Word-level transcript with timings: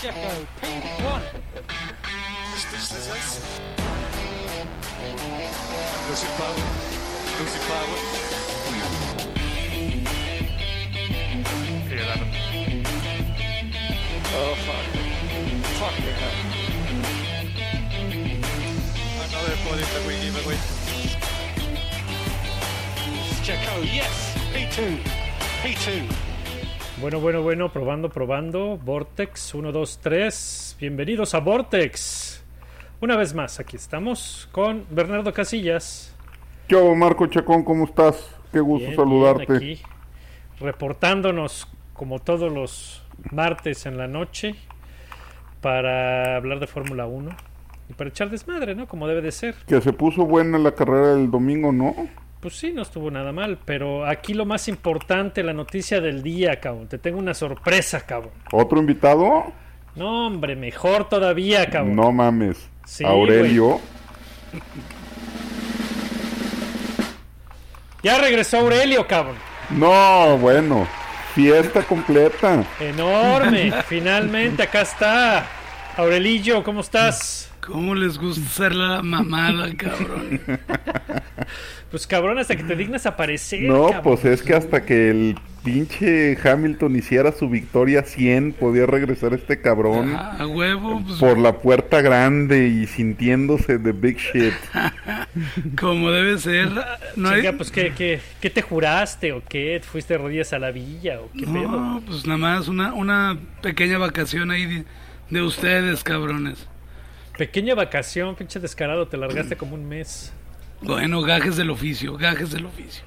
Jacko. 0.00 0.46
P1. 0.62 1.22
Losing 6.08 6.34
power. 6.38 6.62
Losing 7.38 7.64
power. 7.68 7.98
P11. 11.88 12.22
Oh 14.36 14.54
fuck. 14.64 14.86
Fuck. 15.78 15.96
Another 19.28 19.56
that 19.92 20.02
we 20.06 20.12
give 20.22 20.36
away. 20.46 20.58
Yes. 23.82 24.14
P2. 24.52 24.76
P2. 25.62 26.33
Bueno, 27.00 27.18
bueno, 27.20 27.42
bueno, 27.42 27.72
probando, 27.72 28.08
probando. 28.08 28.78
Vortex 28.78 29.54
1, 29.54 29.72
2, 29.72 29.98
3. 30.00 30.76
Bienvenidos 30.80 31.34
a 31.34 31.40
Vortex. 31.40 32.44
Una 33.00 33.16
vez 33.16 33.34
más, 33.34 33.58
aquí 33.58 33.76
estamos 33.76 34.48
con 34.52 34.86
Bernardo 34.90 35.32
Casillas. 35.32 36.14
Yo, 36.68 36.94
Marco 36.94 37.26
Chacón, 37.26 37.64
¿cómo 37.64 37.84
estás? 37.84 38.30
Qué 38.52 38.60
gusto 38.60 38.86
Bien, 38.86 38.96
saludarte. 38.96 39.58
bien, 39.58 39.72
aquí, 39.72 39.82
reportándonos 40.60 41.68
como 41.94 42.20
todos 42.20 42.52
los 42.52 43.02
martes 43.32 43.86
en 43.86 43.98
la 43.98 44.06
noche 44.06 44.54
para 45.60 46.36
hablar 46.36 46.60
de 46.60 46.68
Fórmula 46.68 47.06
1 47.06 47.30
y 47.90 47.92
para 47.94 48.10
echar 48.10 48.30
desmadre, 48.30 48.76
¿no? 48.76 48.86
Como 48.86 49.08
debe 49.08 49.20
de 49.20 49.32
ser. 49.32 49.56
Que 49.66 49.80
se 49.80 49.92
puso 49.92 50.24
buena 50.26 50.58
la 50.58 50.72
carrera 50.72 51.16
del 51.16 51.28
domingo, 51.30 51.72
¿no? 51.72 51.94
Pues 52.44 52.56
sí, 52.56 52.74
no 52.74 52.82
estuvo 52.82 53.10
nada 53.10 53.32
mal, 53.32 53.56
pero 53.64 54.06
aquí 54.06 54.34
lo 54.34 54.44
más 54.44 54.68
importante, 54.68 55.42
la 55.42 55.54
noticia 55.54 56.02
del 56.02 56.22
día, 56.22 56.60
cabrón. 56.60 56.88
Te 56.88 56.98
tengo 56.98 57.18
una 57.18 57.32
sorpresa, 57.32 58.02
cabrón. 58.02 58.32
¿Otro 58.52 58.78
invitado? 58.78 59.50
No, 59.94 60.26
hombre, 60.26 60.54
mejor 60.54 61.08
todavía, 61.08 61.70
cabrón. 61.70 61.96
No 61.96 62.12
mames. 62.12 62.68
Sí, 62.84 63.02
Aurelio. 63.02 63.80
Ya 68.02 68.18
regresó 68.18 68.58
Aurelio, 68.58 69.06
cabrón. 69.06 69.36
No, 69.70 70.36
bueno. 70.36 70.86
Fiesta 71.34 71.82
completa. 71.82 72.62
Enorme. 72.78 73.72
Finalmente, 73.86 74.64
acá 74.64 74.82
está. 74.82 75.46
Aurelillo, 75.96 76.62
¿cómo 76.62 76.82
estás? 76.82 77.53
¿Cómo 77.66 77.94
les 77.94 78.18
gusta 78.18 78.44
hacer 78.46 78.74
la 78.74 79.02
mamada, 79.02 79.72
cabrón? 79.76 80.40
Pues 81.90 82.08
cabrón, 82.08 82.38
hasta 82.40 82.56
que 82.56 82.64
te 82.64 82.74
dignas 82.74 83.06
aparecer. 83.06 83.62
No, 83.62 83.84
cabrón. 83.84 84.02
pues 84.02 84.24
es 84.24 84.42
que 84.42 84.52
hasta 84.54 84.84
que 84.84 85.10
el 85.10 85.36
pinche 85.62 86.36
Hamilton 86.42 86.96
hiciera 86.96 87.30
su 87.30 87.48
victoria 87.48 88.02
100, 88.02 88.54
podía 88.54 88.84
regresar 88.84 89.32
este 89.32 89.60
cabrón 89.60 90.12
Ah, 90.12 90.38
A 90.40 90.46
huevo, 90.48 91.00
pues, 91.06 91.20
por 91.20 91.38
la 91.38 91.58
puerta 91.60 92.00
grande 92.02 92.66
y 92.66 92.88
sintiéndose 92.88 93.78
de 93.78 93.92
big 93.92 94.16
shit. 94.18 94.52
como 95.80 96.10
debe 96.10 96.36
ser. 96.38 96.68
No, 97.14 97.28
hay- 97.28 97.52
pues 97.52 97.70
¿qué, 97.70 97.92
qué, 97.96 98.18
qué 98.40 98.50
te 98.50 98.62
juraste 98.62 99.32
o 99.32 99.42
qué? 99.48 99.80
¿Fuiste 99.84 100.14
de 100.14 100.18
rodillas 100.18 100.52
a 100.52 100.58
la 100.58 100.72
villa 100.72 101.20
o 101.20 101.30
qué 101.32 101.46
pedo? 101.46 101.68
no, 101.70 102.02
pues 102.04 102.26
nada 102.26 102.38
más 102.38 102.66
una, 102.66 102.92
una 102.92 103.38
pequeña 103.62 103.98
vacación 103.98 104.50
ahí 104.50 104.66
de, 104.66 104.84
de 105.30 105.42
ustedes, 105.42 106.02
cabrones. 106.02 106.66
Pequeña 107.36 107.74
vacación, 107.74 108.36
pinche 108.36 108.60
descarado, 108.60 109.08
te 109.08 109.16
largaste 109.16 109.56
como 109.56 109.74
un 109.74 109.88
mes. 109.88 110.32
Bueno, 110.82 111.22
gajes 111.22 111.56
del 111.56 111.70
oficio, 111.70 112.16
gajes 112.16 112.50
del 112.50 112.66
oficio. 112.66 113.02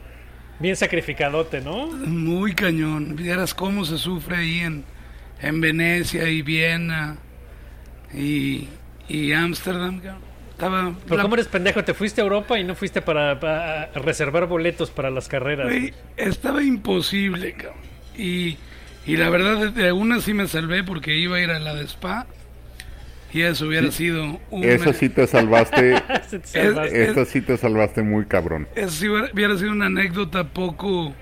Bien 0.59 0.75
sacrificadote, 0.75 1.61
¿no? 1.61 1.87
Muy 1.87 2.53
cañón. 2.53 3.15
Vieras 3.15 3.53
cómo 3.53 3.85
se 3.85 3.97
sufre 3.97 4.37
ahí 4.37 4.59
en, 4.61 4.83
en 5.41 5.61
Venecia 5.61 6.27
y 6.29 6.41
Viena 6.41 7.17
y, 8.13 8.67
y 9.07 9.31
Ámsterdam, 9.33 9.99
cabrón. 9.99 10.21
Estaba. 10.51 10.93
Pero 11.05 11.17
la- 11.17 11.21
¿cómo 11.21 11.35
eres 11.35 11.47
pendejo? 11.47 11.83
Te 11.83 11.93
fuiste 11.93 12.19
a 12.21 12.23
Europa 12.23 12.57
y 12.57 12.63
no 12.63 12.73
fuiste 12.73 13.01
para, 13.03 13.39
para 13.39 13.91
reservar 13.93 14.47
boletos 14.47 14.89
para 14.89 15.11
las 15.11 15.27
carreras. 15.27 15.67
Güey, 15.67 15.93
estaba 16.17 16.63
imposible, 16.63 17.53
cabrón. 17.53 17.77
Y, 18.17 18.57
y 19.05 19.15
la 19.17 19.29
verdad, 19.29 19.71
de 19.71 19.91
una 19.91 20.19
sí 20.19 20.33
me 20.33 20.47
salvé 20.47 20.83
porque 20.83 21.15
iba 21.15 21.37
a 21.37 21.41
ir 21.41 21.51
a 21.51 21.59
la 21.59 21.75
de 21.75 21.83
Spa. 21.85 22.25
Y 23.33 23.41
eso 23.41 23.67
hubiera 23.67 23.91
sido 23.91 24.39
una. 24.49 24.65
Esa 24.67 24.93
sí 24.93 25.09
te 25.09 25.27
salvaste. 25.27 25.95
Esta 26.53 27.25
sí 27.25 27.41
te 27.41 27.57
salvaste 27.57 28.01
muy 28.01 28.25
cabrón. 28.25 28.67
Eso 28.75 28.89
sí 28.89 29.09
hubiera, 29.09 29.57
sido 29.57 29.71
una 29.71 29.87
anécdota 29.87 30.45
poco. 30.45 31.13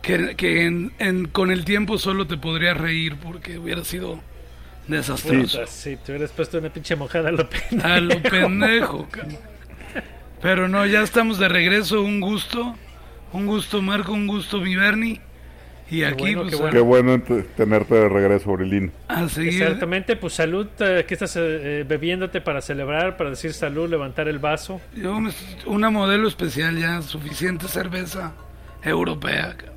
que, 0.00 0.34
que 0.36 0.64
en, 0.66 0.92
en- 0.98 1.26
con 1.28 1.50
el 1.50 1.64
tiempo 1.64 1.98
solo 1.98 2.26
te 2.26 2.36
podrías 2.36 2.76
reír 2.76 3.16
porque 3.16 3.58
hubiera 3.58 3.84
sido 3.84 4.20
desastroso. 4.88 5.58
Puta, 5.60 5.70
sí, 5.70 5.96
te 6.04 6.12
hubieras 6.12 6.30
puesto 6.32 6.58
una 6.58 6.70
pinche 6.72 6.96
mojada 6.96 7.28
a 7.28 7.32
lo 7.32 7.48
pendejo. 7.48 7.86
A 7.88 8.00
lo 8.00 8.22
pendejo, 8.22 9.08
cabrón. 9.10 9.38
Pero 10.40 10.68
no, 10.68 10.84
ya 10.86 11.02
estamos 11.02 11.38
de 11.38 11.48
regreso. 11.48 12.02
Un 12.02 12.20
gusto. 12.20 12.76
Un 13.32 13.46
gusto, 13.46 13.80
Marco. 13.82 14.12
Un 14.12 14.26
gusto, 14.26 14.60
mi 14.60 14.74
Bernie. 14.76 15.20
Y 15.90 16.04
aquí, 16.04 16.34
bueno, 16.34 16.42
pues, 16.50 16.56
qué 16.60 16.66
a- 16.66 16.70
Qué 16.70 16.80
bueno 16.80 17.22
tenerte 17.56 17.94
de 17.94 18.08
regreso, 18.08 18.50
Aurelín. 18.50 18.92
a, 19.08 19.28
seguir. 19.28 19.62
Exactamente, 19.62 20.16
pues 20.16 20.32
salud, 20.32 20.66
eh, 20.78 21.04
¿qué 21.06 21.14
estás 21.14 21.36
eh, 21.36 21.40
eh, 21.80 21.84
bebiéndote 21.86 22.40
para 22.40 22.62
celebrar, 22.62 23.16
para 23.18 23.30
decir 23.30 23.52
salud, 23.52 23.90
levantar 23.90 24.26
el 24.28 24.38
vaso? 24.38 24.80
Yo 24.96 25.18
una 25.66 25.90
modelo 25.90 26.28
especial 26.28 26.78
ya, 26.78 27.02
suficiente 27.02 27.68
cerveza 27.68 28.32
europea, 28.82 29.54
cabrón. 29.56 29.72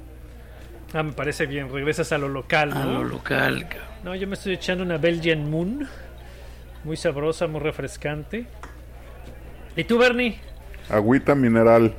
Ah, 0.94 1.04
me 1.04 1.12
parece 1.12 1.46
bien, 1.46 1.70
regresas 1.70 2.14
a 2.14 2.18
lo 2.18 2.30
local, 2.30 2.72
a 2.72 2.86
¿no? 2.86 2.94
lo 2.94 3.04
local, 3.04 3.68
cabrón. 3.68 3.90
No, 4.06 4.16
yo 4.16 4.28
me 4.28 4.36
estoy 4.36 4.54
echando 4.54 4.84
una 4.86 4.98
Belgian 4.98 5.50
Moon, 5.50 5.86
muy 6.86 6.96
sabrosa, 6.96 7.48
muy 7.48 7.60
refrescante. 7.60 8.46
¿Y 9.76 9.84
tú, 9.84 9.98
Bernie? 9.98 10.38
Agüita 10.90 11.36
mineral. 11.36 11.94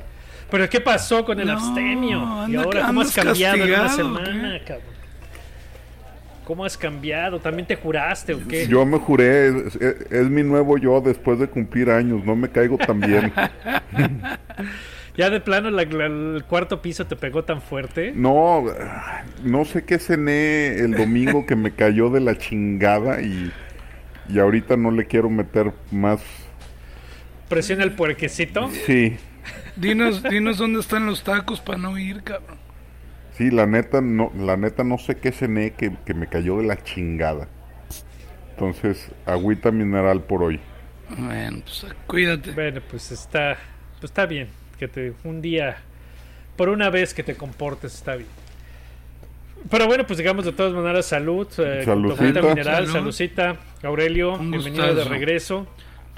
¿Pero 0.49 0.69
qué 0.69 0.79
pasó 0.81 1.25
con 1.25 1.39
el 1.39 1.47
No, 1.47 1.53
abstemio? 1.53 2.47
¿Y 2.47 2.55
ahora 2.55 2.87
cómo 2.87 3.01
has 3.01 3.13
cambiado 3.13 3.57
en 3.63 3.69
una 3.73 3.89
semana, 3.89 4.59
cabrón? 4.65 4.97
¿Cómo 6.45 6.63
has 6.63 6.77
cambiado? 6.77 7.39
¿También 7.39 7.67
te 7.67 7.75
juraste 7.75 8.33
o 8.33 8.39
qué? 8.47 8.67
Yo 8.67 8.85
me 8.85 8.97
juré, 8.97 9.49
es, 9.49 9.75
es- 9.75 10.11
es 10.11 10.29
mi 10.29 10.43
nuevo 10.43 10.77
yo 10.77 11.01
después 11.01 11.39
de 11.39 11.47
cumplir 11.47 11.89
años, 11.89 12.23
no 12.23 12.37
me 12.37 12.47
caigo 12.49 12.77
tan 12.77 13.01
bien. 13.01 13.33
¿Ya 15.17 15.29
de 15.29 15.41
plano 15.41 15.69
la- 15.71 15.83
la- 15.83 16.05
el 16.05 16.43
cuarto 16.47 16.81
piso 16.81 17.05
te 17.05 17.15
pegó 17.17 17.43
tan 17.43 17.61
fuerte? 17.61 18.13
No, 18.15 18.63
no 19.43 19.65
sé 19.65 19.83
qué 19.83 19.99
cené 19.99 20.75
el 20.79 20.91
domingo 20.93 21.45
que 21.45 21.55
me 21.57 21.71
cayó 21.71 22.09
de 22.09 22.21
la 22.21 22.37
chingada 22.37 23.21
y, 23.21 23.51
y 24.29 24.39
ahorita 24.39 24.77
no 24.77 24.91
le 24.91 25.05
quiero 25.05 25.29
meter 25.29 25.73
más. 25.91 26.21
Presiona 27.49 27.83
el 27.83 27.91
puerquecito. 27.93 28.69
Sí, 28.85 29.17
Dinos, 29.77 30.23
dinos 30.23 30.57
dónde 30.57 30.79
están 30.79 31.05
los 31.05 31.23
tacos 31.23 31.61
para 31.61 31.77
no 31.77 31.97
ir, 31.97 32.23
cabrón. 32.23 32.57
sí, 33.37 33.51
la 33.51 33.65
neta 33.67 34.01
no, 34.01 34.31
la 34.35 34.57
neta 34.57 34.83
no 34.83 34.97
sé 34.97 35.17
qué 35.17 35.31
cené 35.31 35.71
que, 35.73 35.95
que 36.05 36.13
me 36.13 36.27
cayó 36.27 36.57
de 36.57 36.65
la 36.65 36.81
chingada. 36.83 37.47
Entonces, 38.51 39.11
agüita 39.25 39.71
mineral 39.71 40.23
por 40.23 40.41
hoy. 40.43 40.59
Bueno, 41.15 41.59
pues 41.63 41.85
cuídate. 42.07 42.51
Bueno, 42.51 42.81
pues 42.89 43.11
está, 43.11 43.55
pues 43.99 44.05
está 44.11 44.25
bien. 44.25 44.47
Que 44.79 44.87
te 44.87 45.13
un 45.23 45.41
día, 45.41 45.77
por 46.55 46.69
una 46.69 46.89
vez 46.89 47.13
que 47.13 47.23
te 47.23 47.35
comportes, 47.35 47.93
está 47.93 48.15
bien. 48.15 48.29
Pero 49.69 49.85
bueno, 49.87 50.05
pues 50.07 50.17
digamos 50.17 50.45
de 50.45 50.53
todas 50.53 50.73
maneras, 50.73 51.05
salud. 51.05 51.47
Eh, 51.59 51.81
Saludcita. 51.85 52.41
mineral, 52.41 52.85
Salud. 52.87 52.91
saludcita. 52.93 53.57
Aurelio, 53.83 54.33
Un 54.33 54.51
bienvenido 54.51 54.93
de 54.95 55.03
regreso. 55.03 55.67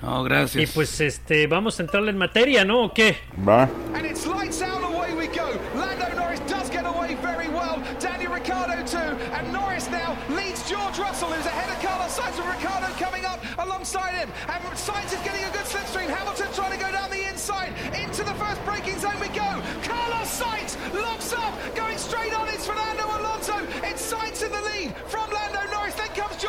No, 0.01 0.21
Y 0.25 0.29
gracias. 0.29 0.71
pues 0.73 1.01
este, 1.01 1.47
vamos 1.47 1.79
a 1.79 1.83
entrarle 1.83 2.11
en 2.11 2.17
materia, 2.17 2.63
¿no? 2.65 2.83
¿O 2.85 2.93
qué? 2.93 3.17
Va. 3.47 3.63
And 3.93 4.05
it's 4.05 4.25
lights 4.25 4.61
out, 4.61 4.81
away 4.83 5.13
we 5.13 5.27
go. 5.27 5.47
Lando 5.75 6.07
Norris 6.15 6.39
does 6.47 6.69
get 6.69 6.85
away 6.85 7.15
very 7.21 7.47
well. 7.49 7.81
Daniel 7.99 8.31
Ricciardo 8.33 8.83
too. 8.85 9.17
And 9.33 9.51
Norris 9.51 9.89
now 9.89 10.15
leads 10.29 10.67
George 10.69 10.97
Russell, 10.99 11.29
who's 11.29 11.45
ahead 11.45 11.69
of 11.69 11.79
Carlos 11.83 12.17
Sainz, 12.17 12.37
with 12.37 12.47
Ricciardo 12.47 12.87
coming 12.97 13.25
up 13.25 13.39
alongside 13.59 14.13
him. 14.15 14.29
And 14.47 14.63
Sainz 14.77 15.11
is 15.13 15.19
getting 15.23 15.43
a 15.43 15.51
good 15.51 15.65
slipstream. 15.67 16.07
Hamilton 16.07 16.47
trying 16.53 16.71
to 16.71 16.79
go 16.79 16.91
down 16.91 17.09
the 17.09 17.27
inside. 17.27 17.73
Into 17.93 18.23
the 18.23 18.33
first 18.35 18.63
braking 18.65 18.97
zone 18.99 19.19
we 19.19 19.27
go. 19.29 19.61
Carlos 19.83 20.29
Sainz 20.31 20.77
locks 20.95 21.33
up, 21.33 21.53
going 21.75 21.97
straight 21.97 22.33
on. 22.33 22.47
It's 22.49 22.65
Fernando 22.65 23.03
Alonso. 23.05 23.55
It's 23.83 24.01
Sainz 24.11 24.43
in 24.45 24.51
the 24.51 24.61
lead 24.71 24.95
from 25.07 25.29
Lando 25.31 25.59
Norris. 25.71 25.95
Then 25.95 26.07
comes 26.15 26.37
George 26.41 26.48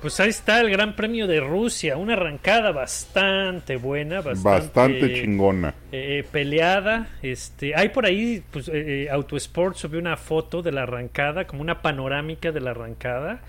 Pues 0.00 0.18
ahí 0.18 0.30
está 0.30 0.60
el 0.60 0.70
Gran 0.70 0.96
Premio 0.96 1.26
de 1.26 1.40
Rusia, 1.40 1.96
una 1.98 2.14
arrancada 2.14 2.72
bastante 2.72 3.76
buena, 3.76 4.22
bastante, 4.22 4.48
Bastante 4.48 5.14
chingona. 5.22 5.74
eh, 5.92 6.24
peleada. 6.32 7.08
Este, 7.22 7.74
hay 7.76 7.90
por 7.90 8.06
ahí, 8.06 8.42
pues, 8.50 8.68
eh, 8.68 9.04
eh, 9.04 9.10
Autosport 9.10 9.76
subió 9.76 10.00
una 10.00 10.16
foto 10.16 10.62
de 10.62 10.72
la 10.72 10.84
arrancada, 10.84 11.46
como 11.46 11.60
una 11.60 11.82
panorámica 11.82 12.50
de 12.50 12.60
la 12.60 12.70
arrancada. 12.70 13.40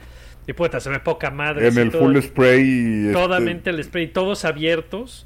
Y 0.45 0.51
puta, 0.53 0.79
se 0.81 0.89
ve 0.89 0.99
poca 0.99 1.31
madre. 1.31 1.67
En 1.69 1.77
el 1.77 1.91
todo- 1.91 2.01
full 2.01 2.17
spray. 2.19 3.05
este, 3.07 3.13
Totalmente 3.13 3.69
el 3.69 3.81
spray, 3.83 4.07
todos 4.07 4.43
abiertos. 4.43 5.25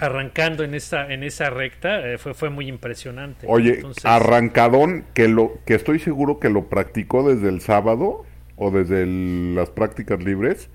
arrancando 0.00 0.62
en 0.62 0.74
esa, 0.74 1.12
en 1.12 1.24
esa 1.24 1.50
recta, 1.50 2.06
eh, 2.08 2.18
fue, 2.18 2.32
fue 2.32 2.50
muy 2.50 2.68
impresionante. 2.68 3.46
Oye, 3.48 3.74
Entonces, 3.76 4.04
arrancadón 4.04 5.04
que 5.12 5.26
lo 5.26 5.58
que 5.66 5.74
estoy 5.74 5.98
seguro 5.98 6.38
que 6.38 6.50
lo 6.50 6.66
practicó 6.68 7.28
desde 7.28 7.48
el 7.48 7.60
sábado 7.60 8.24
o 8.58 8.70
desde 8.70 9.02
el- 9.04 9.54
las 9.54 9.70
prácticas 9.70 10.22
libres. 10.22 10.68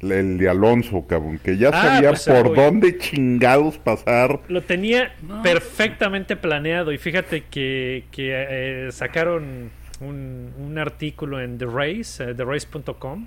El 0.00 0.36
de 0.36 0.48
Alonso, 0.50 1.06
cabrón, 1.08 1.38
que 1.42 1.56
ya 1.56 1.70
Ah, 1.72 1.82
sabía 1.82 2.10
pues, 2.10 2.26
por 2.26 2.54
dónde 2.54 2.98
chingados 2.98 3.78
pasar. 3.78 4.40
Lo 4.48 4.62
tenía 4.62 5.14
perfectamente 5.42 6.36
planeado 6.36 6.92
y 6.92 6.98
fíjate 6.98 7.44
que, 7.50 8.04
que, 8.10 8.32
eh, 8.32 8.92
sacaron 8.92 9.70
un, 10.00 10.52
un 10.58 10.78
artículo 10.78 11.40
en 11.40 11.56
The 11.56 11.64
Race, 11.64 12.22
eh, 12.22 12.34
TheRace.com, 12.34 13.26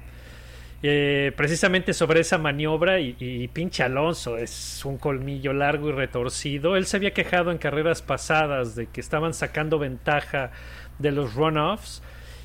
eh, 0.84 1.32
precisamente 1.36 1.92
sobre 1.94 2.20
esa 2.22 2.38
maniobra 2.38 3.00
y, 3.00 3.16
y 3.20 3.48
pinche 3.50 3.82
Alonso 3.84 4.38
es 4.38 4.86
un 4.86 4.98
colmillo 5.00 5.52
largo 5.54 5.90
y 5.90 5.94
retorcido. 5.94 6.78
Él 6.78 6.86
se 6.86 6.98
había 6.98 7.12
quejado 7.12 7.52
en 7.52 7.58
carreras 7.58 8.04
pasadas 8.04 8.76
de 8.76 8.86
que 8.86 9.02
estaban 9.02 9.34
sacando 9.34 9.80
ventaja 9.80 10.52
de 11.00 11.12
los 11.12 11.34
runoffs 11.34 12.04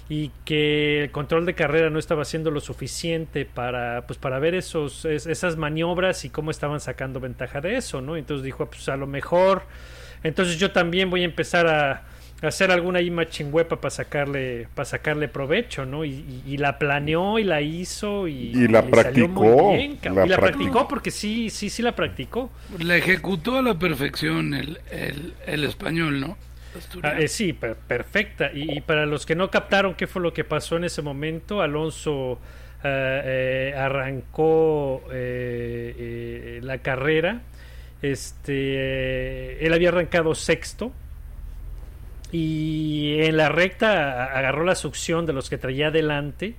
y 0.09 0.31
que 0.45 1.05
el 1.05 1.11
control 1.11 1.47
de 1.47 1.55
carrera 1.55 1.89
no 1.89 1.99
estaba 1.99 2.23
haciendo 2.23 2.51
lo 2.51 2.61
suficiente 2.61 3.47
para 3.47 4.07
pues 4.07 4.19
para 4.19 4.39
ver 4.39 4.55
esos 4.55 5.05
es- 5.07 5.27
esas 5.27 5.57
maniobras 5.57 6.25
y 6.27 6.31
cómo 6.31 6.51
estaban 6.51 6.81
sacando 6.81 7.21
ventaja 7.21 7.61
de 7.63 7.77
eso 7.77 8.01
no 8.03 8.17
entonces 8.17 8.45
dijo 8.45 8.67
pues 8.67 8.89
a 8.91 8.97
lo 8.97 9.07
mejor 9.07 9.63
entonces 10.23 10.59
yo 10.59 10.73
también 10.73 11.09
voy 11.11 11.23
a 11.23 11.25
empezar 11.25 11.67
a, 11.67 11.91
a 12.43 12.47
hacer 12.47 12.71
alguna 12.71 12.99
ahí 12.99 13.11
machingüepa 13.11 13.81
para 13.81 13.91
sacarle 13.91 14.69
para 14.75 14.85
sacarle 14.85 15.29
provecho 15.29 15.87
no 15.87 16.05
y, 16.05 16.11
y- 16.11 16.43
y 16.47 16.57
la 16.59 16.79
planeó 16.79 17.39
y 17.39 17.45
la 17.45 17.63
hizo 17.63 18.29
y, 18.29 18.51
Y 18.53 18.69
la 18.69 18.83
le 18.83 18.95
salió 18.95 19.27
muy 19.27 19.49
practicó, 19.49 19.73
bien, 19.73 19.99
la 20.03 20.27
y 20.27 20.29
la 20.29 20.37
practicó. 20.39 20.41
practicó. 20.41 20.89
porque 20.89 21.11
sí 21.11 21.49
sí 21.49 21.71
sí 21.71 21.81
la 21.83 21.97
practicó. 21.97 22.51
La 22.79 22.97
ejecutó 22.97 23.57
a 23.57 23.63
la 23.63 23.79
perfección 23.79 24.53
el, 24.55 24.79
el, 24.91 25.33
el 25.47 25.65
español, 25.65 26.21
¿no? 26.21 26.37
Ah, 27.03 27.19
eh, 27.21 27.29
sí, 27.29 27.53
per- 27.53 27.77
perfecta. 27.77 28.51
Y, 28.53 28.79
y 28.79 28.81
para 28.81 29.07
los 29.07 29.27
que 29.27 29.35
no 29.35 29.51
captaron 29.51 29.95
qué 29.95 30.07
fue 30.07 30.23
lo 30.23 30.33
que 30.33 30.45
pasó 30.45 30.77
en 30.77 30.85
ese 30.85 31.03
momento, 31.03 31.61
Alonso 31.63 32.39
eh, 32.83 33.73
eh, 33.73 33.75
arrancó 33.79 35.03
eh, 35.13 35.95
eh, 35.97 36.61
la 36.63 36.79
carrera. 36.79 37.41
Este, 38.03 38.53
eh, 38.53 39.59
él 39.67 39.73
había 39.73 39.89
arrancado 39.91 40.35
sexto 40.35 40.93
y 42.33 43.17
en 43.21 43.37
la 43.37 43.49
recta 43.49 44.25
agarró 44.37 44.65
la 44.65 44.75
succión 44.75 45.25
de 45.27 45.33
los 45.33 45.49
que 45.49 45.59
traía 45.59 45.89
adelante 45.89 46.55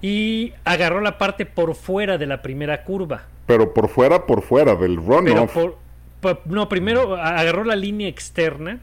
y 0.00 0.52
agarró 0.64 1.00
la 1.00 1.18
parte 1.18 1.44
por 1.46 1.74
fuera 1.74 2.16
de 2.18 2.26
la 2.26 2.40
primera 2.42 2.84
curva. 2.84 3.24
Pero 3.46 3.74
por 3.74 3.88
fuera, 3.88 4.24
por 4.26 4.42
fuera 4.42 4.74
del 4.76 4.96
Pero 5.00 5.20
runoff. 5.20 5.52
por- 5.52 5.76
por- 6.20 6.46
no, 6.46 6.68
primero 6.68 7.16
agarró 7.16 7.64
la 7.64 7.76
línea 7.76 8.08
externa 8.08 8.80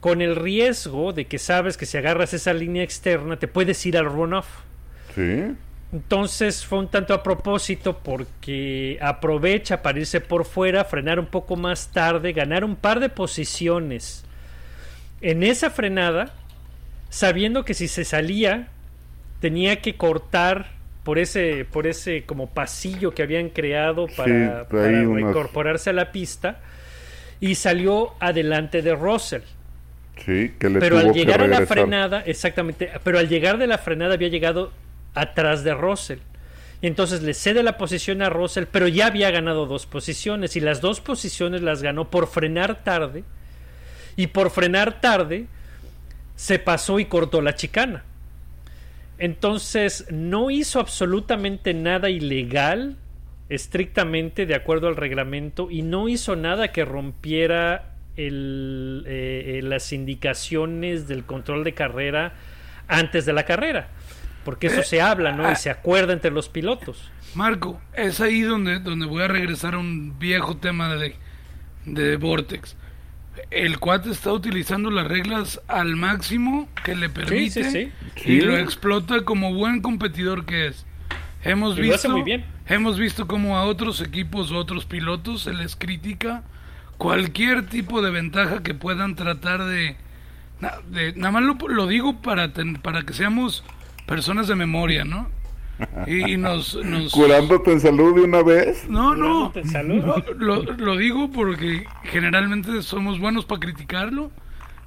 con 0.00 0.22
el 0.22 0.36
riesgo 0.36 1.12
de 1.12 1.26
que 1.26 1.38
sabes 1.38 1.76
que 1.76 1.86
si 1.86 1.96
agarras 1.96 2.34
esa 2.34 2.52
línea 2.52 2.82
externa 2.82 3.38
te 3.38 3.48
puedes 3.48 3.84
ir 3.86 3.96
al 3.96 4.06
runoff. 4.06 4.46
Sí. 5.14 5.54
Entonces 5.92 6.64
fue 6.64 6.80
un 6.80 6.88
tanto 6.88 7.14
a 7.14 7.22
propósito 7.22 7.98
porque 7.98 8.98
aprovecha 9.00 9.82
para 9.82 9.98
irse 10.00 10.20
por 10.20 10.44
fuera, 10.44 10.84
frenar 10.84 11.18
un 11.18 11.26
poco 11.26 11.56
más 11.56 11.88
tarde, 11.88 12.32
ganar 12.32 12.64
un 12.64 12.76
par 12.76 13.00
de 13.00 13.08
posiciones 13.08 14.24
en 15.20 15.42
esa 15.42 15.70
frenada, 15.70 16.34
sabiendo 17.08 17.64
que 17.64 17.74
si 17.74 17.88
se 17.88 18.04
salía 18.04 18.68
tenía 19.40 19.80
que 19.80 19.96
cortar 19.96 20.72
por 21.04 21.18
ese 21.18 21.64
por 21.64 21.86
ese 21.86 22.24
como 22.24 22.50
pasillo 22.50 23.14
que 23.14 23.22
habían 23.22 23.50
creado 23.50 24.06
para, 24.16 24.60
Sí, 24.62 24.66
para 24.70 24.88
reincorporarse 24.88 25.90
a 25.90 25.92
la 25.92 26.10
pista 26.10 26.60
y 27.38 27.54
salió 27.54 28.14
adelante 28.18 28.82
de 28.82 28.94
Russell. 28.94 29.42
Sí, 30.16 30.54
que 30.58 30.70
le 30.70 30.80
Pero 30.80 30.98
tuvo 30.98 31.08
al 31.08 31.12
que 31.14 31.18
llegar 31.20 31.42
a 31.42 31.46
la 31.46 31.66
frenada, 31.66 32.22
exactamente, 32.24 32.90
pero 33.04 33.18
al 33.18 33.28
llegar 33.28 33.58
de 33.58 33.66
la 33.66 33.78
frenada 33.78 34.14
había 34.14 34.28
llegado 34.28 34.72
atrás 35.14 35.62
de 35.62 35.74
Russell. 35.74 36.18
Y 36.80 36.86
entonces 36.86 37.22
le 37.22 37.34
cede 37.34 37.62
la 37.62 37.78
posición 37.78 38.22
a 38.22 38.28
Russell, 38.28 38.64
pero 38.70 38.86
ya 38.88 39.06
había 39.06 39.30
ganado 39.30 39.66
dos 39.66 39.86
posiciones 39.86 40.56
y 40.56 40.60
las 40.60 40.80
dos 40.80 41.00
posiciones 41.00 41.62
las 41.62 41.82
ganó 41.82 42.10
por 42.10 42.26
frenar 42.26 42.84
tarde. 42.84 43.24
Y 44.16 44.28
por 44.28 44.50
frenar 44.50 45.00
tarde 45.00 45.46
se 46.36 46.58
pasó 46.58 46.98
y 46.98 47.06
cortó 47.06 47.40
la 47.40 47.54
chicana. 47.54 48.04
Entonces 49.18 50.06
no 50.10 50.50
hizo 50.50 50.80
absolutamente 50.80 51.72
nada 51.72 52.10
ilegal, 52.10 52.96
estrictamente 53.48 54.44
de 54.44 54.54
acuerdo 54.54 54.88
al 54.88 54.96
reglamento, 54.96 55.70
y 55.70 55.82
no 55.82 56.08
hizo 56.08 56.36
nada 56.36 56.72
que 56.72 56.84
rompiera 56.84 57.95
el, 58.16 59.04
eh, 59.06 59.58
eh, 59.58 59.62
las 59.62 59.92
indicaciones 59.92 61.08
del 61.08 61.24
control 61.24 61.64
de 61.64 61.74
carrera 61.74 62.34
antes 62.88 63.26
de 63.26 63.32
la 63.32 63.44
carrera. 63.44 63.88
Porque 64.44 64.68
eso 64.68 64.82
se 64.82 65.00
habla, 65.00 65.32
¿no? 65.32 65.50
Y 65.50 65.56
se 65.56 65.70
acuerda 65.70 66.12
entre 66.12 66.30
los 66.30 66.48
pilotos. 66.48 67.10
Marco, 67.34 67.80
es 67.94 68.20
ahí 68.20 68.42
donde, 68.42 68.78
donde 68.78 69.04
voy 69.06 69.22
a 69.24 69.28
regresar 69.28 69.74
a 69.74 69.78
un 69.78 70.18
viejo 70.20 70.56
tema 70.56 70.94
de, 70.94 71.16
de 71.84 72.16
Vortex. 72.16 72.76
El 73.50 73.78
cuate 73.78 74.10
está 74.10 74.32
utilizando 74.32 74.90
las 74.90 75.06
reglas 75.08 75.60
al 75.68 75.96
máximo 75.96 76.68
que 76.84 76.94
le 76.94 77.08
permite 77.08 77.64
sí, 77.64 77.70
sí. 78.14 78.20
y 78.24 78.40
Sí. 78.40 78.40
lo 78.40 78.56
explota 78.56 79.22
como 79.24 79.52
buen 79.52 79.82
competidor 79.82 80.46
que 80.46 80.68
es. 80.68 80.86
Hemos 81.42 81.76
Y 81.78 81.82
lo 81.82 81.94
hace 81.94 82.08
visto, 82.08 82.10
muy 82.10 82.22
bien. 82.22 82.44
hemos 82.66 82.98
visto 82.98 83.26
como 83.26 83.56
a 83.58 83.64
otros 83.64 84.00
equipos 84.00 84.50
o 84.52 84.56
otros 84.56 84.84
pilotos 84.86 85.42
se 85.42 85.52
les 85.52 85.76
critica 85.76 86.44
cualquier 86.98 87.66
tipo 87.66 88.02
de 88.02 88.10
ventaja 88.10 88.62
que 88.62 88.74
puedan 88.74 89.14
tratar 89.16 89.64
de... 89.64 89.96
de- 90.90 91.12
nada 91.16 91.30
más 91.32 91.42
lo, 91.42 91.54
lo 91.68 91.86
digo 91.86 92.20
para, 92.22 92.52
ten- 92.52 92.76
para 92.76 93.02
que 93.02 93.12
seamos 93.12 93.64
personas 94.06 94.46
de 94.48 94.54
memoria, 94.54 95.04
¿no? 95.04 95.28
Y, 96.06 96.32
y 96.32 96.36
nos, 96.38 96.74
nos, 96.76 97.12
Curándote 97.12 97.70
en 97.72 97.80
salud 97.80 98.14
de 98.14 98.22
una 98.22 98.42
vez. 98.42 98.88
no, 98.88 99.14
no. 99.14 99.52
Curándote 99.52 99.60
en 99.60 99.68
salud. 99.68 100.04
No, 100.04 100.16
Lo, 100.38 100.62
lo 100.62 100.96
digo 100.96 101.30
porque 101.30 101.84
generalmente 102.04 102.80
somos 102.82 103.18
buenos 103.20 103.44
para 103.44 103.60
criticarlo 103.60 104.30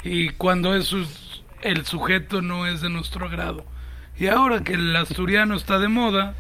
y 0.03 0.29
cuando 0.29 0.75
es 0.75 0.95
el 1.61 1.85
sujeto 1.85 2.41
no 2.41 2.65
es 2.65 2.81
de 2.81 2.89
nuestro 2.89 3.27
agrado. 3.27 3.65
Y 4.17 4.27
ahora 4.27 4.63
que 4.63 4.73
el 4.73 4.95
asturiano 4.95 5.55
está 5.55 5.77
de 5.77 5.89
moda, 5.89 6.33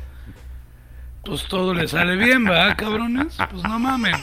pues 1.23 1.43
todo 1.45 1.73
le 1.75 1.87
sale 1.87 2.15
bien, 2.15 2.43
¿verdad, 2.43 2.75
cabrones? 2.77 3.37
Pues 3.51 3.61
no 3.63 3.77
mamen. 3.77 4.15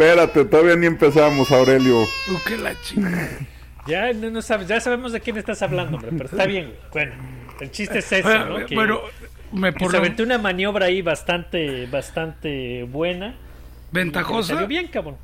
Espérate, 0.00 0.46
todavía 0.46 0.76
ni 0.76 0.86
empezamos, 0.86 1.52
Aurelio. 1.52 2.06
Que 2.46 2.56
la 2.56 2.74
chingada. 2.80 3.28
Ya, 3.86 4.10
no, 4.14 4.30
no 4.30 4.40
sabes, 4.40 4.66
ya 4.66 4.80
sabemos 4.80 5.12
de 5.12 5.20
quién 5.20 5.36
estás 5.36 5.60
hablando, 5.60 5.98
hombre, 5.98 6.10
pero 6.12 6.24
está 6.24 6.46
bien. 6.46 6.68
güey. 6.68 6.78
Bueno, 6.90 7.12
el 7.60 7.70
chiste 7.70 7.98
es 7.98 8.10
bueno, 8.74 9.00
me 9.52 9.74
que 9.74 9.78
por 9.78 9.90
se 9.90 9.98
aventó 9.98 10.22
una 10.22 10.38
maniobra 10.38 10.86
ahí 10.86 11.02
bastante, 11.02 11.84
bastante 11.86 12.84
buena. 12.84 13.34
ventajosa 13.92 14.54
Salió 14.54 14.66
bien, 14.66 14.88
cabrón. 14.88 15.16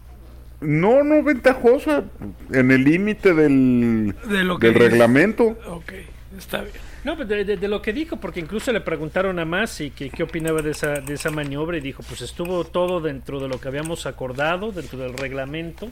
No, 0.61 1.03
no, 1.03 1.23
ventajosa. 1.23 2.05
En 2.53 2.71
el 2.71 2.85
límite 2.85 3.33
del, 3.33 4.15
de 4.29 4.45
lo 4.45 4.59
que 4.59 4.67
del 4.67 4.75
reglamento. 4.75 5.57
Ok, 5.69 5.93
está 6.37 6.61
bien. 6.61 6.75
No, 7.07 7.15
pues 7.15 7.29
de, 7.29 7.45
de- 7.45 7.69
lo 7.69 7.81
que 7.81 7.93
dijo, 7.93 8.17
porque 8.17 8.41
incluso 8.41 8.73
le 8.73 8.81
preguntaron 8.81 9.39
a 9.39 9.45
Masi 9.45 9.91
que 9.93 10.11
qué 10.11 10.25
opinaba 10.25 10.61
de 10.61 10.73
esa, 10.73 10.95
de 10.95 11.15
esa 11.15 11.31
maniobra 11.31 11.77
y 11.77 11.81
dijo, 11.81 12.03
pues 12.03 12.21
estuvo 12.21 12.65
todo 12.65 13.01
dentro 13.01 13.39
de 13.39 13.47
lo 13.47 13.61
que 13.61 13.69
habíamos 13.69 14.07
acordado, 14.07 14.73
dentro 14.73 14.99
del 14.99 15.13
reglamento, 15.17 15.89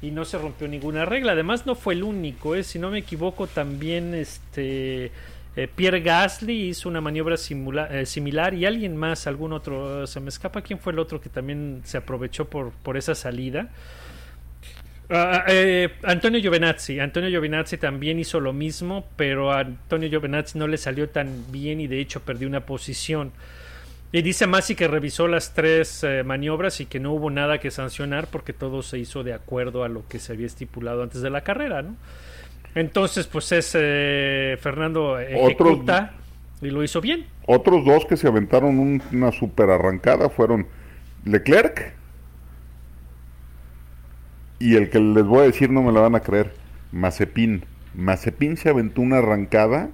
y 0.00 0.12
no 0.12 0.24
se 0.24 0.38
rompió 0.38 0.68
ninguna 0.68 1.04
regla. 1.04 1.32
Además, 1.32 1.66
no 1.66 1.74
fue 1.74 1.94
el 1.94 2.04
único, 2.04 2.54
¿eh? 2.54 2.62
si 2.62 2.78
no 2.78 2.90
me 2.90 2.98
equivoco, 3.00 3.48
también 3.48 4.14
este 4.14 5.10
eh, 5.56 5.68
Pierre 5.74 6.00
Gasly 6.00 6.68
hizo 6.68 6.88
una 6.88 7.00
maniobra 7.00 7.34
simula- 7.36 7.88
eh, 7.90 8.06
similar 8.06 8.54
y 8.54 8.66
alguien 8.66 8.96
más, 8.96 9.26
algún 9.26 9.52
otro, 9.52 10.06
se 10.06 10.20
me 10.20 10.28
escapa 10.28 10.62
quién 10.62 10.78
fue 10.78 10.92
el 10.92 11.00
otro 11.00 11.20
que 11.20 11.28
también 11.28 11.80
se 11.84 11.96
aprovechó 11.96 12.44
por 12.44 12.96
esa 12.96 13.16
salida. 13.16 13.70
Ah, 15.08 15.44
eh, 15.46 15.90
Antonio 16.02 16.40
Giovinazzi, 16.40 16.98
Antonio 16.98 17.30
Giovinazzi 17.30 17.78
también 17.78 18.18
hizo 18.18 18.40
lo 18.40 18.52
mismo, 18.52 19.06
pero 19.16 19.52
a 19.52 19.60
Antonio 19.60 20.08
Giovinazzi 20.08 20.58
no 20.58 20.66
le 20.66 20.78
salió 20.78 21.08
tan 21.08 21.44
bien 21.52 21.80
y 21.80 21.86
de 21.86 22.00
hecho 22.00 22.20
perdió 22.20 22.48
una 22.48 22.66
posición. 22.66 23.30
Y 24.12 24.22
dice 24.22 24.46
Masi 24.46 24.74
que 24.74 24.88
revisó 24.88 25.28
las 25.28 25.52
tres 25.54 26.02
eh, 26.02 26.22
maniobras 26.24 26.80
y 26.80 26.86
que 26.86 26.98
no 27.00 27.12
hubo 27.12 27.30
nada 27.30 27.58
que 27.58 27.70
sancionar 27.70 28.28
porque 28.28 28.52
todo 28.52 28.82
se 28.82 28.98
hizo 28.98 29.22
de 29.22 29.32
acuerdo 29.34 29.84
a 29.84 29.88
lo 29.88 30.08
que 30.08 30.18
se 30.18 30.32
había 30.32 30.46
estipulado 30.46 31.02
antes 31.02 31.22
de 31.22 31.30
la 31.30 31.42
carrera, 31.42 31.82
¿no? 31.82 31.96
Entonces, 32.74 33.26
pues 33.26 33.50
es 33.52 33.72
eh, 33.74 34.56
Fernando 34.60 35.18
ejecuta 35.18 36.14
y 36.62 36.70
lo 36.70 36.82
hizo 36.82 37.00
bien. 37.00 37.26
Otros 37.46 37.84
dos 37.84 38.06
que 38.06 38.16
se 38.16 38.26
aventaron 38.28 38.78
un- 38.78 39.02
una 39.12 39.32
super 39.32 39.70
arrancada 39.70 40.28
fueron 40.30 40.66
Leclerc 41.24 41.94
y 44.58 44.76
el 44.76 44.90
que 44.90 45.00
les 45.00 45.24
voy 45.24 45.40
a 45.40 45.46
decir 45.46 45.70
no 45.70 45.82
me 45.82 45.92
la 45.92 46.00
van 46.00 46.14
a 46.14 46.20
creer, 46.20 46.52
Mazepin. 46.92 47.64
Mazepin 47.94 48.56
se 48.56 48.68
aventó 48.68 49.00
una 49.00 49.18
arrancada 49.18 49.90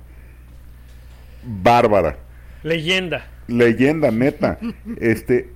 bárbara. 1.44 2.16
Leyenda. 2.62 3.28
Leyenda 3.48 4.10
neta. 4.10 4.58
Este 5.00 5.50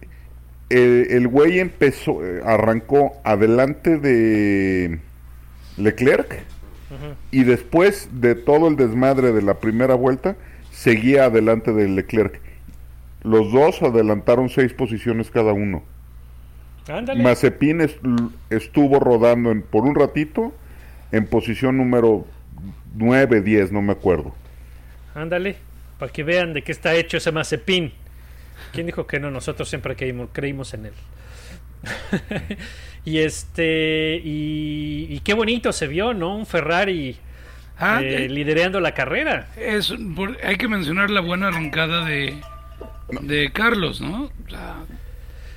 el 0.69 1.29
güey 1.29 1.61
empezó, 1.61 2.25
eh, 2.25 2.41
arrancó 2.45 3.13
adelante 3.23 3.99
de 3.99 4.99
Leclerc 5.77 6.43
y 7.31 7.45
después 7.45 8.09
de 8.13 8.35
todo 8.35 8.69
el 8.69 8.77
desmadre 8.77 9.33
de 9.33 9.43
la 9.43 9.55
primera 9.55 9.95
vuelta, 9.95 10.37
seguía 10.71 11.25
adelante 11.25 11.73
de 11.73 11.89
Leclerc. 11.89 12.41
Los 13.23 13.53
dos 13.53 13.83
adelantaron 13.83 14.49
seis 14.49 14.73
posiciones 14.73 15.31
cada 15.31 15.53
uno. 15.53 15.83
Ándale. 16.89 17.23
Mazepin 17.23 17.81
es- 17.81 17.97
estuvo 18.51 18.99
rodando 19.01 19.51
en- 19.51 19.63
por 19.63 19.85
un 19.85 19.95
ratito 19.95 20.53
en 21.13 21.27
posición 21.27 21.77
número 21.77 22.27
9, 22.95 23.41
10, 23.43 23.73
no 23.73 23.83
me 23.83 23.93
acuerdo. 23.93 24.35
Ándale, 25.15 25.57
para 25.99 26.13
que 26.13 26.23
vean 26.23 26.53
de 26.55 26.63
qué 26.63 26.73
está 26.73 26.95
hecho 26.95 27.17
ese 27.17 27.33
Mazepin. 27.33 27.93
¿Quién 28.73 28.87
dijo 28.87 29.07
que 29.07 29.21
no? 29.21 29.31
Nosotros 29.31 29.69
siempre 29.69 29.97
creímos, 29.97 30.29
creímos 30.33 30.73
en 30.75 30.87
él. 30.87 30.93
y 33.05 33.19
este, 33.19 34.21
y, 34.25 35.07
y 35.11 35.21
qué 35.21 35.35
bonito 35.35 35.73
se 35.73 35.87
vio, 35.87 36.15
¿no? 36.15 36.37
Un 36.37 36.47
Ferrari 36.47 37.17
Ah, 37.79 38.01
eh, 38.03 38.25
eh, 38.25 38.29
liderando 38.29 38.81
la 38.81 38.95
carrera. 38.95 39.49
es, 39.57 39.93
por- 40.15 40.39
hay 40.43 40.57
que 40.57 40.67
mencionar 40.69 41.11
la 41.11 41.21
buena 41.21 41.49
arrancada 41.49 42.07
de, 42.07 42.35
de 43.21 43.53
Carlos, 43.53 44.01
¿no? 44.01 44.25
O 44.47 44.51
sea, 44.51 44.77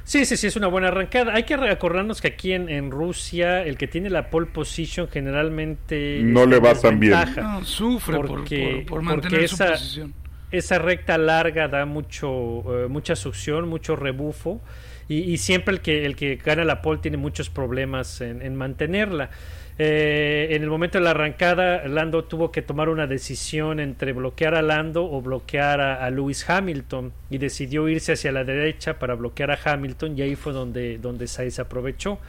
Sí, 0.10 0.26
sí, 0.26 0.38
sí, 0.38 0.48
es 0.48 0.56
una 0.56 0.66
buena 0.66 0.88
arrancada. 0.88 1.36
Hay 1.36 1.44
que 1.44 1.54
acordarnos 1.54 2.20
que 2.20 2.30
aquí 2.30 2.52
en, 2.54 2.68
en 2.68 2.90
Rusia 2.90 3.62
el 3.64 3.78
que 3.78 3.86
tiene 3.88 4.10
la 4.10 4.32
pole 4.32 4.48
position 4.48 5.08
generalmente 5.08 6.22
No 6.24 6.48
le 6.48 6.60
va 6.60 6.74
tan 6.74 7.00
bien. 7.00 7.14
no, 7.38 7.64
sufre 7.64 8.16
por- 8.18 8.28
Porque- 8.28 8.86
por, 8.88 9.04
por 9.04 9.06
porque 9.06 9.06
mantener 9.06 9.48
su 9.48 9.54
esa- 9.56 9.72
posición. 9.74 10.14
esa 10.50 10.80
recta 10.80 11.16
larga 11.20 11.68
da 11.68 11.86
mucho 11.86 12.86
eh, 12.86 12.88
mucha 12.88 13.16
succión, 13.16 13.68
mucho 13.70 13.96
rebufo 13.96 14.62
y, 15.08 15.18
y 15.32 15.38
siempre 15.38 15.76
el 15.76 15.82
que 15.82 16.04
el 16.08 16.16
que 16.16 16.38
gana 16.38 16.64
la 16.66 16.82
pole 16.82 17.02
tiene 17.02 17.18
muchos 17.18 17.52
problemas 17.52 18.20
en, 18.22 18.42
en 18.42 18.56
mantenerla. 18.56 19.30
Eh, 19.82 20.48
en 20.52 20.62
el 20.62 20.70
momento 20.70 20.98
de 20.98 21.06
la 21.06 21.12
arrancada, 21.12 21.88
Lando 21.88 22.26
tuvo 22.26 22.52
que 22.52 22.62
tomar 22.62 22.90
una 22.90 23.08
decisión 23.08 23.80
entre 23.80 24.12
bloquear 24.12 24.54
a 24.54 24.62
Lando 24.62 25.10
o 25.10 25.22
bloquear 25.22 25.80
a, 25.80 26.10
Lewis 26.10 26.50
Hamilton 26.50 27.14
y 27.30 27.38
decidió 27.38 27.88
irse 27.88 28.12
hacia 28.12 28.34
la 28.34 28.44
derecha 28.44 29.00
para 29.00 29.16
bloquear 29.16 29.52
a 29.52 29.60
Hamilton 29.64 30.18
y 30.18 30.22
ahí 30.24 30.36
fue 30.36 30.52
donde, 30.52 30.98
donde 30.98 31.28
Sainz 31.28 31.60
aprovechó. 31.60 32.20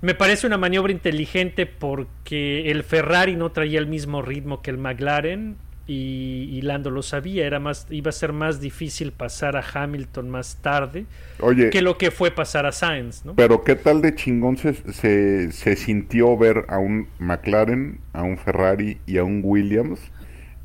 Me 0.00 0.14
parece 0.14 0.46
una 0.46 0.56
maniobra 0.56 0.90
inteligente 0.90 1.66
porque 1.66 2.70
el 2.70 2.82
Ferrari 2.82 3.36
no 3.36 3.52
traía 3.52 3.78
el 3.78 3.86
mismo 3.86 4.22
ritmo 4.22 4.62
que 4.62 4.70
el 4.70 4.78
McLaren 4.78 5.58
y, 5.90 6.48
y 6.56 6.62
Lando 6.62 6.90
lo 6.90 7.02
sabía, 7.02 7.46
era 7.46 7.58
más, 7.58 7.86
iba 7.90 8.10
a 8.10 8.12
ser 8.12 8.32
más 8.32 8.60
difícil 8.60 9.12
pasar 9.12 9.56
a 9.56 9.64
Hamilton 9.74 10.30
más 10.30 10.56
tarde 10.62 11.06
Oye, 11.40 11.70
que 11.70 11.82
lo 11.82 11.98
que 11.98 12.10
fue 12.10 12.30
pasar 12.30 12.66
a 12.66 12.72
Sainz, 12.72 13.24
¿no? 13.24 13.34
pero 13.34 13.64
¿qué 13.64 13.74
tal 13.74 14.00
de 14.02 14.14
chingón 14.14 14.56
se, 14.56 14.74
se, 14.92 15.50
se 15.52 15.76
sintió 15.76 16.36
ver 16.36 16.64
a 16.68 16.78
un 16.78 17.08
McLaren, 17.18 18.00
a 18.12 18.22
un 18.22 18.36
Ferrari 18.38 18.98
y 19.06 19.18
a 19.18 19.24
un 19.24 19.40
Williams 19.42 20.00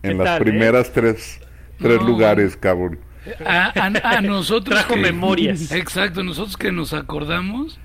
¿Qué 0.01 0.11
en 0.11 0.17
las 0.19 0.25
tal, 0.25 0.41
eh? 0.41 0.45
primeras 0.45 0.91
tres, 0.93 1.39
tres 1.79 2.01
No. 2.01 2.07
lugares, 2.07 2.55
cabrón? 2.57 2.99
A, 3.43 3.73
a- 3.79 4.17
a 4.17 4.21
nosotros 4.21 4.75
Trajo 4.79 4.95
memorias. 4.97 5.71
Exacto, 5.71 6.23
nosotros 6.23 6.57
que 6.57 6.71
nos 6.71 6.93
acordamos, 6.93 7.79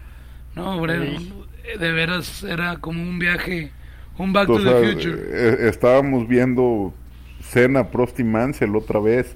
no, 0.55 0.77
hombre, 0.77 1.17
Sí. 1.19 1.33
de 1.79 1.93
veras 1.93 2.43
era 2.43 2.77
como 2.79 3.03
un 3.03 3.19
viaje, 3.19 3.73
un 4.19 4.33
Back 4.35 4.51
O 4.51 4.59
to 4.59 4.63
sea, 4.63 4.73
the 4.81 4.93
Future. 4.93 5.19
eh, 5.33 5.69
estábamos 5.69 6.29
viendo 6.29 6.93
Cena, 7.51 7.91
Prost 7.91 8.21
y 8.21 8.25
Mansell 8.25 8.77
otra 8.77 9.01
vez, 9.01 9.35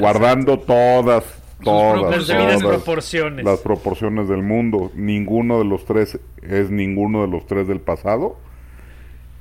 guardando 0.00 0.58
todas, 0.58 1.24
todas, 1.62 2.16
Las 2.16 2.26
debidas 2.26 2.60
todas 2.60 2.76
proporciones. 2.76 3.44
las 3.44 3.60
proporciones 3.60 4.28
del 4.28 4.42
mundo. 4.42 4.90
Ninguno 4.94 5.58
de 5.58 5.64
los 5.66 5.84
tres 5.84 6.18
es 6.42 6.70
ninguno 6.70 7.22
de 7.22 7.28
los 7.28 7.46
tres 7.46 7.68
del 7.68 7.80
pasado. 7.80 8.38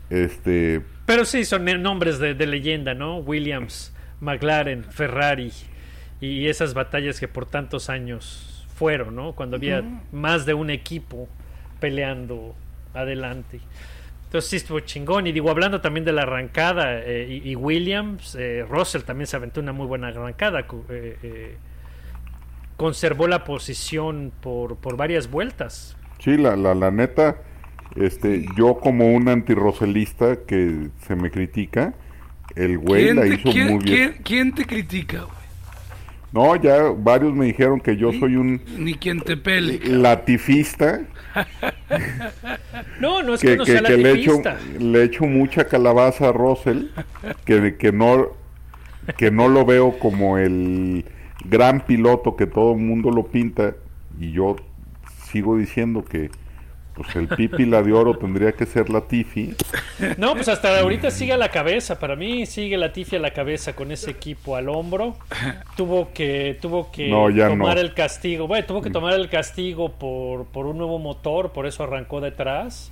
Este, 0.09 0.81
Pero 1.05 1.23
sí, 1.23 1.45
son 1.45 1.65
nombres 1.81 2.19
de, 2.19 2.33
de 2.33 2.47
leyenda, 2.47 2.93
¿no? 2.93 3.19
Williams, 3.19 3.93
McLaren, 4.19 4.83
Ferrari 4.83 5.53
y 6.19 6.47
esas 6.47 6.73
batallas 6.73 7.19
que 7.19 7.29
por 7.29 7.45
tantos 7.45 7.89
años 7.89 8.67
fueron, 8.75 9.15
¿no? 9.15 9.33
Cuando 9.33 9.55
había 9.55 9.83
más 10.11 10.45
de 10.45 10.53
un 10.53 10.69
equipo 10.69 11.29
peleando 11.79 12.55
adelante. 12.93 13.61
Entonces 14.31 14.49
sí 14.49 14.55
estuvo 14.55 14.79
chingón. 14.79 15.27
Y 15.27 15.33
digo, 15.33 15.49
hablando 15.49 15.81
también 15.81 16.05
de 16.05 16.13
la 16.13 16.21
arrancada, 16.21 16.99
eh, 17.03 17.27
y, 17.43 17.51
y 17.51 17.55
Williams, 17.57 18.33
eh, 18.39 18.65
Russell 18.65 19.01
también 19.01 19.27
se 19.27 19.35
aventó 19.35 19.59
una 19.59 19.73
muy 19.73 19.85
buena 19.87 20.07
arrancada. 20.07 20.61
eh, 20.61 21.17
eh, 21.21 21.57
conservó 22.77 23.27
la 23.27 23.43
posición 23.43 24.31
por, 24.41 24.77
por 24.77 24.95
varias 24.95 25.29
vueltas. 25.29 25.97
sí, 26.19 26.37
la, 26.37 26.55
la, 26.55 26.73
la 26.73 26.91
neta, 26.91 27.37
este, 27.95 28.45
yo 28.57 28.79
como 28.79 29.13
un 29.13 29.27
antirroselista 29.27 30.45
que 30.47 30.87
se 31.05 31.15
me 31.17 31.29
critica, 31.29 31.93
el 32.55 32.77
güey 32.77 33.03
¿Quién 33.03 33.15
la 33.17 33.21
te, 33.23 33.27
hizo 33.35 33.51
quién- 33.51 33.67
muy 33.75 33.83
bien. 33.83 34.11
quién- 34.13 34.23
quién 34.23 34.55
te 34.55 34.65
critica, 34.65 35.23
güey? 35.23 35.40
No, 36.33 36.55
ya 36.55 36.83
varios 36.97 37.33
me 37.33 37.45
dijeron 37.47 37.79
que 37.81 37.97
yo 37.97 38.13
soy 38.13 38.37
un 38.37 38.61
Ni 38.77 38.93
quien 38.95 39.19
te 39.21 39.35
pele. 39.37 39.79
latifista. 39.85 41.01
No, 42.99 43.21
no 43.23 43.33
es 43.33 43.41
que, 43.41 43.47
que, 43.51 43.57
no 43.57 43.65
que- 43.65 43.71
sea 43.71 43.81
que 43.83 43.97
le 43.97 44.11
echo 44.13 44.41
latifista. 44.41 44.79
le 44.79 45.03
echo 45.03 45.25
mucha 45.25 45.65
calabaza 45.65 46.29
a 46.29 46.31
Russell 46.31 46.85
que, 47.45 47.75
que 47.77 47.91
no 47.91 48.29
que 49.17 49.31
no 49.31 49.47
lo 49.47 49.65
veo 49.65 49.97
como 49.99 50.37
el 50.37 51.05
gran 51.45 51.81
piloto 51.85 52.35
que 52.35 52.45
todo 52.45 52.73
el 52.73 52.79
mundo 52.79 53.09
lo 53.11 53.25
pinta 53.27 53.75
y 54.19 54.31
yo 54.31 54.55
sigo 55.31 55.57
diciendo 55.57 56.05
que 56.05 56.29
pues 56.93 57.15
el 57.15 57.27
Pipi 57.27 57.65
la 57.65 57.81
de 57.81 57.93
oro 57.93 58.17
tendría 58.17 58.51
que 58.51 58.65
ser 58.65 58.89
la 58.89 59.01
Tifi 59.01 59.53
No, 60.17 60.33
pues 60.33 60.47
hasta 60.49 60.79
ahorita 60.79 61.09
sigue 61.11 61.33
a 61.33 61.37
la 61.37 61.49
cabeza. 61.49 61.99
Para 61.99 62.15
mí 62.15 62.45
sigue 62.45 62.77
Latifi 62.77 63.15
a 63.15 63.19
la 63.19 63.31
cabeza 63.31 63.73
con 63.75 63.91
ese 63.91 64.11
equipo 64.11 64.55
al 64.55 64.67
hombro. 64.69 65.15
Tuvo 65.77 66.11
que, 66.13 66.57
tuvo 66.61 66.91
que 66.91 67.07
No, 67.07 67.27
tomar 67.47 67.75
no. 67.75 67.81
el 67.81 67.93
castigo. 67.93 68.47
Bueno, 68.47 68.65
tuvo 68.65 68.81
que 68.81 68.89
tomar 68.89 69.13
el 69.13 69.29
castigo 69.29 69.93
por, 69.93 70.45
por 70.47 70.65
un 70.65 70.77
nuevo 70.77 70.99
motor, 70.99 71.51
por 71.53 71.65
eso 71.65 71.83
arrancó 71.83 72.19
detrás. 72.21 72.91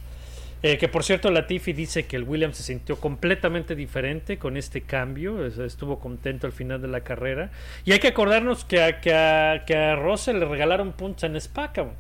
Eh, 0.62 0.78
que 0.78 0.90
por 0.90 1.04
cierto, 1.06 1.32
Latifi 1.32 1.72
dice 1.72 2.06
que 2.06 2.18
el 2.18 2.24
Williams 2.24 2.58
se 2.58 2.64
sintió 2.64 2.98
completamente 3.00 3.76
diferente 3.76 4.38
con 4.38 4.58
este 4.58 4.82
cambio. 4.82 5.46
es- 5.46 5.58
Estuvo 5.58 6.00
contento 6.00 6.48
al 6.48 6.54
final 6.54 6.82
de 6.82 6.88
la 6.90 7.02
carrera. 7.02 7.52
Y 7.86 7.92
hay 7.94 8.00
que 8.00 8.10
acordarnos 8.10 8.66
que 8.66 8.82
a, 8.84 9.00
que 9.02 9.14
a, 9.14 9.64
que 9.66 9.76
a 9.76 9.96
Russell 9.96 10.38
le 10.40 10.46
regalaron 10.46 10.92
puntos 10.94 11.24
en 11.24 11.36
Spa, 11.38 11.72
cabrón. 11.72 11.96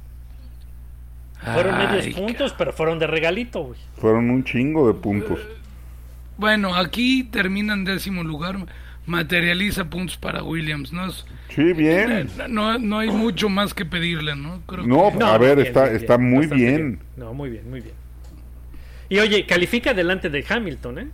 Fueron 1.43 1.75
Ay, 1.75 1.87
medios 1.87 2.15
puntos, 2.15 2.53
pero 2.57 2.73
fueron 2.73 2.99
de 2.99 3.07
regalito, 3.07 3.61
güey. 3.63 3.79
fueron 3.97 4.29
un 4.29 4.43
chingo 4.43 4.87
de 4.87 4.93
puntos 4.99 5.39
Bueno, 6.37 6.75
aquí 6.75 7.23
termina 7.23 7.73
en 7.73 7.85
décimo 7.85 8.23
lugar. 8.23 8.57
Materializa 9.05 9.89
puntos 9.89 10.17
para 10.17 10.43
Williams. 10.43 10.93
No, 10.93 11.07
es- 11.07 11.25
sí 11.49 11.73
bien 11.73 12.29
no, 12.49 12.77
no 12.77 12.99
hay 12.99 13.09
mucho 13.09 13.49
más 13.49 13.73
que 13.73 13.83
pedirle, 13.85 14.35
¿no? 14.35 14.61
Creo 14.67 14.85
no, 14.85 15.11
que- 15.17 15.23
a 15.23 15.37
ver 15.37 15.55
bien, 15.55 15.67
está 15.67 15.83
bien, 15.85 15.95
está 15.95 16.17
muy 16.19 16.45
bien 16.47 16.99
No, 17.17 17.33
muy 17.33 17.49
bien, 17.49 17.69
muy 17.69 17.81
bien. 17.81 17.95
Y 19.09 19.17
oye, 19.19 19.45
califica 19.47 19.93
delante 19.93 20.29
de 20.29 20.45
Hamilton, 20.47 20.99
¿eh? 20.99 21.07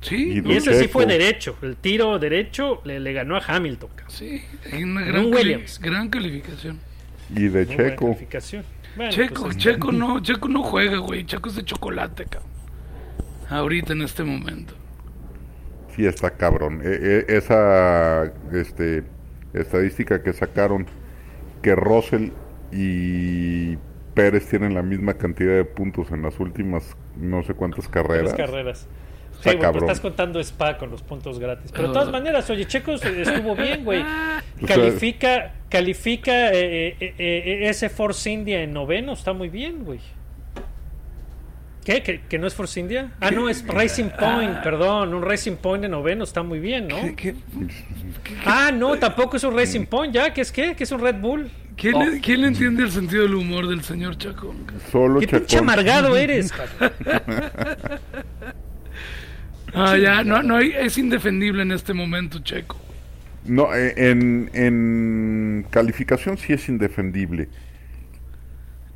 Sí, 0.00 0.40
Y 0.44 0.48
Y 0.52 0.56
ese 0.56 0.78
sí 0.80 0.88
fue 0.88 1.06
derecho. 1.06 1.56
El 1.62 1.76
tiro 1.76 2.18
derecho 2.18 2.80
le, 2.84 2.98
le 3.00 3.12
ganó 3.12 3.36
a 3.36 3.42
Hamilton. 3.46 3.90
cabrón. 3.94 4.16
sí. 4.16 4.42
hay 4.72 4.82
Una 4.82 5.00
un 5.02 5.06
gran, 5.06 5.22
cali- 5.30 5.34
Williams. 5.36 5.78
gran 5.80 6.08
calificación. 6.08 6.80
y 7.30 7.42
de 7.48 7.48
Muy 7.66 7.74
buena 7.76 7.90
Checo 7.90 8.06
calificación. 8.06 8.64
Bueno, 8.98 9.12
Checo, 9.12 9.44
pues, 9.44 9.56
Checo 9.58 9.92
no, 9.92 10.20
Checo 10.20 10.48
no 10.48 10.64
juega, 10.64 10.98
güey. 10.98 11.24
Checo 11.24 11.48
es 11.48 11.54
de 11.54 11.64
chocolate, 11.64 12.24
cabrón. 12.24 12.50
Ahorita 13.48 13.92
en 13.92 14.02
este 14.02 14.24
momento. 14.24 14.74
Sí, 15.94 16.04
está 16.04 16.30
cabrón. 16.32 16.80
E- 16.84 17.24
e- 17.28 17.36
esa 17.36 18.24
este, 18.52 19.04
estadística 19.52 20.20
que 20.24 20.32
sacaron 20.32 20.86
que 21.62 21.76
Russell 21.76 22.30
y 22.72 23.76
Pérez 24.14 24.48
tienen 24.48 24.74
la 24.74 24.82
misma 24.82 25.14
cantidad 25.14 25.54
de 25.54 25.64
puntos 25.64 26.10
en 26.10 26.22
las 26.22 26.40
últimas 26.40 26.96
no 27.16 27.44
sé 27.44 27.54
cuántas 27.54 27.88
tres 27.88 28.04
carreras. 28.04 28.34
carreras. 28.34 28.88
Está 29.38 29.50
Sí, 29.52 29.56
güey, 29.56 29.70
pues 29.70 29.82
estás 29.84 30.00
contando 30.00 30.40
Spa 30.40 30.76
con 30.78 30.90
los 30.90 31.02
puntos 31.02 31.38
gratis. 31.38 31.70
Pero 31.72 31.84
de 31.84 31.88
Ah. 31.90 31.92
todas 31.92 32.10
maneras, 32.10 32.50
oye, 32.50 32.66
Checo 32.66 32.92
estuvo 32.94 33.54
bien, 33.54 33.84
güey. 33.84 34.00
Sea, 34.02 34.42
Califica, 34.66 35.54
califica 35.68 36.52
eh, 36.52 36.96
eh, 37.00 37.14
eh, 37.18 37.68
ese 37.68 37.88
Force 37.88 38.28
India 38.30 38.62
en 38.62 38.72
noveno, 38.72 39.12
está 39.12 39.32
muy 39.32 39.48
bien, 39.48 39.84
güey. 39.84 40.00
¿Qué? 41.84 42.02
¿Que, 42.02 42.20
que 42.28 42.38
no 42.38 42.46
es 42.46 42.54
Force 42.54 42.78
India? 42.80 43.12
Ah, 43.20 43.30
no, 43.30 43.48
es 43.48 43.66
Racing 43.66 44.10
Point, 44.18 44.60
perdón. 44.62 45.14
Un 45.14 45.22
Racing 45.22 45.56
Point 45.56 45.82
de 45.84 45.88
noveno 45.88 46.24
está 46.24 46.42
muy 46.42 46.58
bien, 46.58 46.86
¿no? 46.88 47.00
¿Qué, 47.00 47.14
qué, 47.16 47.34
Ah, 48.44 48.70
no, 48.74 48.98
tampoco 48.98 49.38
es 49.38 49.44
un 49.44 49.56
Racing 49.56 49.86
Point, 49.86 50.12
¿ya? 50.14 50.34
¿Qué 50.34 50.42
es 50.42 50.52
qué? 50.52 50.74
¿Qué 50.76 50.84
es 50.84 50.92
un 50.92 51.00
Red 51.00 51.16
Bull? 51.20 51.50
quién, 51.78 51.94
Oh. 51.94 52.04
le, 52.04 52.20
quién 52.20 52.42
le 52.42 52.48
entiende 52.48 52.82
el 52.82 52.90
sentido 52.90 53.22
del 53.22 53.36
humor 53.36 53.68
del 53.68 53.82
señor 53.84 54.18
Chacón? 54.18 54.66
Solo 54.92 55.20
¿Qué 55.20 55.28
pinche 55.28 55.46
Chacón. 55.46 55.68
amargado 55.70 56.14
eres? 56.16 56.52
Ah, 59.72 59.96
ya, 59.98 60.24
no, 60.24 60.42
no 60.42 60.56
hay, 60.56 60.72
es 60.72 60.98
indefendible 60.98 61.62
en 61.62 61.72
este 61.72 61.94
momento, 61.94 62.40
Checo. 62.40 62.76
No, 63.44 63.74
eh, 63.74 63.94
en, 63.96 64.50
en 64.52 65.66
calificación 65.70 66.36
sí 66.38 66.52
es 66.52 66.68
indefendible. 66.68 67.50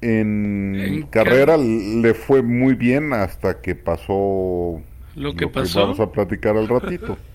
En, 0.00 0.74
En 0.80 1.06
carrera 1.06 1.56
le 1.56 2.14
fue 2.14 2.42
muy 2.42 2.74
bien 2.74 3.12
hasta 3.12 3.60
que 3.60 3.74
pasó 3.76 4.82
Lo 5.14 5.36
que 5.36 5.48
pasó. 5.48 5.80
vamos 5.80 6.00
a 6.00 6.10
platicar 6.12 6.56
al 6.56 6.68
ratito. 6.68 7.18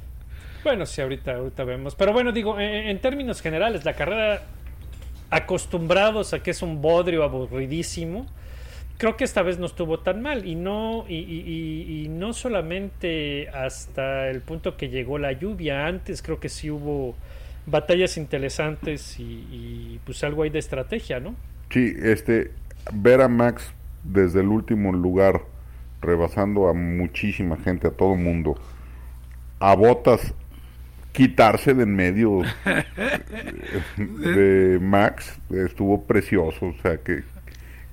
Bueno, 0.64 0.86
sí, 0.86 1.02
ahorita, 1.02 1.36
ahorita 1.36 1.64
vemos. 1.64 1.96
Pero 1.96 2.12
bueno, 2.14 2.32
digo, 2.32 2.60
en, 2.60 2.88
en 2.90 3.00
términos 3.00 3.42
generales, 3.42 3.86
la 3.86 3.96
carrera, 3.96 4.44
acostumbrados 5.30 6.34
a 6.34 6.44
que 6.44 6.52
es 6.52 6.62
un 6.62 6.82
bodrio 6.82 7.24
aburridísimo, 7.24 8.28
creo 8.98 9.18
que 9.18 9.24
esta 9.24 9.42
vez 9.44 9.60
no 9.60 9.66
estuvo 9.66 10.00
tan 10.00 10.22
mal. 10.22 10.46
Y 10.46 10.56
no, 10.56 11.06
y, 11.08 11.16
y- 11.16 11.44
y- 11.46 12.06
y 12.06 12.10
no 12.10 12.34
solamente 12.34 13.50
hasta 13.50 14.30
el 14.30 14.42
punto 14.42 14.78
que 14.78 14.90
llegó 14.90 15.18
la 15.20 15.32
lluvia. 15.34 15.88
Antes 15.88 16.22
creo 16.22 16.40
que 16.40 16.50
sí 16.50 16.70
hubo 16.72 17.16
batallas 17.66 18.18
interesantes 18.18 19.20
y, 19.20 19.24
y, 19.52 20.00
pues 20.06 20.24
algo 20.24 20.44
ahí 20.44 20.50
de 20.50 20.60
estrategia, 20.60 21.20
¿no? 21.20 21.36
Sí, 21.70 21.94
este, 22.02 22.52
ver 22.94 23.22
a 23.22 23.28
Max 23.28 23.74
desde 24.04 24.40
el 24.42 24.48
último 24.48 24.92
lugar, 24.94 25.44
rebasando 26.02 26.68
a 26.70 26.74
muchísima 26.74 27.58
gente, 27.58 27.88
a 27.88 27.92
todo 27.92 28.16
mundo, 28.16 28.56
a 29.60 29.76
botas, 29.76 30.34
quitarse 31.14 31.74
de 31.74 31.84
en 31.84 31.96
medio 31.96 32.42
de 33.98 34.80
Max, 34.82 35.40
estuvo 35.50 36.06
precioso, 36.06 36.68
o 36.68 36.76
sea, 36.82 36.98
que, 36.98 37.24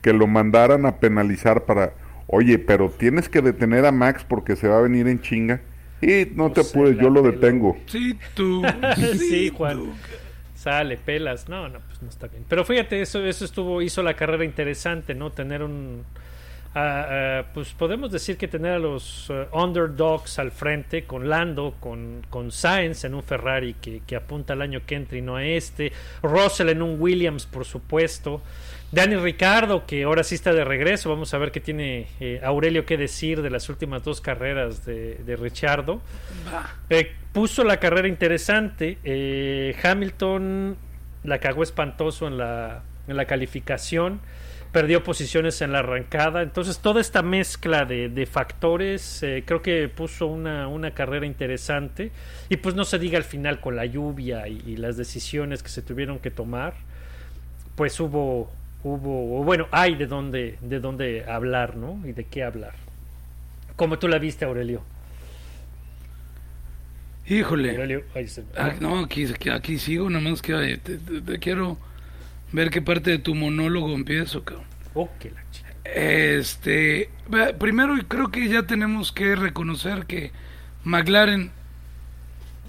que 0.05 0.13
lo 0.13 0.27
mandaran 0.27 0.85
a 0.85 0.99
penalizar 0.99 1.65
para, 1.65 1.95
oye, 2.27 2.59
pero 2.59 2.91
tienes 2.91 3.31
que 3.31 3.41
detener 3.41 3.87
a 3.87 3.91
Max 3.91 4.23
porque 4.29 4.55
se 4.55 4.69
va 4.69 4.77
a 4.77 4.83
venir 4.83 5.09
en 5.09 5.23
chinga. 5.23 5.63
Y 6.03 6.27
no 6.35 6.51
te 6.51 6.57
Pues 6.57 6.73
apures, 6.73 6.99
yo 6.99 7.09
lo 7.09 7.23
detengo. 7.23 7.79
Sí, 7.87 8.15
tú. 8.35 8.63
sí, 9.19 9.49
Juan. 9.49 9.95
Sale, 10.55 10.99
pelas. 10.99 11.49
No, 11.49 11.71
no, 11.71 11.79
pues 11.79 12.03
no 12.03 12.11
está 12.11 12.27
bien. 12.27 12.45
Pero 12.47 12.67
fíjate, 12.67 13.01
eso, 13.01 13.25
eso 13.25 13.47
estuvo, 13.47 13.81
hizo 13.81 14.03
la 14.03 14.13
carrera 14.13 14.45
interesante, 14.45 15.15
¿no? 15.15 15.31
Tener 15.31 15.63
un. 15.63 16.05
ah, 16.75 17.07
ah, 17.09 17.45
pues 17.55 17.73
podemos 17.73 18.13
decir 18.13 18.37
que 18.37 18.47
tener 18.47 18.73
a 18.73 18.79
los 18.79 19.31
eh, 19.31 19.47
underdogs 19.55 20.39
al 20.39 20.51
frente, 20.51 21.05
con 21.05 21.31
Lando, 21.31 21.77
con, 21.81 22.27
con 22.29 22.53
Sainz 22.53 23.05
en 23.05 23.15
un 23.15 23.23
Ferrari 23.23 23.73
que, 23.81 24.03
que 24.07 24.17
apunta 24.17 24.53
al 24.53 24.61
año 24.61 24.83
que 24.85 24.97
entra 24.97 25.17
y 25.17 25.23
no 25.23 25.37
a 25.37 25.47
este, 25.47 25.93
Russell 26.23 26.69
en 26.69 26.83
un 26.83 27.01
Williams, 27.01 27.47
por 27.47 27.65
supuesto, 27.65 28.43
Dani 28.95 29.17
Ricardo, 29.17 29.87
que 29.87 30.05
ahora 30.05 30.23
sí 30.23 30.37
está 30.37 30.53
de 30.53 30.65
regreso, 30.65 31.11
vamos 31.11 31.35
a 31.35 31.39
ver 31.39 31.51
qué 31.51 31.59
tiene 31.61 32.07
eh, 32.21 32.41
Aurelio 32.45 32.87
que 32.87 32.97
decir 32.97 33.43
de 33.43 33.51
las 33.51 33.69
últimas 33.69 34.05
dos 34.05 34.21
carreras 34.21 34.87
de, 34.87 35.17
de 35.17 35.35
Richardo. 35.35 36.01
Eh, 36.89 37.13
puso 37.33 37.65
la 37.65 37.79
carrera 37.81 38.07
interesante. 38.07 38.99
eh, 39.03 39.75
Hamilton 39.83 40.77
la 41.25 41.39
cagó 41.39 41.65
espantoso 41.65 42.29
en 42.29 42.39
la, 42.39 42.85
en 43.09 43.17
la 43.17 43.25
calificación. 43.25 44.21
Perdió 44.71 45.03
posiciones 45.03 45.61
en 45.61 45.73
la 45.73 45.81
arrancada. 45.81 46.43
Entonces, 46.43 46.79
toda 46.79 47.01
esta 47.01 47.23
mezcla 47.23 47.85
de, 47.85 48.09
de 48.09 48.27
factores 48.27 49.25
creo 49.45 49.61
que 49.63 49.89
puso 49.89 50.27
una, 50.27 50.69
una 50.69 50.93
carrera 50.93 51.27
interesante. 51.27 52.13
Y 52.49 52.59
pues 52.59 52.75
no 52.77 52.85
se 52.85 52.99
diga 52.99 53.19
al 53.19 53.25
final 53.25 53.61
con 53.61 53.75
la 53.75 53.87
lluvia 53.87 54.47
y, 54.47 54.63
y 54.67 54.77
las 54.77 54.97
decisiones 54.97 55.63
que 55.65 55.69
se 55.69 55.83
tuvieron 55.83 56.19
que 56.21 56.31
tomar. 56.31 56.75
Pues 57.77 57.99
hubo, 58.01 58.51
hubo, 58.85 59.41
o 59.41 59.45
bueno, 59.45 59.67
hay 59.73 59.97
de 59.97 60.07
dónde, 60.07 60.59
de 60.61 60.79
dónde 60.81 61.25
hablar, 61.29 61.77
¿no? 61.77 62.01
Y 62.07 62.13
de 62.13 62.25
qué 62.25 62.45
hablar. 62.45 62.75
Como 63.77 63.99
tú 63.99 64.07
la 64.07 64.19
viste, 64.19 64.45
Aurelio. 64.45 64.83
Híjole. 67.27 67.71
Aurelio, 67.71 68.03
ahí 68.15 68.29
se- 68.29 68.45
Ah, 68.57 68.73
no, 68.81 69.01
aquí, 69.01 69.25
aquí, 69.27 69.49
aquí 69.49 69.79
sigo, 69.79 70.11
nomás 70.11 70.43
que 70.43 70.53
eh, 70.53 70.77
te, 70.77 70.99
te- 70.99 71.21
te 71.23 71.39
quiero 71.39 71.79
ver 72.53 72.71
qué 72.71 72.83
parte 72.83 73.11
de 73.11 73.19
tu 73.19 73.35
monólogo 73.35 73.93
empiezo, 73.95 74.45
cabrón. 74.45 74.67
Oh, 74.95 75.09
que 75.19 75.31
la 75.31 75.43
chica. 75.51 75.71
Este, 75.85 77.11
primero 77.59 77.95
creo 78.09 78.31
que 78.31 78.49
ya 78.49 78.63
tenemos 78.65 79.11
que 79.13 79.37
reconocer 79.37 80.07
que 80.07 80.31
McLaren 80.85 81.51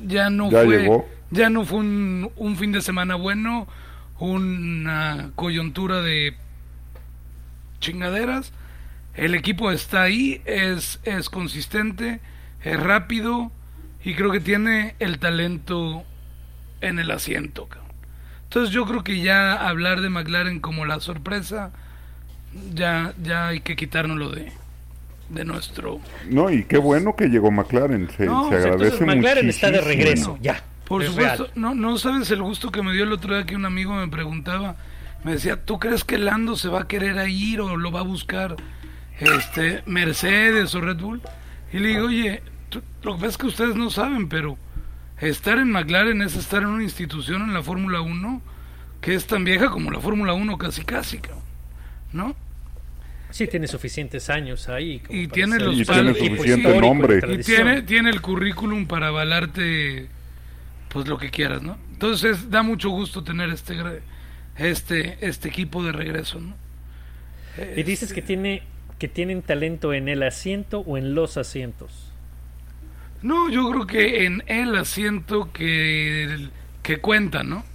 ya 0.05 0.29
no 0.29 0.49
Ya 0.49 0.63
fue, 0.63 0.77
llegó. 0.79 1.07
ya 1.31 1.49
no 1.49 1.65
fue 1.65 1.79
un, 1.79 2.31
un 2.35 2.55
fin 2.57 2.71
de 2.71 2.81
semana 2.81 3.15
bueno, 3.15 3.67
una 4.19 5.31
coyuntura 5.35 6.01
de 6.01 6.35
chingaderas. 7.79 8.51
El 9.13 9.35
equipo 9.35 9.71
está 9.71 10.03
ahí, 10.03 10.41
es, 10.45 10.99
es 11.03 11.29
consistente, 11.29 12.19
es 12.63 12.79
rápido 12.79 13.51
y 14.03 14.13
creo 14.15 14.31
que 14.31 14.39
tiene 14.39 14.95
el 14.99 15.19
talento 15.19 16.03
en 16.81 16.99
el 16.99 17.11
asiento. 17.11 17.67
Entonces 18.43 18.73
yo 18.73 18.85
creo 18.85 19.03
que 19.03 19.21
ya 19.21 19.53
hablar 19.53 20.01
de 20.01 20.09
McLaren 20.09 20.59
como 20.59 20.85
la 20.85 20.99
sorpresa, 20.99 21.71
ya, 22.73 23.13
ya 23.21 23.47
hay 23.47 23.61
que 23.61 23.75
quitárnoslo 23.75 24.29
de, 24.29 24.51
de 25.29 25.45
nuestro... 25.45 25.99
No, 26.29 26.49
y 26.49 26.63
qué 26.63 26.77
bueno 26.77 27.15
que 27.15 27.27
llegó 27.27 27.51
McLaren, 27.51 28.09
se, 28.15 28.25
No, 28.25 28.49
se 28.49 28.55
agradece 28.55 29.05
McLaren 29.05 29.49
está 29.49 29.71
de 29.71 29.81
regreso, 29.81 30.37
ya. 30.41 30.63
Por 30.87 31.01
Es 31.03 31.09
supuesto, 31.09 31.43
real. 31.45 31.51
no, 31.55 31.73
no 31.75 31.97
sabes 31.97 32.29
el 32.31 32.41
gusto 32.41 32.71
que 32.71 32.81
me 32.83 32.93
dio 32.93 33.03
el 33.05 33.11
otro 33.11 33.35
día 33.35 33.45
que 33.45 33.55
un 33.55 33.65
amigo 33.65 33.93
me 33.95 34.07
preguntaba, 34.07 34.75
me 35.23 35.31
decía, 35.33 35.63
¿tú 35.65 35.79
crees 35.79 36.03
que 36.03 36.17
Lando 36.19 36.55
se 36.55 36.67
va 36.69 36.81
a 36.81 36.87
querer 36.87 37.17
a 37.17 37.27
ir 37.27 37.59
o 37.61 37.75
lo 37.77 37.91
va 37.91 38.01
a 38.01 38.03
buscar 38.03 38.55
este 39.19 39.81
Mercedes 39.85 40.75
o 40.75 40.81
Red 40.81 40.97
Bull? 40.97 41.21
Y 41.73 41.79
le 41.79 41.89
digo, 41.89 42.05
oye, 42.07 42.41
tú- 42.69 42.83
lo 43.03 43.13
que 43.15 43.17
pasa 43.21 43.29
es 43.31 43.37
que 43.37 43.47
ustedes 43.47 43.75
no 43.75 43.89
saben, 43.89 44.29
pero 44.29 44.57
estar 45.19 45.57
en 45.57 45.71
McLaren 45.71 46.21
es 46.21 46.35
estar 46.35 46.61
en 46.61 46.69
una 46.69 46.83
institución 46.83 47.41
en 47.43 47.53
la 47.53 47.63
Fórmula 47.63 48.01
1 48.01 48.41
que 49.01 49.15
es 49.15 49.25
tan 49.27 49.43
vieja 49.43 49.69
como 49.69 49.91
la 49.91 49.99
Fórmula 49.99 50.33
1 50.33 50.57
casi 50.57 50.83
casi, 50.83 51.19
¿no? 52.13 52.35
Sí, 53.31 53.47
tiene 53.47 53.67
suficientes 53.67 54.29
años 54.29 54.69
ahí. 54.69 54.99
como 54.99 55.19
Y 55.19 55.27
tiene 55.27 55.59
los 55.59 55.77
un 55.77 55.85
palos. 55.85 56.15
equipo 56.17 56.35
suficiente 56.37 56.79
nombre. 56.79 57.21
Y 57.27 57.33
Y 57.33 57.37
tiene, 57.43 57.81
tiene 57.81 58.09
el 58.11 58.21
currículum 58.21 58.85
para 58.87 59.07
avalarte 59.07 60.07
pues 60.95 61.09
lo 61.09 61.17
que 61.17 61.29
quieras, 61.29 61.61
¿no? 61.61 61.77
Entonces 61.91 62.49
da 62.49 62.63
mucho 62.63 62.89
gusto 62.89 63.21
tener 63.21 63.49
este 63.49 63.75
este 64.57 65.17
este 65.19 65.49
equipo 65.49 65.83
de 65.83 65.91
regreso, 65.91 66.39
¿no? 66.39 66.55
Y 67.75 67.83
dices 67.83 68.13
que 68.13 68.21
tiene 68.21 68.63
que 68.97 69.09
tienen 69.09 69.41
talento 69.41 69.93
en 69.93 70.07
el 70.07 70.23
asiento 70.23 70.79
o 70.79 70.97
en 70.97 71.13
los 71.13 71.35
asientos. 71.35 72.13
No, 73.21 73.49
yo 73.49 73.69
creo 73.71 73.85
que 73.85 74.25
en 74.25 74.41
el 74.47 74.73
asiento 74.77 75.51
que 75.51 76.47
que 76.81 76.99
cuenta, 76.99 77.43
¿no? 77.43 77.65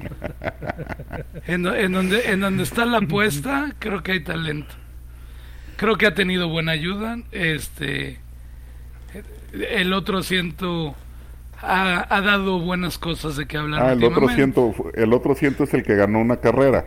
En, 1.46 1.64
en 1.64 1.92
donde 1.92 2.32
en 2.32 2.40
donde 2.40 2.64
está 2.64 2.86
la 2.86 2.98
apuesta, 2.98 3.72
creo 3.78 4.02
que 4.02 4.10
hay 4.10 4.20
talento. 4.24 4.74
Creo 5.76 5.96
que 5.96 6.06
ha 6.06 6.14
tenido 6.14 6.48
buena 6.48 6.72
ayuda, 6.72 7.18
este 7.30 8.18
el 9.52 9.92
otro 9.92 10.18
asiento 10.18 10.96
ha, 11.60 12.06
ha 12.14 12.20
dado 12.20 12.60
buenas 12.60 12.98
cosas 12.98 13.36
de 13.36 13.46
que 13.46 13.56
hablar 13.56 13.82
Ah, 13.82 13.92
el 13.92 14.04
otro 14.04 14.22
últimamente. 14.26 14.34
ciento, 14.60 14.90
el 14.94 15.12
otro 15.12 15.34
ciento 15.34 15.64
es 15.64 15.74
el 15.74 15.82
que 15.82 15.94
ganó 15.96 16.20
una 16.20 16.36
carrera. 16.38 16.84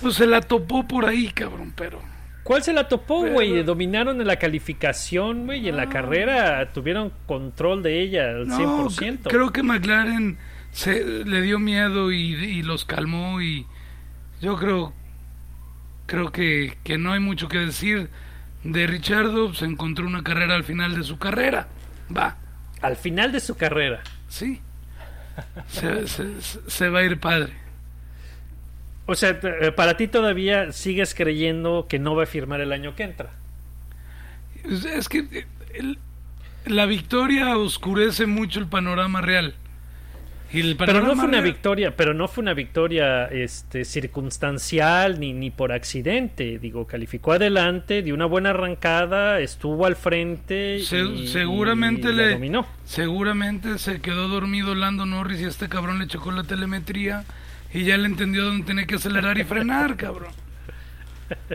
Pues 0.00 0.14
se 0.14 0.26
la 0.26 0.40
topó 0.40 0.86
por 0.86 1.04
ahí, 1.06 1.28
cabrón, 1.30 1.72
pero. 1.76 2.00
¿Cuál 2.44 2.62
se 2.62 2.72
la 2.72 2.88
topó, 2.88 3.26
güey? 3.26 3.62
Dominaron 3.62 4.20
en 4.20 4.26
la 4.26 4.36
calificación, 4.36 5.44
güey, 5.44 5.60
y 5.66 5.68
en 5.68 5.76
la 5.76 5.88
carrera 5.90 6.72
tuvieron 6.72 7.12
control 7.26 7.82
de 7.82 8.00
ella 8.00 8.30
al 8.30 8.48
No, 8.48 8.88
100%. 8.88 8.90
c- 9.24 9.28
creo 9.28 9.52
que 9.52 9.62
McLaren 9.62 10.38
se 10.70 11.04
le 11.04 11.42
dio 11.42 11.58
miedo 11.58 12.10
y, 12.10 12.16
y 12.34 12.62
los 12.62 12.84
calmó 12.86 13.42
y 13.42 13.66
yo 14.40 14.56
creo 14.56 14.94
creo 16.06 16.32
que, 16.32 16.78
que 16.84 16.96
no 16.96 17.12
hay 17.12 17.20
mucho 17.20 17.48
que 17.48 17.58
decir 17.58 18.08
de 18.64 18.86
Richardo, 18.86 19.52
se 19.52 19.66
encontró 19.66 20.06
una 20.06 20.22
carrera 20.22 20.54
al 20.54 20.64
final 20.64 20.94
de 20.96 21.02
su 21.04 21.18
carrera. 21.18 21.68
Va, 22.16 22.36
Al 22.82 22.96
final 22.96 23.32
de 23.32 23.40
su 23.40 23.56
carrera. 23.56 24.02
sí. 24.28 24.60
Se, 25.68 26.08
se- 26.08 26.42
se- 26.42 26.68
se 26.68 26.88
va 26.88 26.98
a 26.98 27.04
ir 27.04 27.20
padre. 27.20 27.52
O 29.06 29.14
sea, 29.14 29.38
eh, 29.40 29.70
para 29.70 29.96
ti 29.96 30.08
todavía 30.08 30.72
sigues 30.72 31.14
creyendo 31.14 31.86
que 31.88 32.00
no 32.00 32.16
va 32.16 32.24
a 32.24 32.26
firmar 32.26 32.60
el 32.60 32.72
año 32.72 32.96
que 32.96 33.04
entra. 33.04 33.30
Es, 34.64 35.08
que 35.08 35.20
eh, 35.30 35.46
el- 35.74 35.98
la 36.66 36.86
victoria 36.86 37.56
oscurece 37.56 38.26
mucho 38.26 38.58
el 38.58 38.66
panorama 38.66 39.20
real. 39.20 39.54
Y 40.50 40.74
Pero 40.76 41.02
no 41.02 41.14
fue 41.14 41.26
una 41.26 41.42
victoria, 41.42 41.94
pero 41.94 42.14
no 42.14 42.26
fue 42.26 42.40
una 42.42 42.54
victoria 42.54 43.26
este, 43.26 43.84
circunstancial 43.84 45.20
ni, 45.20 45.32
ni 45.34 45.50
por 45.50 45.72
accidente. 45.72 46.58
Digo, 46.58 46.86
calificó 46.86 47.32
adelante, 47.32 48.02
dio 48.02 48.14
una 48.14 48.24
buena 48.24 48.50
arrancada, 48.50 49.40
estuvo 49.40 49.84
al 49.84 49.94
frente 49.96 50.80
Se- 50.80 51.00
y, 51.02 51.28
seguramente 51.28 52.10
y 52.10 52.14
le 52.14 52.30
dominó. 52.32 52.66
seguramente 52.84 53.78
se 53.78 54.00
quedó 54.00 54.28
dormido 54.28 54.74
Lando 54.74 55.04
Norris 55.04 55.40
y 55.42 55.44
este 55.44 55.68
cabrón 55.68 55.98
le 55.98 56.06
chocó 56.06 56.30
la 56.32 56.44
telemetría 56.44 57.24
y 57.74 57.84
ya 57.84 57.98
le 57.98 58.06
entendió 58.06 58.44
dónde 58.46 58.64
tenía 58.66 58.86
que 58.86 58.94
acelerar 58.94 59.36
y 59.36 59.44
frenar, 59.44 59.96
cabrón. 59.96 60.32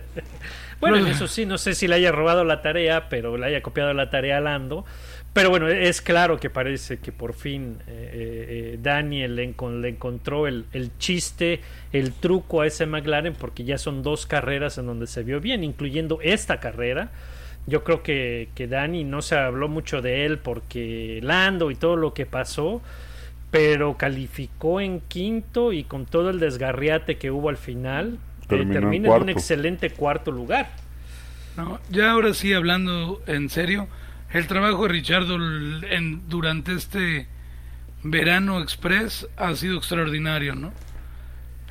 Bueno, 0.79 0.99
No. 0.99 1.08
eso 1.08 1.29
sí, 1.29 1.45
no 1.45 1.58
sé 1.58 1.75
si 1.75 1.88
le 1.88 1.95
haya 1.95 2.12
robado 2.12 2.43
la 2.43 2.62
tarea, 2.62 3.08
pero 3.08 3.38
le 3.38 3.45
haya 3.45 3.62
copiado 3.62 3.93
la 3.93 4.10
tarea 4.10 4.39
a 4.39 4.41
Lando. 4.41 4.86
Pero 5.33 5.49
bueno, 5.49 5.67
es 5.67 5.99
claro 6.01 6.39
que 6.39 6.51
parece 6.51 6.99
que 6.99 7.11
por 7.11 7.33
fin 7.33 7.77
eh, 7.87 7.89
eh, 7.89 8.45
eh, 8.75 8.79
Daniel 8.81 9.35
le, 9.35 9.55
encon- 9.55 9.81
le 9.81 9.89
encontró 9.89 10.45
el, 10.47 10.65
el 10.73 10.95
chiste, 10.99 11.59
el 11.91 12.13
truco 12.13 12.61
a 12.61 12.67
ese 12.67 12.85
McLaren, 12.85 13.33
porque 13.33 13.63
ya 13.63 13.79
son 13.79 14.03
dos 14.03 14.27
carreras 14.27 14.77
en 14.77 14.85
donde 14.85 15.07
se 15.07 15.23
vio 15.23 15.41
bien, 15.41 15.63
incluyendo 15.63 16.19
esta 16.21 16.59
carrera. 16.59 17.09
Yo 17.65 17.83
creo 17.83 18.03
que, 18.03 18.49
que 18.53 18.67
Dani 18.67 19.05
no 19.05 19.23
se 19.23 19.35
habló 19.35 19.67
mucho 19.69 20.03
de 20.03 20.25
él 20.25 20.37
porque 20.37 21.19
Lando 21.23 21.71
y 21.71 21.75
todo 21.75 21.95
lo 21.95 22.13
que 22.13 22.27
pasó, 22.27 22.81
pero 23.49 23.97
calificó 23.97 24.81
en 24.81 24.99
quinto 24.99 25.73
y 25.73 25.83
con 25.83 26.05
todo 26.05 26.29
el 26.29 26.39
desgarriate 26.39 27.17
que 27.17 27.31
hubo 27.31 27.49
al 27.49 27.57
final, 27.57 28.19
eh, 28.41 28.45
Terminó 28.49 28.73
en 28.73 28.81
termina 28.81 29.15
en 29.15 29.21
un 29.23 29.29
excelente 29.29 29.89
cuarto 29.89 30.29
lugar. 30.31 30.69
No, 31.57 31.79
ya 31.89 32.11
ahora 32.11 32.33
sí, 32.35 32.53
hablando 32.53 33.21
en 33.27 33.49
serio, 33.49 33.87
el 34.33 34.47
trabajo 34.47 34.83
de 34.83 34.89
Richardo 34.89 35.35
en, 35.35 36.27
durante 36.27 36.73
este 36.73 37.27
verano 38.01 38.61
express 38.61 39.27
ha 39.37 39.55
sido 39.55 39.77
extraordinario, 39.77 40.55
¿no? 40.55 40.73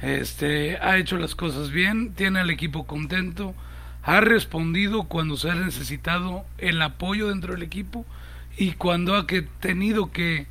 Este, 0.00 0.78
ha 0.78 0.96
hecho 0.96 1.18
las 1.18 1.34
cosas 1.34 1.70
bien, 1.70 2.14
tiene 2.14 2.40
al 2.40 2.50
equipo 2.50 2.86
contento, 2.86 3.54
ha 4.04 4.20
respondido 4.20 5.04
cuando 5.04 5.36
se 5.36 5.50
ha 5.50 5.54
necesitado 5.54 6.44
el 6.58 6.80
apoyo 6.82 7.28
dentro 7.28 7.52
del 7.54 7.62
equipo 7.62 8.06
y 8.56 8.72
cuando 8.72 9.16
ha 9.16 9.26
que 9.26 9.42
tenido 9.42 10.12
que 10.12 10.46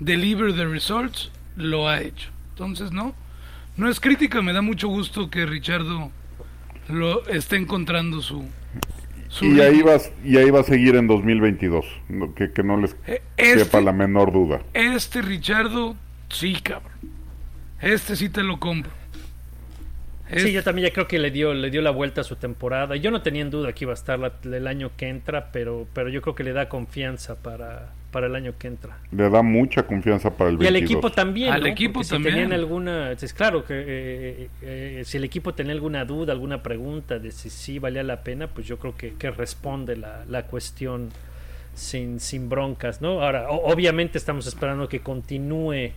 deliver 0.00 0.54
the 0.54 0.66
results, 0.66 1.30
lo 1.56 1.88
ha 1.88 2.00
hecho. 2.00 2.30
Entonces, 2.50 2.90
no, 2.90 3.14
no 3.76 3.88
es 3.88 4.00
crítica, 4.00 4.42
me 4.42 4.52
da 4.52 4.62
mucho 4.62 4.88
gusto 4.88 5.30
que 5.30 5.46
Richardo 5.46 6.10
lo 6.88 7.26
esté 7.28 7.56
encontrando 7.56 8.22
su, 8.22 8.48
Y 9.42 9.60
ahí, 9.60 9.82
vas, 9.82 10.10
y 10.24 10.36
ahí 10.36 10.50
va 10.50 10.60
a 10.60 10.64
seguir 10.64 10.94
en 10.96 11.06
2022, 11.06 11.84
no- 12.08 12.34
que, 12.34 12.52
que 12.52 12.62
no 12.62 12.76
les 12.76 12.94
Eh, 13.06 13.22
este- 13.36 13.64
quepa 13.64 13.80
la 13.80 13.92
menor 13.92 14.32
duda. 14.32 14.60
Este 14.74 15.22
Richardo, 15.22 15.96
sí, 16.28 16.54
cabrón. 16.62 16.92
Este 17.80 18.16
sí 18.16 18.28
te 18.28 18.42
lo 18.42 18.58
compro. 18.60 18.90
Sí, 20.36 20.52
yo 20.52 20.62
también 20.62 20.88
ya 20.88 20.92
creo 20.94 21.06
que 21.06 21.18
le 21.18 21.30
dio, 21.30 21.52
le 21.54 21.70
dio 21.70 21.82
la 21.82 21.90
vuelta 21.90 22.22
a 22.22 22.24
su 22.24 22.36
temporada. 22.36 22.96
Yo 22.96 23.10
no 23.10 23.20
tenía 23.22 23.42
en 23.42 23.50
duda 23.50 23.72
que 23.72 23.84
iba 23.84 23.92
a 23.92 23.94
estar 23.94 24.18
la- 24.18 24.32
el 24.44 24.66
año 24.66 24.90
que 24.96 25.08
entra, 25.08 25.50
pero, 25.52 25.86
pero 25.92 26.08
yo 26.08 26.22
creo 26.22 26.34
que 26.34 26.44
le 26.44 26.52
da 26.52 26.68
confianza 26.68 27.36
para, 27.36 27.92
para 28.10 28.26
el 28.28 28.34
año 28.34 28.54
que 28.58 28.68
entra. 28.68 28.96
Le 29.12 29.28
da 29.28 29.42
mucha 29.42 29.82
confianza 29.82 30.30
para 30.34 30.48
el 30.50 30.54
Y 30.62 30.66
al 30.66 30.72
22. 30.72 30.90
equipo 30.90 31.10
también. 31.12 31.52
Al 31.52 31.60
¿no? 31.60 31.66
equipo 31.66 31.92
Porque 31.94 32.04
si 32.06 32.10
también. 32.12 32.34
tenían 32.36 32.52
alguna. 32.54 33.12
Es 33.12 33.34
claro 33.34 33.64
que 33.64 33.74
eh, 33.86 34.48
eh, 34.62 35.02
si 35.04 35.18
el 35.18 35.24
equipo 35.24 35.52
tenía 35.52 35.72
alguna 35.72 36.04
duda, 36.06 36.32
alguna 36.32 36.62
pregunta 36.62 37.18
de 37.18 37.30
si 37.30 37.50
sí 37.50 37.78
valía 37.78 38.02
la 38.02 38.22
pena, 38.22 38.46
pues 38.46 38.66
yo 38.66 38.78
creo 38.78 38.96
que, 38.96 39.14
que 39.14 39.30
responde 39.30 39.96
la, 39.96 40.24
la 40.28 40.46
cuestión 40.46 41.10
sin, 41.74 42.18
sin 42.20 42.48
broncas, 42.48 43.02
¿no? 43.02 43.20
Ahora, 43.22 43.50
o- 43.50 43.70
obviamente 43.72 44.16
estamos 44.16 44.46
esperando 44.46 44.88
que 44.88 45.00
continúe 45.00 45.90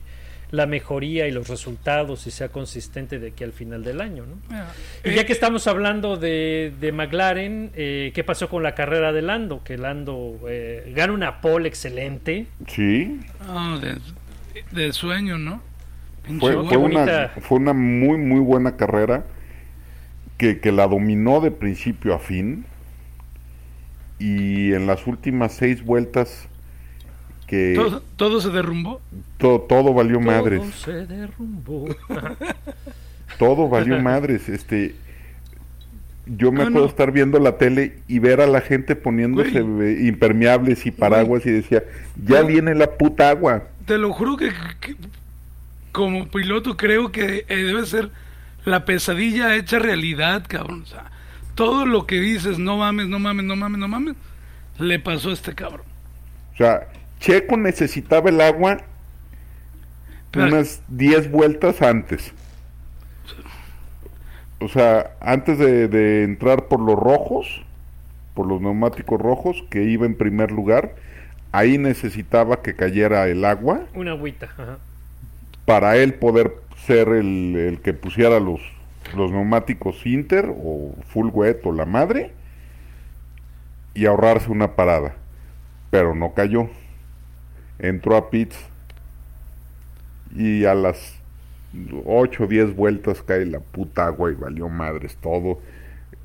la 0.51 0.65
mejoría 0.65 1.27
y 1.27 1.31
los 1.31 1.49
resultados 1.49 2.25
y 2.27 2.31
sea 2.31 2.49
consistente 2.49 3.19
de 3.19 3.29
aquí 3.29 3.43
al 3.43 3.51
final 3.51 3.83
del 3.83 3.99
año, 3.99 4.25
¿no? 4.25 4.38
Mira, 4.49 4.73
Y 5.03 5.10
eh, 5.10 5.15
ya 5.15 5.25
que 5.25 5.33
estamos 5.33 5.67
hablando 5.67 6.15
de, 6.17 6.73
de 6.79 6.91
McLaren, 6.91 7.71
eh, 7.75 8.12
¿qué 8.13 8.23
pasó 8.23 8.49
con 8.49 8.63
la 8.63 8.73
carrera 8.73 9.12
de 9.12 9.21
Lando? 9.21 9.63
Que 9.63 9.77
Lando 9.77 10.39
eh, 10.47 10.91
gana 10.95 11.13
una 11.13 11.41
pole 11.41 11.67
excelente. 11.67 12.47
Sí, 12.67 13.19
no, 13.45 13.79
de, 13.79 13.97
de 14.71 14.93
sueño, 14.93 15.38
¿no? 15.38 15.62
Fue, 16.39 16.53
fue, 16.65 16.77
una, 16.77 17.29
fue 17.41 17.57
una 17.57 17.73
muy, 17.73 18.17
muy 18.17 18.39
buena 18.39 18.75
carrera 18.75 19.25
que, 20.38 20.60
que 20.60 20.71
la 20.71 20.88
dominó 20.88 21.39
de 21.41 21.51
principio 21.51 22.13
a 22.13 22.19
fin. 22.19 22.65
Y 24.19 24.73
en 24.73 24.88
las 24.88 25.07
últimas 25.07 25.53
seis 25.53 25.83
vueltas 25.83 26.49
que 27.47 27.73
todo, 27.75 28.03
todo 28.17 28.41
se 28.41 28.49
derrumbó. 28.49 29.01
to- 29.38 29.65
todo 29.67 29.93
valió 29.93 30.17
Todo 30.19 30.25
madres. 30.27 30.62
se 30.75 31.05
derrumbó. 31.05 31.88
Todo 33.39 33.67
valió 33.69 34.01
madres. 34.01 34.49
Este, 34.49 34.95
yo 36.25 36.51
me 36.51 36.69
no. 36.69 36.86
estar 36.86 37.12
viendo 37.12 37.39
la 37.39 37.57
tele 37.57 37.99
y 38.07 38.19
ver 38.19 38.41
a 38.41 38.47
la 38.47 38.62
gente 38.62 38.95
poniéndose 38.95 39.62
Güey. 39.62 40.07
impermeables 40.07 40.86
y 40.86 40.91
paraguas 40.91 41.45
y 41.45 41.51
decía, 41.51 41.83
ya 42.25 42.41
viene 42.41 42.73
la 42.75 42.91
puta 42.97 43.29
agua. 43.29 43.63
Te 43.86 43.97
lo 43.97 44.12
juro 44.12 44.38
que, 44.38 44.51
que 44.81 44.95
como 45.91 46.27
piloto 46.29 46.75
creo 46.77 47.12
que 47.12 47.45
eh, 47.47 47.55
debe 47.57 47.86
ser 47.86 48.10
la 48.65 48.86
pesadilla 48.86 49.55
hecha 49.55 49.77
realidad, 49.79 50.43
cabrón. 50.47 50.81
O 50.83 50.86
sea, 50.88 51.05
todo 51.55 51.86
lo 51.86 52.05
que 52.07 52.19
dices, 52.19 52.57
no 52.60 52.77
mames, 52.77 53.07
no 53.07 53.19
mames, 53.19 53.45
no 53.45 53.55
mames, 53.55 53.79
no 53.79 53.88
mames, 53.88 54.15
le 54.79 54.99
pasó 54.99 55.29
a 55.29 55.33
este 55.33 55.53
cabrón. 55.53 55.86
O 56.53 56.57
sea, 56.57 56.88
Checo 57.19 57.58
necesitaba 57.58 58.30
el 58.30 58.41
agua 58.41 58.77
Pero- 60.32 60.47
unas 60.47 60.82
10 60.89 61.32
vueltas 61.32 61.82
antes. 61.82 62.34
O 64.60 64.67
sea, 64.69 65.12
antes 65.21 65.60
de, 65.60 65.88
de 65.88 66.23
entrar 66.23 66.65
por 66.67 66.80
los 66.80 66.97
rojos, 66.97 67.62
por 68.34 68.47
los 68.47 68.60
neumáticos 68.62 69.21
rojos, 69.21 69.63
que 69.69 69.84
iba 69.84 70.06
en 70.06 70.15
primer 70.15 70.51
lugar, 70.51 70.95
ahí 71.51 71.77
necesitaba 71.77 72.62
que 72.62 72.75
cayera 72.75 73.27
el 73.27 73.45
agua 73.45 73.82
Una 73.93 74.12
agüita. 74.12 74.47
ajá. 74.47 74.77
para 75.65 75.97
él 75.97 76.15
poder 76.15 76.56
ser 76.86 77.10
el, 77.10 77.56
el 77.56 77.82
que 77.82 77.93
pusiera 77.93 78.39
los, 78.39 78.62
los 79.15 79.32
neumáticos 79.32 80.06
Inter 80.06 80.49
o 80.56 80.95
Full 81.10 81.30
Wet 81.32 81.62
o 81.65 81.71
la 81.71 81.86
madre 81.86 82.32
y 83.93 84.06
ahorrarse 84.06 84.49
una 84.49 84.75
parada. 84.75 85.13
Pero 85.91 86.15
no 86.15 86.34
cayó. 86.34 86.69
Entró 87.79 88.15
a 88.15 88.29
pits 88.29 88.57
y 90.35 90.65
a 90.65 90.73
las 90.73 91.15
8 92.05 92.43
o 92.43 92.47
10 92.47 92.75
vueltas 92.75 93.21
cae 93.21 93.45
la 93.45 93.59
puta 93.59 94.07
agua 94.07 94.31
y 94.31 94.35
valió 94.35 94.69
madres 94.69 95.17
todo. 95.21 95.61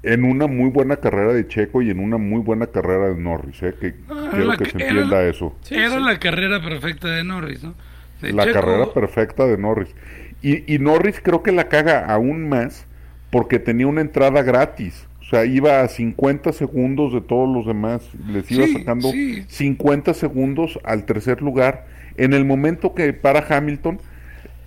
En 0.03 0.25
una 0.25 0.47
muy 0.49 0.71
buena 0.71 0.97
carrera 0.97 1.33
de 1.33 1.47
Checo 1.47 1.83
y 1.83 1.91
en 1.91 2.01
una 2.01 2.17
muy 2.17 2.41
buena 2.41 2.67
carrera 2.67 3.09
de 3.11 3.17
Norris, 3.21 3.63
¿eh? 3.63 3.75
que 3.81 3.95
Ah, 4.11 4.31
quiero 4.33 4.57
que 4.57 4.65
se 4.65 4.77
era 4.79 4.89
entienda 4.89 5.17
la- 5.23 5.29
eso. 5.29 5.57
Era 5.71 6.01
la 6.01 6.19
carrera 6.19 6.61
perfecta 6.61 7.09
de 7.09 7.23
Norris, 7.23 7.63
¿no? 7.63 7.75
De 8.21 8.33
la 8.33 8.45
Checo- 8.47 8.53
carrera 8.55 8.93
perfecta 8.93 9.47
de 9.47 9.59
Norris. 9.59 9.95
Y, 10.43 10.73
y 10.75 10.79
Norris 10.81 11.21
creo 11.23 11.43
que 11.45 11.53
la 11.53 11.69
caga 11.69 12.07
aún 12.07 12.49
más 12.49 12.87
porque 13.31 13.59
tenía 13.61 13.87
una 13.87 14.01
entrada 14.01 14.43
gratis. 14.43 15.07
O 15.33 15.35
sea, 15.35 15.47
iba 15.47 15.81
a 15.81 15.89
50 15.89 16.53
segundos 16.53 17.15
de 17.15 17.23
todos 17.23 17.49
los 17.49 17.65
demás. 17.67 18.03
Les 18.27 18.51
iba 18.51 18.67
Sí, 18.67 18.73
sacando 18.75 19.11
sí. 19.11 19.45
50 19.49 20.13
segundos 20.13 20.79
al 20.85 21.07
tercer 21.07 21.41
lugar. 21.41 21.87
En 22.19 22.35
el 22.35 22.45
momento 22.45 22.95
que 22.95 23.15
para 23.15 23.41
Hamilton, 23.49 23.99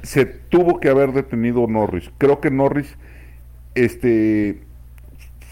se 0.01 0.25
tuvo 0.25 0.79
que 0.79 0.89
haber 0.89 1.11
detenido 1.13 1.67
Norris. 1.67 2.09
Creo 2.17 2.41
que 2.41 2.49
Norris 2.49 2.97
este, 3.75 4.61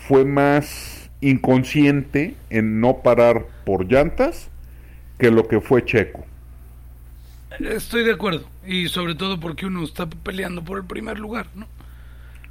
fue 0.08 0.26
más 0.26 1.12
inconsciente 1.22 2.36
en 2.50 2.82
no 2.82 3.04
parar 3.04 3.46
por 3.66 3.86
llantas 3.92 4.50
que 5.20 5.32
lo 5.32 5.48
que 5.48 5.62
fue 5.62 5.86
Checo. 5.86 6.26
Estoy 7.60 8.04
de 8.04 8.14
acuerdo. 8.14 8.50
Y 8.66 8.88
sobre 8.90 9.16
todo 9.16 9.40
porque 9.40 9.66
uno 9.66 9.84
está 9.84 10.08
peleando 10.10 10.64
por 10.64 10.80
el 10.80 10.86
primer 10.86 11.20
lugar, 11.20 11.48
¿no? 11.56 11.68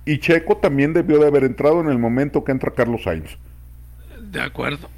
Y 0.05 0.19
Checo 0.19 0.57
también 0.57 0.93
debió 0.93 1.19
de 1.19 1.29
haber 1.29 1.45
entrado 1.45 1.81
en 1.81 1.89
el 1.89 1.99
momento 1.99 2.43
que 2.45 2.53
entra 2.53 2.73
Carlos 2.73 3.03
Sainz. 3.05 3.37
De 4.21 4.41
acuerdo. 4.41 4.89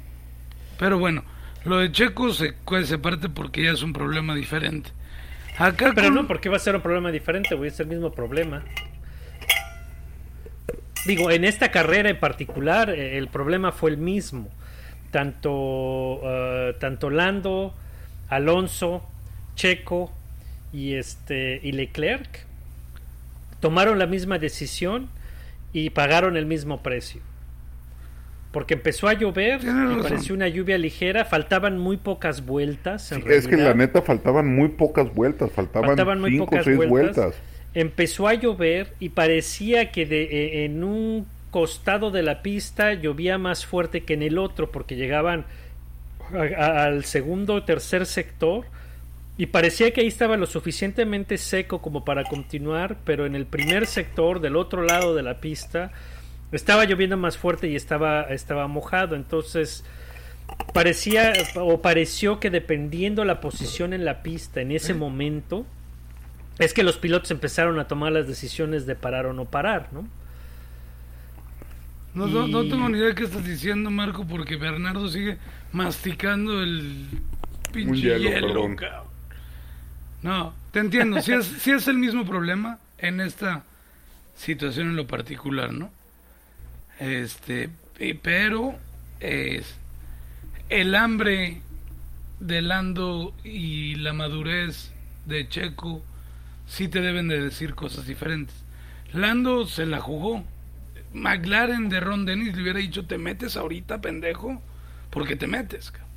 Pero 0.79 0.97
bueno, 0.97 1.23
lo 1.63 1.77
de 1.77 1.91
Checo 1.91 2.33
se, 2.33 2.55
se 2.85 2.97
parte 2.97 3.29
porque 3.29 3.63
ya 3.63 3.71
es 3.71 3.83
un 3.83 3.93
problema 3.93 4.33
diferente. 4.35 4.89
Acá 5.57 5.91
Pero 5.95 6.07
con- 6.07 6.15
no, 6.15 6.27
porque 6.27 6.49
va 6.49 6.57
a 6.57 6.59
ser 6.59 6.75
un 6.75 6.81
problema 6.81 7.11
diferente, 7.11 7.55
güey. 7.55 7.69
Es 7.69 7.79
el 7.79 7.87
mismo 7.87 8.11
problema. 8.11 8.63
Digo, 11.05 11.29
en 11.29 11.45
esta 11.45 11.69
carrera 11.69 12.09
en 12.09 12.19
particular, 12.19 12.89
eh, 12.89 13.17
el 13.17 13.27
problema 13.27 13.71
fue 13.71 13.91
el 13.91 13.97
mismo. 13.97 14.49
Tanto, 15.11 16.19
eh, 16.23 16.75
tanto 16.79 17.09
Lando, 17.09 17.73
Alonso, 18.27 19.07
Checo 19.55 20.11
y 20.73 20.95
este 20.95 21.59
y 21.63 21.71
Leclerc 21.73 22.45
tomaron 23.65 23.97
la 23.97 24.05
misma 24.05 24.37
decisión 24.37 25.09
y 25.73 25.89
pagaron 25.89 26.37
el 26.37 26.45
mismo 26.45 26.83
precio. 26.83 27.19
Porque 28.51 28.75
empezó 28.75 29.07
a 29.07 29.13
llover 29.13 29.59
y 29.63 30.01
pareció 30.03 30.35
una 30.35 30.47
lluvia 30.47 30.77
ligera, 30.77 31.25
faltaban 31.25 31.79
muy 31.79 31.97
pocas 31.97 32.45
vueltas. 32.45 33.11
en 33.11 33.23
es 33.29 33.47
que 33.47 33.57
la 33.57 33.73
neta 33.73 34.03
faltaban 34.03 34.45
muy 34.47 34.69
pocas 34.69 35.11
vueltas, 35.15 35.51
faltaban, 35.51 35.89
Faltaban 35.89 36.21
muy 36.21 36.29
cinco 36.31 36.43
o 36.43 36.47
pocas 36.49 36.63
seis 36.65 36.77
vueltas. 36.77 37.15
vueltas. 37.15 37.35
Empezó 37.73 38.27
a 38.27 38.35
llover 38.35 38.93
y 38.99 39.09
parecía 39.09 39.91
que 39.91 40.05
de, 40.05 40.23
eh, 40.25 40.65
en 40.65 40.83
un 40.83 41.25
costado 41.49 42.11
de 42.11 42.21
la 42.21 42.43
pista 42.43 42.93
llovía 42.93 43.39
más 43.39 43.65
fuerte 43.65 44.01
que 44.03 44.13
en 44.13 44.21
el 44.21 44.37
otro 44.37 44.71
porque 44.71 44.95
llegaban 44.95 45.45
a- 46.31 46.61
a- 46.63 46.83
al 46.85 47.03
segundo 47.03 47.55
o 47.55 47.63
tercer 47.63 48.05
sector 48.05 48.65
y 49.37 49.47
parecía 49.47 49.91
que 49.91 50.01
ahí 50.01 50.07
estaba 50.07 50.37
lo 50.37 50.45
suficientemente 50.45 51.37
seco 51.37 51.81
como 51.81 52.05
para 52.05 52.23
continuar, 52.23 52.97
pero 53.03 53.25
en 53.25 53.35
el 53.35 53.45
primer 53.45 53.85
sector 53.87 54.39
del 54.39 54.55
otro 54.55 54.81
lado 54.83 55.13
de 55.15 55.23
la 55.23 55.39
pista 55.41 55.91
Estaba 56.51 56.85
lloviendo 56.85 57.17
más 57.17 57.37
fuerte 57.37 57.67
y 57.67 57.75
estaba, 57.75 58.21
estaba 58.23 58.67
mojado, 58.67 59.15
entonces 59.15 59.83
parecía 60.73 61.33
o 61.55 61.81
pareció 61.81 62.39
que 62.39 62.49
dependiendo 62.49 63.25
la 63.25 63.41
posición 63.41 63.91
en 63.93 64.05
la 64.05 64.21
pista 64.21 64.61
en 64.61 64.71
ese 64.71 64.93
momento, 64.93 65.65
es 66.59 66.73
que 66.73 66.83
los 66.83 66.97
pilotos 66.97 67.31
empezaron 67.31 67.77
a 67.79 67.87
tomar 67.87 68.13
las 68.13 68.27
decisiones 68.27 68.85
de 68.85 68.95
parar 68.95 69.25
o 69.25 69.33
no 69.33 69.45
parar, 69.45 69.89
¿no? 69.91 70.07
No, 72.13 72.27
no, 72.27 72.47
no 72.47 72.63
Y- 72.63 72.69
tengo 72.69 72.87
ni 72.87 72.99
idea 72.99 73.09
de 73.09 73.15
qué 73.15 73.23
estás 73.25 73.43
diciendo, 73.43 73.89
Marco, 73.91 74.25
porque 74.25 74.55
Bernardo 74.55 75.09
sigue 75.09 75.37
masticando 75.73 76.61
el 76.63 77.07
pinche 77.73 77.89
Un 77.91 77.95
hielo, 77.97 78.29
hielo, 78.29 78.47
perdón. 78.47 78.75
cabrón. 78.77 79.14
No, 80.25 80.55
te 80.71 80.79
entiendo. 80.79 81.21
Si 81.21 81.33
es, 81.33 81.45
sí 81.45 81.69
es 81.69 81.87
el 81.87 81.97
mismo 81.97 82.25
problema 82.25 82.79
en 82.97 83.21
esta 83.21 83.63
situación 84.35 84.87
en 84.87 84.95
lo 84.95 85.05
particular, 85.05 85.71
¿no? 85.71 85.91
Este, 86.99 87.69
pero 88.23 88.75
es 89.19 89.75
el 90.69 90.95
hambre 90.95 91.61
de 92.39 92.63
Lando 92.63 93.35
y 93.43 93.97
la 93.97 94.13
madurez 94.13 94.91
de 95.27 95.47
Checo 95.47 96.01
sí 96.67 96.87
te 96.87 97.01
deben 97.01 97.27
de 97.27 97.39
decir 97.39 97.75
cosas 97.75 98.07
diferentes. 98.07 98.55
Lando 99.13 99.67
se 99.67 99.85
la 99.85 99.99
jugó. 99.99 100.43
McLaren 101.13 101.87
de 101.87 101.99
Ron 101.99 102.25
Dennis 102.25 102.55
le 102.55 102.63
hubiera 102.63 102.79
dicho, 102.79 103.05
te 103.05 103.19
metes 103.19 103.57
ahorita, 103.57 104.01
pendejo, 104.01 104.59
porque 105.11 105.35
te 105.35 105.45
metes. 105.45 105.91
cabrón". 105.91 106.09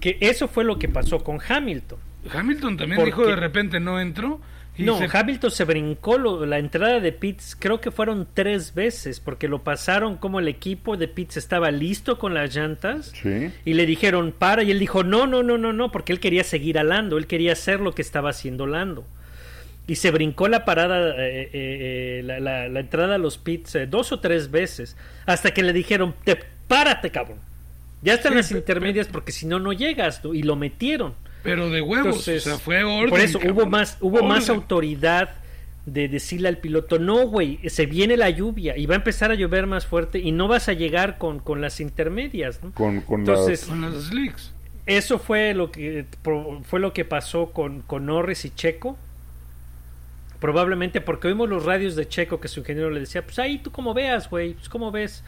Que 0.00 0.16
eso 0.22 0.48
fue 0.48 0.64
lo 0.64 0.78
que 0.78 0.88
pasó 0.88 1.22
con 1.22 1.38
Hamilton. 1.46 2.07
Hamilton 2.32 2.76
también 2.76 2.96
Porque- 2.96 3.10
dijo 3.10 3.26
de 3.26 3.36
repente 3.36 3.80
no 3.80 4.00
entró. 4.00 4.40
Y 4.76 4.84
No, 4.84 4.96
se- 4.98 5.08
Hamilton 5.12 5.50
se 5.50 5.64
brincó 5.64 6.18
lo- 6.18 6.46
la 6.46 6.58
entrada 6.60 7.00
de 7.00 7.10
Pitts, 7.10 7.56
creo 7.58 7.80
que 7.80 7.90
fueron 7.90 8.28
tres 8.32 8.74
veces, 8.74 9.18
porque 9.18 9.48
lo 9.48 9.64
pasaron 9.64 10.16
como 10.16 10.38
el 10.38 10.46
equipo 10.46 10.96
de 10.96 11.08
Pitts 11.08 11.36
estaba 11.36 11.72
listo 11.72 12.16
con 12.16 12.32
las 12.32 12.54
llantas 12.54 13.12
Sí. 13.20 13.50
y 13.64 13.74
le 13.74 13.86
dijeron 13.86 14.32
para 14.38 14.62
y 14.62 14.70
él 14.70 14.78
dijo 14.78 15.02
no, 15.02 15.26
no, 15.26 15.42
no, 15.42 15.58
no, 15.58 15.72
no, 15.72 15.90
porque 15.90 16.12
él 16.12 16.20
quería 16.20 16.44
seguir 16.44 16.78
a 16.78 16.84
Lando, 16.84 17.18
él 17.18 17.26
quería 17.26 17.52
hacer 17.54 17.80
lo 17.80 17.92
que 17.92 18.02
estaba 18.02 18.30
haciendo 18.30 18.68
Lando. 18.68 19.04
Y 19.88 19.96
se 19.96 20.12
brincó 20.12 20.46
la 20.46 20.64
parada, 20.64 21.10
eh, 21.26 21.40
eh, 21.42 21.50
eh, 21.52 22.22
la, 22.24 22.38
la- 22.38 22.68
la 22.68 22.78
entrada 22.80 23.16
a 23.16 23.18
los 23.18 23.36
pits 23.36 23.74
eh, 23.74 23.86
dos 23.88 24.12
o 24.12 24.20
tres 24.20 24.50
veces, 24.52 24.96
hasta 25.26 25.50
que 25.52 25.64
le 25.64 25.72
dijeron, 25.72 26.14
te, 26.22 26.38
párate 26.68 27.10
cabrón. 27.10 27.38
Ya 28.02 28.14
están 28.14 28.30
Sí, 28.32 28.36
las 28.36 28.50
intermedias 28.52 29.08
porque 29.08 29.32
si 29.32 29.44
no, 29.46 29.58
no 29.58 29.72
llegas, 29.72 30.22
¿no? 30.22 30.34
y 30.34 30.42
lo 30.44 30.54
metieron. 30.54 31.14
Pero 31.42 31.70
de 31.70 31.80
huevos, 31.80 32.06
Entonces, 32.06 32.46
o 32.46 32.50
sea, 32.50 32.58
fue 32.58 32.82
orden. 32.84 33.10
por 33.10 33.20
eso 33.20 33.38
hubo 33.50 33.66
más, 33.66 33.96
hubo 34.00 34.22
más 34.22 34.48
autoridad 34.48 35.30
de 35.86 36.08
decirle 36.08 36.48
al 36.48 36.58
piloto, 36.58 36.98
no, 36.98 37.26
güey, 37.26 37.60
se 37.70 37.86
viene 37.86 38.16
la 38.16 38.28
lluvia 38.28 38.76
y 38.76 38.84
va 38.86 38.94
a 38.94 38.96
empezar 38.98 39.30
a 39.30 39.34
llover 39.34 39.66
más 39.66 39.86
fuerte 39.86 40.18
y 40.18 40.32
no 40.32 40.46
vas 40.48 40.68
a 40.68 40.74
llegar 40.74 41.16
con, 41.16 41.38
con 41.38 41.60
las 41.62 41.80
intermedias, 41.80 42.62
¿no? 42.62 42.72
Con, 42.72 43.00
con 43.00 43.20
Entonces, 43.20 43.60
las- 43.62 43.68
Con 43.70 43.80
las 43.80 44.04
slicks. 44.04 44.52
eso 44.84 45.18
fue 45.18 45.54
lo 45.54 45.70
que 45.70 46.04
fue 46.64 46.80
lo 46.80 46.92
que 46.92 47.04
pasó 47.06 47.52
con, 47.52 47.80
con 47.82 48.04
Norris 48.06 48.44
y 48.44 48.50
Checo. 48.50 48.98
Probablemente 50.40 51.00
porque 51.00 51.26
oímos 51.28 51.48
los 51.48 51.64
radios 51.64 51.96
de 51.96 52.06
Checo 52.06 52.38
que 52.38 52.46
su 52.48 52.60
ingeniero 52.60 52.90
le 52.90 53.00
decía, 53.00 53.22
pues 53.24 53.38
ahí 53.40 53.58
tú 53.58 53.72
como 53.72 53.92
veas, 53.92 54.30
güey, 54.30 54.54
pues 54.54 54.68
como 54.68 54.92
ves. 54.92 55.24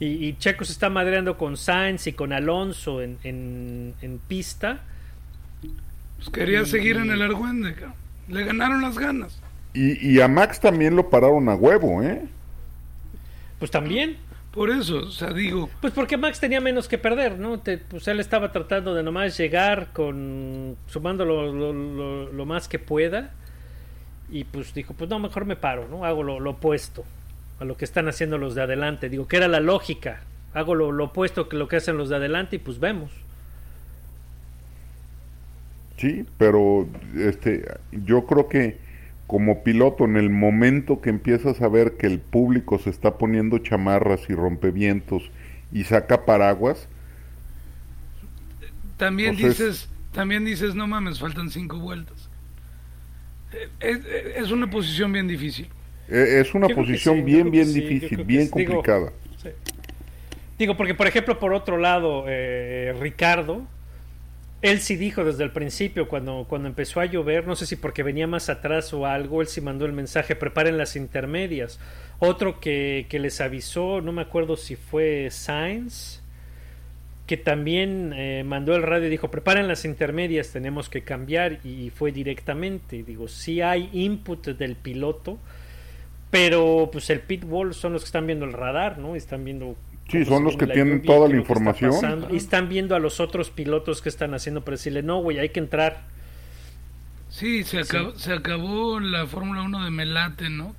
Y, 0.00 0.26
y 0.26 0.36
Checo 0.38 0.64
se 0.64 0.72
está 0.72 0.90
madreando 0.90 1.38
con 1.38 1.56
Sainz 1.56 2.06
y 2.08 2.12
con 2.12 2.32
Alonso 2.32 3.00
en, 3.00 3.16
en, 3.24 3.94
en 4.02 4.18
pista. 4.18 4.82
Pues 6.24 6.30
quería 6.30 6.62
Y- 6.62 6.66
seguir 6.66 6.96
en 6.96 7.10
el 7.10 7.22
Argüende, 7.22 7.74
cabrón. 7.74 7.94
Le 8.28 8.44
ganaron 8.44 8.80
las 8.82 8.98
ganas. 8.98 9.40
y, 9.74 10.08
y 10.14 10.20
a 10.20 10.28
Max 10.28 10.60
también 10.60 10.96
lo 10.96 11.10
pararon 11.10 11.48
a 11.48 11.54
huevo, 11.54 12.02
¿eh? 12.02 12.22
Pues 13.58 13.70
también. 13.70 14.16
Por 14.52 14.70
eso, 14.70 14.98
o 14.98 15.10
sea, 15.10 15.32
digo, 15.32 15.68
Pues 15.80 15.92
porque 15.92 16.16
Max 16.16 16.38
tenía 16.38 16.60
menos 16.60 16.86
que 16.86 16.96
perder, 16.96 17.38
¿no? 17.40 17.58
Te- 17.58 17.78
pues 17.78 18.06
él 18.06 18.20
estaba 18.20 18.52
tratando 18.52 18.94
de 18.94 19.02
nomás 19.02 19.36
llegar 19.36 19.88
con 19.92 20.76
sumando 20.86 21.24
lo, 21.24 21.52
lo- 21.52 21.72
lo- 21.72 22.32
lo 22.32 22.46
más 22.46 22.68
que 22.68 22.78
pueda 22.78 23.32
y 24.30 24.44
pues 24.44 24.72
dijo, 24.72 24.94
pues 24.94 25.10
no, 25.10 25.18
mejor 25.18 25.44
me 25.44 25.56
paro, 25.56 25.88
¿no? 25.90 26.04
Hago 26.04 26.22
lo, 26.22 26.38
lo 26.38 26.50
opuesto 26.52 27.04
a 27.58 27.64
lo 27.64 27.76
que 27.76 27.84
están 27.84 28.06
haciendo 28.08 28.38
los 28.38 28.54
de 28.54 28.62
adelante. 28.62 29.08
Digo, 29.08 29.26
que 29.26 29.36
era 29.38 29.48
la 29.48 29.58
lógica. 29.60 30.22
Hago 30.54 30.76
lo, 30.76 30.92
lo 30.92 31.06
opuesto 31.06 31.48
que 31.48 31.56
lo 31.56 31.66
que 31.66 31.76
hacen 31.76 31.96
los 31.98 32.08
de 32.08 32.16
adelante 32.16 32.56
y 32.56 32.58
pues 32.60 32.78
vemos. 32.78 33.10
Sí, 36.04 36.26
pero 36.36 36.86
este, 37.16 37.64
yo 37.92 38.26
creo 38.26 38.46
que 38.46 38.76
como 39.26 39.62
piloto, 39.64 40.04
en 40.04 40.18
el 40.18 40.28
momento 40.28 41.00
que 41.00 41.08
empiezas 41.08 41.62
a 41.62 41.68
ver 41.68 41.96
que 41.96 42.06
el 42.06 42.18
público 42.20 42.78
se 42.78 42.90
está 42.90 43.16
poniendo 43.16 43.56
chamarras 43.56 44.28
y 44.28 44.34
rompevientos 44.34 45.30
y 45.72 45.84
saca 45.84 46.26
paraguas, 46.26 46.88
también 48.98 49.30
Entonces- 49.30 49.58
dices, 49.58 49.88
también 50.12 50.44
dices, 50.44 50.74
no 50.74 50.86
mames, 50.86 51.20
faltan 51.20 51.48
cinco 51.48 51.78
vueltas. 51.78 52.28
Eh, 53.52 53.68
Es, 53.80 54.00
es 54.44 54.50
una 54.50 54.68
posición 54.68 55.10
bien 55.10 55.26
difícil. 55.26 55.68
e- 56.08 56.40
es 56.40 56.54
una 56.54 56.68
posición 56.68 57.16
sí, 57.16 57.22
bien, 57.22 57.50
bien 57.50 57.66
sí, 57.66 57.80
difícil, 57.80 58.24
bien 58.24 58.48
sí. 58.48 58.52
Digo, 58.54 58.74
complicada. 58.74 59.10
Digo, 60.58 60.76
porque 60.76 60.94
por 60.94 61.06
ejemplo, 61.06 61.38
por 61.38 61.54
otro 61.54 61.78
lado, 61.78 62.26
eh, 62.28 62.94
Ricardo, 63.00 63.66
él 64.64 64.80
sí 64.80 64.96
dijo 64.96 65.24
desde 65.24 65.44
el 65.44 65.50
principio, 65.50 66.08
cuando, 66.08 66.46
cuando 66.48 66.68
empezó 66.68 67.00
a 67.00 67.04
llover, 67.04 67.46
no 67.46 67.54
sé 67.54 67.66
si 67.66 67.76
porque 67.76 68.02
venía 68.02 68.26
más 68.26 68.48
atrás 68.48 68.94
o 68.94 69.04
algo, 69.04 69.42
él 69.42 69.46
sí 69.46 69.60
mandó 69.60 69.84
el 69.84 69.92
mensaje, 69.92 70.36
preparen 70.36 70.78
las 70.78 70.96
intermedias. 70.96 71.78
Otro 72.18 72.60
que, 72.60 73.04
que 73.10 73.18
les 73.18 73.42
avisó, 73.42 74.00
no 74.00 74.12
me 74.12 74.22
acuerdo 74.22 74.56
si 74.56 74.76
fue 74.76 75.28
Sainz, 75.30 76.22
que 77.26 77.36
también 77.36 78.14
eh, 78.16 78.42
mandó 78.42 78.74
el 78.74 78.82
radio 78.82 79.08
y 79.08 79.10
dijo, 79.10 79.30
preparen 79.30 79.68
las 79.68 79.84
intermedias, 79.84 80.50
tenemos 80.50 80.88
que 80.88 81.02
cambiar, 81.02 81.60
y 81.62 81.90
fue 81.90 82.10
directamente. 82.10 83.02
Digo, 83.02 83.28
sí 83.28 83.60
hay 83.60 83.90
input 83.92 84.46
del 84.48 84.76
piloto, 84.76 85.36
pero 86.30 86.88
pues 86.90 87.10
el 87.10 87.20
pit 87.20 87.44
wall 87.46 87.74
son 87.74 87.92
los 87.92 88.00
que 88.00 88.06
están 88.06 88.26
viendo 88.26 88.46
el 88.46 88.54
radar, 88.54 88.96
¿no? 88.96 89.14
Están 89.14 89.44
viendo 89.44 89.76
Sí, 90.10 90.24
son 90.24 90.44
los 90.44 90.56
que 90.56 90.66
tienen 90.66 90.98
lluvia, 90.98 91.06
toda 91.06 91.20
la 91.20 91.26
está 91.26 91.36
información. 91.38 92.26
y 92.30 92.36
están 92.36 92.68
viendo 92.68 92.94
a 92.94 92.98
los 92.98 93.20
otros 93.20 93.50
pilotos 93.50 94.02
que 94.02 94.08
están 94.08 94.34
haciendo 94.34 94.62
para 94.64 94.76
decirle, 94.76 95.02
no, 95.02 95.18
güey, 95.22 95.38
hay 95.38 95.48
que 95.48 95.60
entrar. 95.60 96.02
Sí, 97.30 97.64
se 97.64 97.80
acabó, 97.80 98.14
se 98.16 98.32
acabó 98.32 99.00
la 99.00 99.26
Fórmula 99.26 99.62
1 99.62 99.84
de 99.84 99.90
Melate, 99.90 100.50
¿no? 100.50 100.76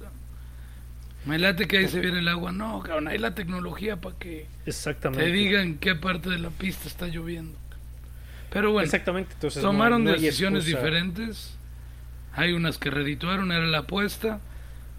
Melate 1.26 1.68
que 1.68 1.80
ahí 1.80 1.88
se 1.88 2.00
viene 2.00 2.20
el 2.20 2.28
agua. 2.28 2.52
No, 2.52 2.82
cabrón, 2.82 3.08
hay 3.08 3.18
la 3.18 3.34
tecnología 3.34 3.98
para 4.00 4.16
que 4.18 4.46
Exactamente. 4.66 5.26
te 5.26 5.32
digan 5.32 5.76
qué 5.80 5.96
parte 5.96 6.30
de 6.30 6.38
la 6.38 6.52
pista 6.52 6.88
está 6.88 7.08
lloviendo. 7.08 7.58
Pero 8.52 8.72
bueno, 8.72 8.86
Exactamente. 8.86 9.34
Entonces, 9.34 9.62
tomaron 9.62 10.04
no 10.04 10.12
decisiones 10.12 10.66
diferentes. 10.66 11.58
Hay 12.34 12.54
unas 12.54 12.78
que 12.78 12.90
redituaron, 12.92 13.52
era 13.52 13.66
la 13.66 13.80
apuesta. 13.80 14.40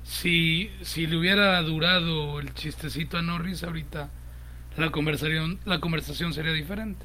Si, 0.06 0.70
si 0.82 1.06
le 1.06 1.16
hubiera 1.16 1.60
durado 1.62 2.38
el 2.40 2.54
chistecito 2.54 3.18
a 3.18 3.22
Norris, 3.22 3.64
ahorita 3.64 4.08
la 4.76 4.90
conversación, 4.90 5.58
la 5.64 5.80
conversación 5.80 6.32
sería 6.32 6.52
diferente. 6.52 7.04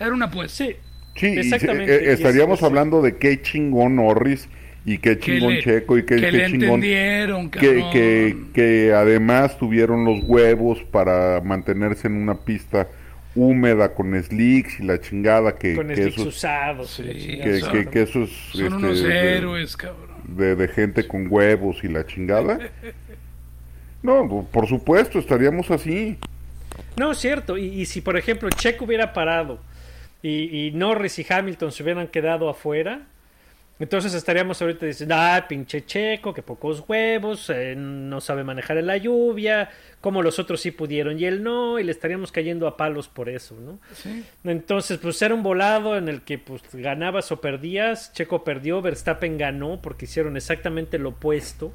Era 0.00 0.12
una 0.12 0.26
apuesta. 0.26 0.64
Sí, 0.64 0.76
Sí, 1.14 1.28
y 1.28 1.38
Exactamente, 1.38 1.96
eh, 1.96 2.10
y 2.10 2.12
estaríamos 2.12 2.58
es- 2.58 2.64
hablando 2.64 3.00
de 3.00 3.16
qué 3.16 3.40
chingón 3.40 3.96
Norris 3.96 4.50
y 4.84 4.98
qué 4.98 5.16
Que 5.18 5.38
chingón 5.38 5.54
le- 5.54 5.62
Checo 5.62 5.96
y 5.96 6.04
qué, 6.04 6.16
que 6.16 6.20
qué 6.20 6.32
le 6.32 6.46
chingón 6.46 6.62
entendieron, 6.84 7.48
que, 7.50 7.58
cabrón. 7.58 7.90
que, 7.92 8.36
que 8.52 8.92
además 8.92 9.56
tuvieron 9.56 10.04
los 10.04 10.20
huevos 10.24 10.82
para 10.90 11.40
mantenerse 11.42 12.08
en 12.08 12.16
una 12.16 12.34
pista 12.44 12.88
húmeda 13.34 13.94
con 13.94 14.20
slicks 14.22 14.80
y 14.80 14.82
la 14.82 15.00
chingada 15.00 15.56
que, 15.56 15.74
con 15.74 15.88
que 15.88 15.94
slicks 15.96 16.18
usados. 16.18 16.90
Sí, 16.90 17.02
que, 17.04 17.60
son- 17.60 17.72
que- 17.72 17.86
que 17.86 18.02
eso 18.02 18.24
es 18.24 18.30
Son 18.52 18.64
este, 18.64 18.76
unos 18.76 19.00
héroes, 19.02 19.76
cabrón. 19.76 20.15
De, 20.28 20.56
de 20.56 20.68
gente 20.68 21.06
con 21.06 21.26
huevos 21.30 21.82
y 21.82 21.88
la 21.88 22.06
chingada. 22.06 22.58
No, 24.02 24.46
por 24.52 24.68
supuesto, 24.68 25.18
estaríamos 25.18 25.70
así. 25.70 26.18
No, 26.96 27.12
es 27.12 27.18
cierto. 27.18 27.58
Y, 27.58 27.66
y 27.66 27.86
si, 27.86 28.00
por 28.00 28.16
ejemplo, 28.16 28.48
Checo 28.50 28.84
hubiera 28.84 29.12
parado 29.12 29.58
y, 30.22 30.66
y 30.66 30.70
Norris 30.72 31.18
y 31.18 31.26
Hamilton 31.28 31.72
se 31.72 31.82
hubieran 31.82 32.08
quedado 32.08 32.48
afuera, 32.48 33.06
entonces 33.78 34.14
estaríamos 34.14 34.60
ahorita 34.62 34.86
diciendo, 34.86 35.14
ah, 35.18 35.44
pinche 35.48 35.84
Checo, 35.84 36.32
que 36.32 36.42
pocos 36.42 36.84
huevos, 36.88 37.50
eh, 37.50 37.74
no 37.76 38.20
sabe 38.20 38.42
manejar 38.42 38.78
en 38.78 38.86
la 38.86 38.96
lluvia, 38.96 39.70
como 40.00 40.22
los 40.22 40.38
otros 40.38 40.60
sí 40.60 40.70
pudieron 40.70 41.18
y 41.18 41.24
él 41.26 41.42
no, 41.42 41.78
y 41.78 41.84
le 41.84 41.92
estaríamos 41.92 42.32
cayendo 42.32 42.66
a 42.68 42.76
palos 42.76 43.08
por 43.08 43.28
eso, 43.28 43.54
¿no? 43.60 43.78
Sí. 43.94 44.24
Entonces, 44.44 44.98
pues 44.98 45.20
era 45.20 45.34
un 45.34 45.42
volado 45.42 45.96
en 45.96 46.08
el 46.08 46.22
que 46.22 46.38
pues 46.38 46.62
ganabas 46.72 47.30
o 47.32 47.40
perdías. 47.40 48.12
Checo 48.14 48.44
perdió, 48.44 48.80
Verstappen 48.80 49.36
ganó 49.36 49.80
porque 49.82 50.06
hicieron 50.06 50.36
exactamente 50.36 50.98
lo 50.98 51.10
opuesto 51.10 51.72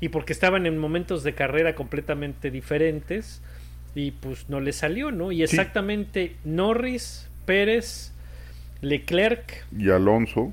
y 0.00 0.10
porque 0.10 0.32
estaban 0.32 0.66
en 0.66 0.76
momentos 0.76 1.22
de 1.22 1.34
carrera 1.34 1.74
completamente 1.74 2.50
diferentes 2.50 3.42
y 3.94 4.12
pues 4.12 4.48
no 4.48 4.60
le 4.60 4.72
salió, 4.72 5.10
¿no? 5.10 5.32
Y 5.32 5.42
exactamente 5.42 6.36
Norris, 6.44 7.28
Pérez, 7.46 8.12
Leclerc 8.80 9.66
Y 9.76 9.90
Alonso, 9.90 10.52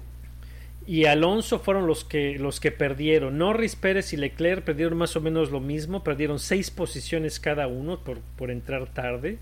y 0.87 1.05
Alonso 1.05 1.59
fueron 1.59 1.87
los 1.87 2.03
que 2.03 2.37
los 2.37 2.59
que 2.59 2.71
perdieron. 2.71 3.37
Norris, 3.37 3.75
Pérez 3.75 4.13
y 4.13 4.17
Leclerc 4.17 4.63
perdieron 4.63 4.97
más 4.97 5.15
o 5.15 5.21
menos 5.21 5.51
lo 5.51 5.59
mismo, 5.59 6.03
perdieron 6.03 6.39
seis 6.39 6.69
posiciones 6.71 7.39
cada 7.39 7.67
uno 7.67 7.99
por, 7.99 8.19
por 8.37 8.51
entrar 8.51 8.85
tarde. 8.93 9.39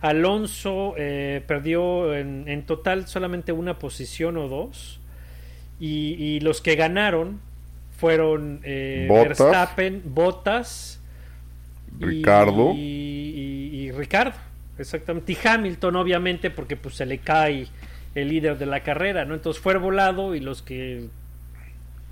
Alonso 0.00 0.94
eh, 0.96 1.42
perdió 1.46 2.14
en, 2.14 2.44
en, 2.48 2.62
total 2.62 3.06
solamente 3.08 3.52
una 3.52 3.78
posición 3.78 4.36
o 4.36 4.48
dos. 4.48 5.00
Y, 5.80 6.14
y 6.18 6.40
los 6.40 6.60
que 6.60 6.74
ganaron 6.76 7.40
fueron 7.98 8.60
eh. 8.64 9.08
Verstappen, 9.10 10.02
Bottas 10.06 11.00
Ricardo. 11.98 12.72
y, 12.74 12.78
y- 12.78 13.78
y 13.88 13.92
Ricardo, 13.92 14.36
exactamente. 14.78 15.32
Y 15.32 15.38
Hamilton, 15.46 15.96
obviamente, 15.96 16.50
porque 16.50 16.76
pues 16.76 16.94
se 16.94 17.06
le 17.06 17.18
cae 17.18 17.66
el 18.14 18.28
líder 18.28 18.58
de 18.58 18.66
la 18.66 18.82
carrera, 18.82 19.24
¿no? 19.24 19.34
Entonces 19.34 19.62
fue 19.62 19.76
volado 19.76 20.34
y 20.34 20.40
los 20.40 20.62
que 20.62 21.08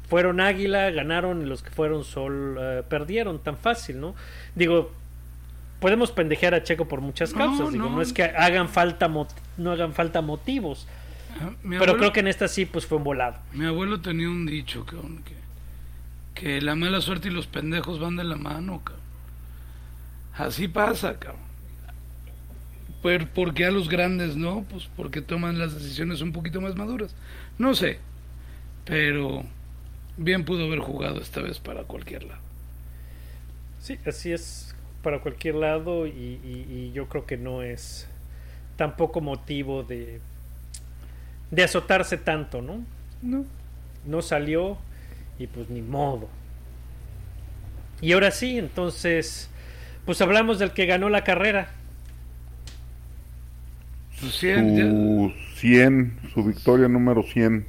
fueron 0.09 0.41
Águila 0.41 0.91
ganaron 0.91 1.43
y 1.43 1.47
los 1.47 1.63
que 1.63 1.71
fueron 1.71 2.05
Sol 2.05 2.57
eh, 2.61 2.83
perdieron, 2.89 3.43
tan 3.43 3.57
fácil, 3.57 4.01
¿no? 4.01 4.15
Digo, 4.55 4.93
podemos 5.81 6.13
pendejear 6.13 6.55
a 6.55 6.63
Checo 6.63 6.87
por 6.87 7.01
muchas 7.01 7.33
No, 7.33 7.39
causas, 7.39 7.73
digo, 7.73 7.89
no. 7.89 7.97
no 7.97 8.03
es 8.03 8.13
que 8.13 8.23
hagan 8.25 8.69
falta 8.69 9.09
no 9.09 9.73
hagan 9.73 9.93
falta 9.93 10.23
motivos, 10.23 10.87
Ah, 11.39 11.51
pero 11.69 11.99
creo 11.99 12.13
que 12.13 12.21
en 12.21 12.29
esta 12.29 12.49
sí 12.49 12.65
pues 12.65 12.87
fue 12.87 12.97
un 12.97 13.05
volado. 13.05 13.37
Mi 13.53 13.67
abuelo 13.67 14.01
tenía 14.01 14.29
un 14.31 14.47
dicho, 14.47 14.87
cabrón, 14.87 15.23
que, 15.23 15.35
que 16.41 16.61
la 16.63 16.75
mala 16.75 17.03
suerte 17.03 17.29
y 17.29 17.31
los 17.31 17.47
pendejos 17.47 18.01
van 18.01 18.17
de 18.17 18.25
la 18.25 18.37
mano, 18.37 18.81
cabrón. 18.83 19.05
Así 20.35 20.69
pasa, 20.69 21.19
cabrón. 21.19 21.46
Pero, 23.07 23.27
¿Por 23.29 23.55
qué 23.55 23.67
a 23.67 23.71
los 23.71 23.89
grandes 23.89 24.37
no? 24.37 24.65
Pues 24.71 24.89
porque 24.97 25.23
toman 25.23 25.59
las 25.59 25.75
decisiones 25.75 26.21
un 26.23 26.33
poquito 26.33 26.61
más 26.61 26.75
maduras. 26.77 27.15
No 27.59 27.75
sé, 27.75 28.01
pero 28.85 29.45
bien 30.17 30.45
pudo 30.45 30.67
haber 30.67 30.81
jugado 30.81 31.21
esta 31.21 31.41
vez 31.43 31.59
para 31.61 31.85
cualquier 31.85 32.25
lado. 32.25 32.43
Sí, 33.81 33.99
así 34.07 34.33
es 34.33 34.75
para 35.03 35.21
cualquier 35.21 35.55
lado 35.57 36.07
y, 36.07 36.11
y- 36.11 36.67
y 36.71 36.93
yo 36.93 37.09
creo 37.09 37.27
que 37.27 37.37
no 37.37 37.63
es 37.63 38.09
tampoco 38.77 39.21
motivo 39.21 39.83
de 39.85 40.21
de 41.51 41.63
azotarse 41.63 42.17
tanto, 42.19 42.63
¿no? 42.63 42.85
No. 43.23 43.45
No 44.05 44.23
salió 44.23 44.79
y 45.39 45.47
pues 45.49 45.69
ni 45.71 45.83
modo. 45.83 46.29
Y 48.01 48.13
ahora 48.13 48.31
sí, 48.31 48.59
entonces, 48.59 49.49
pues 50.05 50.21
hablamos 50.21 50.59
del 50.59 50.73
que 50.73 50.87
ganó 50.87 51.09
la 51.09 51.25
carrera. 51.25 51.71
Su 54.19 54.29
100, 55.57 56.21
su 56.33 56.45
victoria 56.45 56.89
número 56.89 57.23
100. 57.23 57.67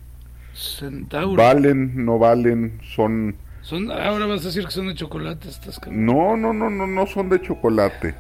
Centauro. 0.54 1.36
Valen, 1.42 2.06
no 2.06 2.18
valen, 2.18 2.80
son... 2.96 3.36
Son, 3.62 3.92
ahora 3.92 4.26
vas 4.28 4.42
a 4.42 4.46
decir 4.46 4.64
que 4.64 4.72
son 4.72 4.88
de 4.88 4.96
chocolate 4.96 5.50
estas 5.50 5.78
cabrón. 5.80 6.06
No, 6.06 6.38
no, 6.38 6.54
no, 6.54 6.70
no, 6.70 6.88
no 6.88 7.06
son 7.06 7.30
de 7.30 7.42
chocolate. 7.42 8.16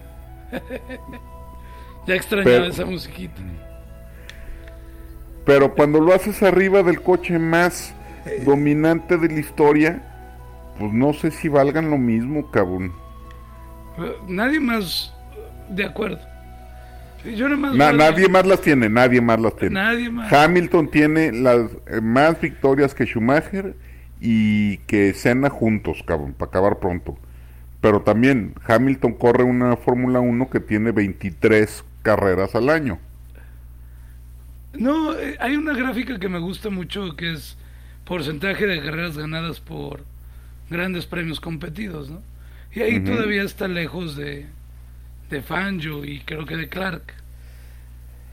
Ya 2.07 2.15
extrañaba 2.15 2.49
Pero- 2.49 2.65
esa 2.67 2.85
musiquita. 2.85 3.41
Pero 5.45 5.73
cuando 5.75 5.99
lo 5.99 6.13
haces 6.13 6.41
arriba 6.41 6.81
del 6.81 7.01
coche 7.01 7.37
más 7.37 7.93
dominante 8.45 9.17
de 9.17 9.27
la 9.27 9.39
historia, 9.39 10.03
pues 10.79 10.93
no 10.93 11.11
sé 11.13 11.31
si 11.31 11.49
valgan 11.49 11.89
lo 11.89 11.97
mismo, 11.97 12.49
cabrón. 12.49 12.93
Nadie 14.27 14.59
más 14.61 15.13
de 15.69 15.83
acuerdo. 15.85 16.19
Yo 17.35 17.49
Na- 17.49 17.91
nadie 17.93 18.29
más 18.29 18.45
las 18.45 18.61
tiene, 18.61 18.89
nadie 18.89 19.21
más 19.21 19.39
las 19.39 19.55
tiene. 19.55 19.75
Nadie 19.75 20.09
más. 20.09 20.31
Hamilton 20.31 20.89
tiene 20.89 21.31
las 21.31 21.71
eh, 21.87 22.01
más 22.01 22.39
victorias 22.39 22.93
que 22.93 23.05
Schumacher 23.05 23.75
y 24.21 24.77
que 24.79 25.13
Senna 25.13 25.49
juntos, 25.49 26.03
cabrón, 26.05 26.33
para 26.33 26.49
acabar 26.49 26.79
pronto. 26.79 27.17
Pero 27.81 28.01
también 28.01 28.53
Hamilton 28.67 29.13
corre 29.13 29.43
una 29.43 29.75
Fórmula 29.77 30.19
1 30.19 30.49
que 30.49 30.59
tiene 30.59 30.91
23 30.91 31.83
carreras 32.01 32.55
al 32.55 32.69
año. 32.69 32.99
No, 34.73 35.13
eh, 35.17 35.35
hay 35.39 35.55
una 35.55 35.73
gráfica 35.73 36.19
que 36.19 36.29
me 36.29 36.39
gusta 36.39 36.69
mucho 36.69 37.15
que 37.15 37.33
es 37.33 37.57
porcentaje 38.05 38.65
de 38.67 38.81
carreras 38.81 39.17
ganadas 39.17 39.59
por 39.59 40.03
grandes 40.69 41.05
premios 41.05 41.39
competidos, 41.39 42.09
¿no? 42.09 42.21
Y 42.73 42.81
ahí 42.81 42.99
todavía 42.99 43.43
está 43.43 43.67
lejos 43.67 44.15
de, 44.15 44.45
de 45.29 45.41
Fangio 45.41 46.03
y 46.05 46.19
creo 46.21 46.45
que 46.45 46.55
de 46.55 46.69
Clark. 46.69 47.13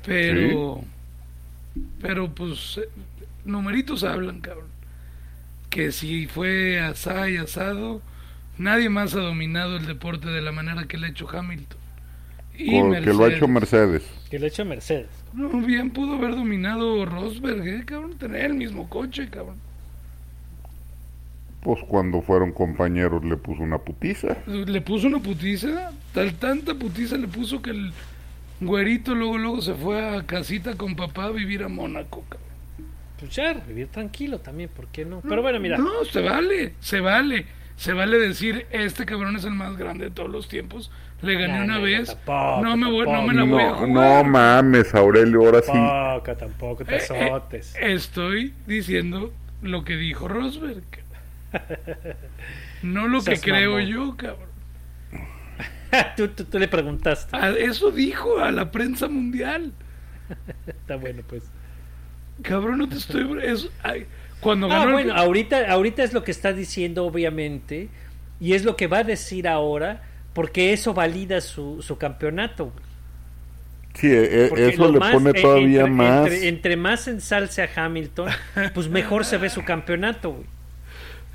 Pero, 0.04 0.84
pero 2.00 2.34
pues, 2.34 2.80
numeritos 3.44 4.04
hablan, 4.04 4.40
cabrón. 4.40 4.68
Que 5.70 5.92
si 5.92 6.26
fue 6.26 6.78
asá 6.80 7.28
y 7.28 7.36
asado, 7.36 8.02
nadie 8.58 8.88
más 8.88 9.14
ha 9.14 9.20
dominado 9.20 9.76
el 9.76 9.86
deporte 9.86 10.28
de 10.28 10.42
la 10.42 10.52
manera 10.52 10.86
que 10.86 10.98
lo 10.98 11.06
ha 11.06 11.10
hecho 11.10 11.28
Hamilton. 11.28 11.78
Y 12.56 12.80
Porque 12.80 13.00
lo 13.12 13.24
ha 13.24 13.32
hecho 13.32 13.48
Mercedes. 13.48 14.02
Mercedes. 14.02 14.28
Que 14.30 14.38
lo 14.38 14.44
ha 14.44 14.48
hecho 14.48 14.64
Mercedes. 14.64 15.08
No, 15.32 15.48
bien 15.60 15.90
pudo 15.90 16.14
haber 16.14 16.36
dominado 16.36 17.04
Rosberg, 17.04 17.66
¿eh, 17.66 17.82
cabrón? 17.84 18.16
Tener 18.16 18.44
el 18.44 18.54
mismo 18.54 18.88
coche, 18.88 19.28
cabrón. 19.28 19.56
Pues 21.64 21.80
cuando 21.88 22.20
fueron 22.22 22.52
compañeros 22.52 23.24
le 23.24 23.36
puso 23.38 23.62
una 23.62 23.78
putiza. 23.78 24.36
Le 24.46 24.80
puso 24.82 25.06
una 25.08 25.18
putiza, 25.18 25.90
tal 26.12 26.34
tanta 26.34 26.74
putiza 26.74 27.16
le 27.16 27.26
puso 27.26 27.60
que 27.62 27.70
el 27.70 27.92
güerito 28.60 29.14
luego 29.14 29.38
luego 29.38 29.62
se 29.62 29.74
fue 29.74 30.16
a 30.16 30.22
casita 30.24 30.76
con 30.76 30.94
papá 30.94 31.24
a 31.24 31.30
vivir 31.30 31.62
a 31.64 31.68
Mónaco, 31.68 32.22
cabrón. 32.28 32.44
Pues 33.18 33.66
vivir 33.66 33.86
tranquilo 33.88 34.38
también, 34.40 34.68
¿por 34.68 34.88
qué 34.88 35.06
no? 35.06 35.22
Pero 35.26 35.40
bueno, 35.40 35.58
mira, 35.58 35.78
No, 35.78 36.04
se 36.04 36.20
vale, 36.20 36.74
se 36.80 37.00
vale. 37.00 37.46
Se 37.76 37.92
vale 37.92 38.18
decir, 38.18 38.66
este 38.70 39.04
cabrón 39.04 39.34
es 39.34 39.44
el 39.44 39.50
más 39.54 39.76
grande 39.76 40.04
de 40.04 40.10
todos 40.12 40.30
los 40.30 40.46
tiempos. 40.48 40.92
Le 41.22 41.34
gané 41.34 41.64
una 41.64 41.78
no, 41.78 41.82
vez. 41.82 42.06
tampoco, 42.08 42.62
no, 42.62 42.76
me 42.76 42.90
voy, 42.90 43.06
no 43.06 43.12
tampoco. 43.12 43.26
me 43.26 43.34
la 43.34 43.44
voy 43.44 43.62
a 43.62 43.70
No, 43.70 43.74
jugar. 43.76 44.24
no 44.24 44.30
mames, 44.30 44.94
Aurelio, 44.94 45.40
ahora 45.46 45.62
sí. 45.62 45.72
tampoco, 45.72 46.36
tampoco 46.36 46.84
te 46.84 46.96
Eh, 46.96 46.98
eh, 47.10 47.24
azotes. 47.24 47.74
estoy 47.80 48.54
diciendo 48.66 49.32
lo 49.62 49.84
que 49.84 49.96
dijo 49.96 50.28
Rosberg. 50.28 50.84
No 52.82 53.08
lo 53.08 53.22
que 53.22 53.38
creo 53.38 53.72
mamón. 53.72 53.86
yo, 53.86 54.16
cabrón. 54.16 54.48
tú, 56.16 56.28
tú, 56.28 56.44
tú 56.44 56.58
le 56.58 56.68
preguntaste. 56.68 57.36
A- 57.36 57.50
Eso 57.50 57.90
dijo 57.90 58.38
a 58.40 58.50
la 58.50 58.70
prensa 58.70 59.08
mundial. 59.08 59.72
Está 60.66 60.96
bueno, 60.96 61.22
pues. 61.26 61.44
Cabrón, 62.42 62.78
no 62.78 62.88
te 62.88 62.96
estoy. 62.96 63.38
es- 63.42 63.68
ay, 63.82 64.06
cuando 64.40 64.66
Ah, 64.66 64.80
ganó. 64.80 64.86
el- 64.88 64.92
bueno, 65.06 65.14
ahorita, 65.14 65.70
ahorita 65.70 66.02
es 66.02 66.12
lo 66.12 66.24
que 66.24 66.30
está 66.32 66.52
diciendo, 66.52 67.04
obviamente, 67.04 67.88
y 68.40 68.54
es 68.54 68.64
lo 68.64 68.76
que 68.76 68.86
va 68.86 68.98
a 68.98 69.04
decir 69.04 69.46
ahora, 69.48 70.02
porque 70.32 70.72
eso 70.72 70.92
valida 70.94 71.40
su, 71.40 71.80
su 71.82 71.96
campeonato. 71.98 72.66
güey. 72.66 72.84
Sí, 73.94 74.08
eh, 74.08 74.46
eh, 74.46 74.46
Porque 74.48 74.68
eso 74.70 74.90
le 74.90 74.98
más- 74.98 75.12
pone 75.12 75.30
eh, 75.30 75.40
todavía 75.40 75.80
entre, 75.82 75.92
más. 75.94 76.26
Entre, 76.26 76.48
entre 76.48 76.76
más 76.76 77.06
ensalce 77.06 77.62
a 77.62 77.70
Hamilton, 77.76 78.28
pues 78.74 78.88
mejor 78.88 79.24
se 79.24 79.36
ve 79.38 79.48
su 79.48 79.64
campeonato, 79.64 80.32
güey. 80.32 80.46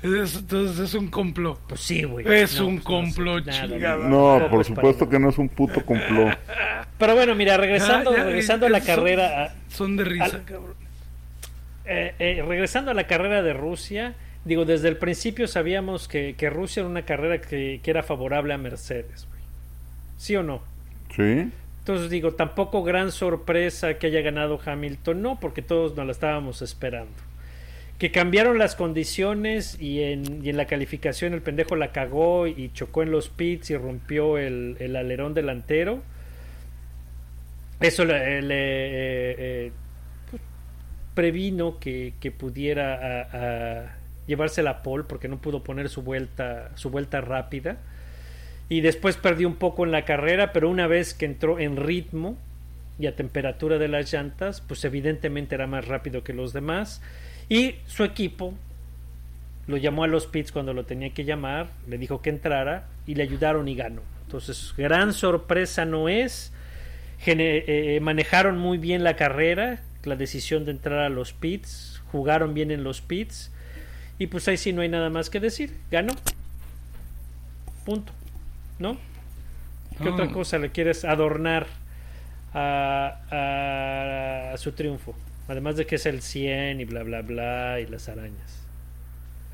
Es- 0.02 0.36
entonces 0.36 0.78
es 0.78 0.94
un 0.94 1.08
complot. 1.08 1.58
Pues 1.68 1.80
sí, 1.80 2.02
güey. 2.04 2.26
Es 2.32 2.58
No, 2.58 2.66
un 2.66 2.74
pues 2.80 2.84
no, 2.84 2.90
complot, 2.90 3.48
chingada. 3.50 4.08
No, 4.08 4.46
por 4.50 4.60
es 4.62 4.66
supuesto 4.68 5.08
que 5.08 5.18
no 5.18 5.28
es 5.30 5.38
un 5.38 5.48
puto 5.48 5.84
complot. 5.84 6.38
Pero 6.98 7.14
bueno, 7.14 7.34
mira, 7.34 7.56
regresando, 7.56 8.10
Ya, 8.12 8.18
ya, 8.18 8.24
regresando 8.24 8.66
a 8.66 8.70
la 8.70 8.80
son- 8.80 8.86
carrera, 8.96 9.44
a- 9.44 9.54
Son 9.68 9.96
de 9.96 10.04
risa, 10.04 10.24
al- 10.24 10.44
cabrón. 10.44 10.74
eh, 11.86 12.14
eh, 12.18 12.44
regresando 12.46 12.90
a 12.90 12.94
la 12.94 13.06
carrera 13.06 13.42
de 13.42 13.52
Rusia, 13.54 14.14
digo, 14.44 14.64
desde 14.64 14.88
el 14.88 14.96
principio 14.96 15.48
sabíamos 15.48 16.08
que, 16.08 16.34
que 16.36 16.50
Rusia 16.50 16.80
era 16.80 16.88
una 16.88 17.02
carrera 17.02 17.40
que, 17.40 17.80
que 17.82 17.90
era 17.90 18.02
favorable 18.02 18.52
a 18.54 18.58
Mercedes, 18.58 19.26
güey. 19.30 19.40
¿Sí 20.18 20.36
o 20.36 20.42
no? 20.42 20.62
Sí. 21.16 21.50
Entonces 21.80 22.10
digo, 22.10 22.32
tampoco 22.32 22.82
gran 22.84 23.10
sorpresa 23.10 23.94
que 23.94 24.08
haya 24.08 24.20
ganado 24.20 24.60
Hamilton, 24.64 25.22
no, 25.22 25.40
porque 25.40 25.62
todos 25.62 25.96
nos 25.96 26.04
la 26.06 26.12
estábamos 26.12 26.60
esperando. 26.62 27.10
Que 28.00 28.10
cambiaron 28.10 28.58
las 28.58 28.74
condiciones 28.74 29.78
y 29.80 30.02
en, 30.02 30.44
y 30.44 30.48
en 30.48 30.56
la 30.56 30.66
calificación 30.66 31.34
el 31.34 31.42
pendejo 31.42 31.76
la 31.76 31.92
cagó 31.92 32.48
y 32.48 32.72
chocó 32.72 33.02
en 33.04 33.12
los 33.12 33.28
pits 33.28 33.70
y 33.70 33.76
rompió 33.76 34.38
el, 34.38 34.76
el 34.80 34.96
alerón 34.96 35.34
delantero. 35.34 36.02
Eso 37.78 38.04
le, 38.04 38.14
eh, 38.16 38.42
eh, 38.48 39.72
pues, 40.30 40.42
previno 41.14 41.78
que, 41.78 42.14
que 42.20 42.30
pudiera 42.30 42.94
a- 42.94 43.82
a 43.82 43.96
llevarse 44.26 44.62
la 44.62 44.82
pole 44.82 45.04
porque 45.04 45.28
no 45.28 45.38
pudo 45.38 45.62
poner 45.62 45.88
su 45.88 46.02
vuelta, 46.02 46.70
su 46.76 46.90
vuelta 46.90 47.20
rápida 47.20 47.78
y 48.70 48.80
después 48.82 49.16
perdió 49.16 49.48
un 49.48 49.56
poco 49.56 49.84
en 49.84 49.92
la 49.92 50.04
carrera, 50.06 50.52
pero 50.52 50.70
una 50.70 50.86
vez 50.86 51.12
que 51.14 51.26
entró 51.26 51.58
en 51.58 51.76
ritmo 51.76 52.36
y 52.98 53.06
a 53.06 53.16
temperatura 53.16 53.78
de 53.78 53.88
las 53.88 54.12
llantas, 54.12 54.60
pues 54.60 54.84
evidentemente 54.84 55.54
era 55.54 55.66
más 55.66 55.86
rápido 55.88 56.22
que 56.24 56.32
los 56.32 56.52
demás 56.52 57.02
y 57.50 57.74
su 57.86 58.04
equipo 58.04 58.54
lo 59.66 59.76
llamó 59.76 60.04
a 60.04 60.06
los 60.06 60.26
pits 60.26 60.50
cuando 60.52 60.72
lo 60.72 60.84
tenía 60.86 61.10
que 61.12 61.24
llamar, 61.24 61.68
le 61.86 61.98
dijo 61.98 62.22
que 62.22 62.30
entrara 62.30 62.86
y 63.06 63.14
le 63.16 63.22
ayudaron 63.24 63.68
y 63.68 63.74
ganó. 63.74 64.00
Entonces, 64.24 64.72
gran 64.76 65.12
sorpresa 65.12 65.84
no 65.84 66.08
es. 66.08 66.52
Gene- 67.18 67.64
eh, 67.66 68.00
manejaron 68.00 68.56
muy 68.58 68.78
bien 68.78 69.04
la 69.04 69.14
carrera, 69.16 69.82
la 70.04 70.16
decisión 70.16 70.64
de 70.64 70.70
entrar 70.70 71.00
a 71.00 71.08
los 71.10 71.32
pits, 71.34 72.00
jugaron 72.10 72.54
bien 72.54 72.70
en 72.70 72.82
los 72.84 73.00
pits. 73.02 73.52
Y 74.18 74.28
pues 74.28 74.48
ahí 74.48 74.56
sí 74.56 74.72
no 74.72 74.82
hay 74.82 74.88
nada 74.88 75.10
más 75.10 75.28
que 75.30 75.40
decir. 75.40 75.74
Ganó. 75.90 76.14
Punto. 77.84 78.12
¿No? 78.78 78.96
¿Qué 80.02 80.08
otra 80.08 80.30
cosa 80.30 80.58
le 80.58 80.70
quieres 80.70 81.04
adornar 81.04 81.66
a, 82.54 83.20
a- 83.30 84.52
a 84.54 84.56
su 84.56 84.72
triunfo? 84.72 85.14
Además 85.50 85.76
de 85.76 85.84
que 85.84 85.96
es 85.96 86.06
el 86.06 86.22
100 86.22 86.80
y 86.80 86.84
bla, 86.84 87.02
bla, 87.02 87.22
bla 87.22 87.80
y 87.80 87.86
las 87.86 88.08
arañas. 88.08 88.62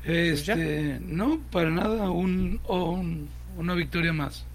Este, 0.05 0.99
no, 1.01 1.39
para 1.51 1.69
nada, 1.71 2.09
un, 2.11 2.61
o 2.65 2.91
un- 2.91 3.27
una 3.57 3.73
victoria 3.73 4.13
más. 4.13 4.45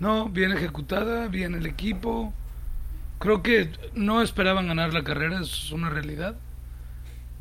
No, 0.00 0.28
bien 0.28 0.50
ejecutada, 0.52 1.28
bien 1.28 1.54
el 1.54 1.66
equipo. 1.66 2.34
Creo 3.20 3.42
que 3.44 3.70
no 3.94 4.20
esperaban 4.22 4.66
ganar 4.66 4.92
la 4.92 5.04
carrera, 5.04 5.36
eso 5.36 5.44
es 5.66 5.70
una 5.70 5.88
realidad. 5.88 6.34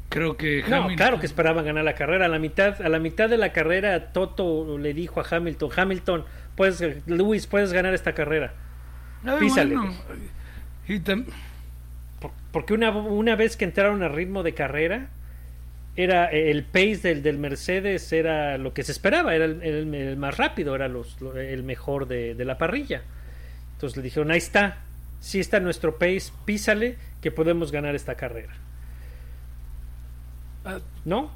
Creo 0.10 0.38
que 0.38 0.64
No, 0.70 0.84
Hamilton- 0.84 0.96
claro 0.98 1.20
que 1.20 1.26
esperaban 1.26 1.66
ganar 1.66 1.84
la 1.84 1.96
carrera. 1.96 2.26
A 2.26 2.30
la 2.30 2.38
mitad, 2.38 2.80
a 2.82 2.89
la 2.89 3.00
mitad 3.00 3.28
de 3.28 3.38
la 3.38 3.52
carrera, 3.54 4.12
Toto 4.14 4.78
le 4.78 4.94
dijo 4.94 5.20
a 5.20 5.26
Hamilton, 5.28 5.70
Hamilton, 5.76 6.26
puedes, 6.56 6.84
Luis, 7.08 7.48
puedes 7.48 7.74
ganar 7.74 7.94
esta 7.96 8.14
carrera. 8.14 8.54
Ay, 9.26 9.39
písale. 9.39 9.76
bueno, 9.76 9.94
y 10.88 11.00
tam- 11.00 11.26
Por- 11.26 11.34
Porque 12.51 12.74
una, 12.74 12.91
una 12.91 13.36
vez 13.36 13.57
que 13.57 13.65
entraron 13.65 14.03
a 14.03 14.07
ritmo 14.09 14.43
de 14.43 14.53
carrera, 14.53 15.09
era 15.95 16.26
el 16.28 16.63
pace 16.63 16.99
del, 17.03 17.24
del 17.24 17.38
Mercedes 17.38 18.11
era 18.13 18.57
lo 18.57 18.74
que 18.74 18.84
se 18.84 18.91
esperaba, 18.91 19.36
era 19.36 19.45
el, 19.45 19.61
el- 19.61 19.93
el 19.95 20.17
más 20.17 20.38
rápido, 20.38 20.74
era 20.76 20.88
los, 20.88 21.19
lo- 21.22 21.36
el 21.38 21.63
mejor 21.63 22.07
de, 22.07 22.36
de 22.36 22.45
la 22.45 22.57
parrilla. 22.57 23.01
Entonces 23.74 23.97
le 23.97 24.03
dijeron, 24.03 24.32
ahí 24.32 24.38
está, 24.38 24.78
sí 25.19 25.39
está 25.39 25.59
nuestro 25.59 25.97
pace, 25.97 26.32
písale 26.45 26.97
que 27.22 27.32
podemos 27.32 27.72
ganar 27.72 27.95
esta 27.95 28.15
carrera. 28.15 28.53
Ah, 30.63 30.80
¿No? 31.05 31.32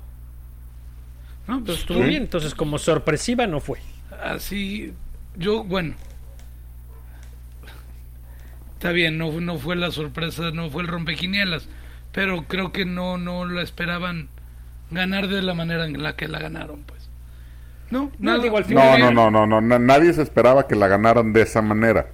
no, 1.48 1.64
pues, 1.64 1.80
estuvo 1.80 2.00
bien, 2.00 2.24
entonces 2.24 2.54
como 2.56 2.78
sorpresiva 2.78 3.48
no 3.48 3.60
fue. 3.60 3.80
así, 4.24 4.94
yo, 5.36 5.64
bueno. 5.64 5.96
Está 8.76 8.92
bien, 8.92 9.18
no, 9.18 9.32
no 9.42 9.58
fue 9.58 9.76
la 9.76 9.92
sorpresa, 9.92 10.52
no 10.52 10.70
fue 10.70 10.84
el 10.84 10.88
rompequinielas, 10.88 11.68
pero 12.12 12.44
creo 12.48 12.72
que 12.72 12.86
no, 12.86 13.18
no 13.18 13.46
la 13.46 13.62
esperaban 13.62 14.30
ganar 14.92 15.28
de 15.28 15.42
la 15.42 15.54
manera 15.54 15.86
en 15.86 16.02
la 16.04 16.16
que 16.16 16.28
la 16.28 16.40
ganaron, 16.40 16.84
pues. 16.86 17.10
No, 17.90 18.04
No, 18.04 18.12
nada, 18.20 18.44
digo, 18.44 18.58
al 18.58 18.64
muy 18.66 18.70
final- 18.70 19.00
No, 19.00 19.12
no, 19.12 19.32
no, 19.32 19.48
no, 19.48 19.50
no, 19.62 19.62
na- 19.62 19.80
nadie 19.80 20.14
se 20.14 20.22
esperaba 20.22 20.68
que 20.68 20.76
la 20.76 20.88
ganaran 20.88 21.34
de 21.34 21.42
esa 21.42 21.62
manera. 21.62 22.08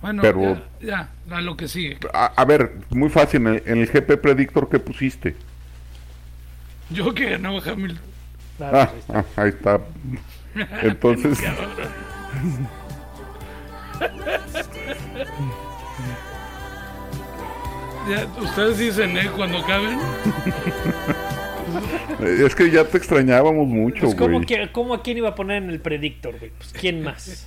Bueno, 0.00 0.22
pero- 0.22 0.54
ya, 0.80 1.10
ya, 1.28 1.36
a 1.36 1.40
lo 1.40 1.56
que 1.56 1.68
sigue. 1.68 1.98
A, 2.14 2.26
a 2.36 2.44
ver, 2.44 2.72
muy 2.90 3.10
fácil, 3.10 3.46
en 3.46 3.54
el, 3.54 3.62
en 3.66 3.78
el 3.78 3.86
GP 3.88 4.16
Predictor 4.16 4.68
que 4.68 4.78
pusiste. 4.78 5.36
Yo 6.90 7.12
que 7.14 7.30
ganaba 7.30 7.58
Hamilton. 7.64 8.02
Claro, 8.56 8.78
Ah, 8.78 8.90
ahí 8.90 8.98
está. 8.98 9.18
ah, 9.18 9.24
ahí 9.36 9.48
está. 9.50 9.80
Entonces, 10.86 11.38
Ya, 18.08 18.26
ustedes 18.42 18.78
dicen, 18.78 19.16
¿eh? 19.18 19.30
Cuando 19.36 19.58
acaben. 19.58 19.98
es 22.20 22.54
que 22.54 22.70
ya 22.70 22.84
te 22.84 22.96
extrañábamos 22.96 23.66
mucho, 23.66 24.04
Pues, 24.06 24.14
¿cómo, 24.14 24.34
güey. 24.36 24.46
que- 24.46 24.70
¿cómo 24.72 24.94
a 24.94 25.02
quién 25.02 25.18
iba 25.18 25.28
a 25.30 25.34
poner 25.34 25.62
en 25.62 25.68
el 25.70 25.80
predictor, 25.80 26.38
güey? 26.38 26.50
Pues, 26.56 26.72
¿quién 26.72 27.02
más? 27.02 27.46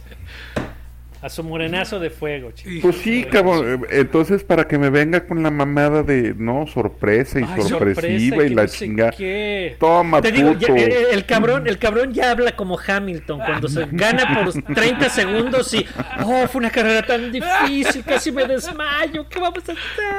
A 1.22 1.30
su 1.30 1.44
morenazo 1.44 2.00
de 2.00 2.10
fuego, 2.10 2.52
chico. 2.52 2.82
Pues 2.82 2.96
sí, 2.98 3.24
cabrón. 3.26 3.84
eh, 3.92 4.00
Entonces, 4.00 4.44
para 4.44 4.68
que 4.68 4.80
me 4.80 4.90
venga 4.90 5.28
con 5.28 5.44
la 5.44 5.52
mamada 5.52 6.02
de, 6.02 6.34
no, 6.36 6.66
sorpresa 6.66 7.40
y 7.40 7.44
Ay, 7.44 7.62
sorpresiva 7.62 8.38
sorpresa, 8.38 8.52
y 8.52 8.56
la 8.56 8.62
no 8.64 8.68
sé 8.68 8.78
chingada. 8.78 9.12
qué. 9.12 9.76
Toma, 9.80 10.22
Te 10.22 10.32
digo, 10.32 10.54
ya, 10.54 10.68
puto. 10.68 10.76
eh, 10.76 11.08
el 11.12 11.26
cabrón, 11.28 11.68
el 11.68 11.78
cabrón 11.78 12.12
ya 12.14 12.32
habla 12.32 12.56
como 12.56 12.80
Hamilton 12.80 13.40
cuando 13.46 13.68
se 13.68 13.86
gana 13.92 14.44
por 14.44 14.52
30 14.74 15.10
segundos 15.10 15.72
y 15.76 15.86
oh, 16.26 16.48
fue 16.48 16.60
una 16.60 16.72
carrera 16.72 17.06
tan 17.06 17.32
difícil, 17.32 18.04
casi 18.04 18.32
me 18.32 18.46
desmayo, 18.46 19.28
¿qué 19.30 19.40
vamos 19.40 19.60
a 19.70 19.74
hacer? 19.74 19.78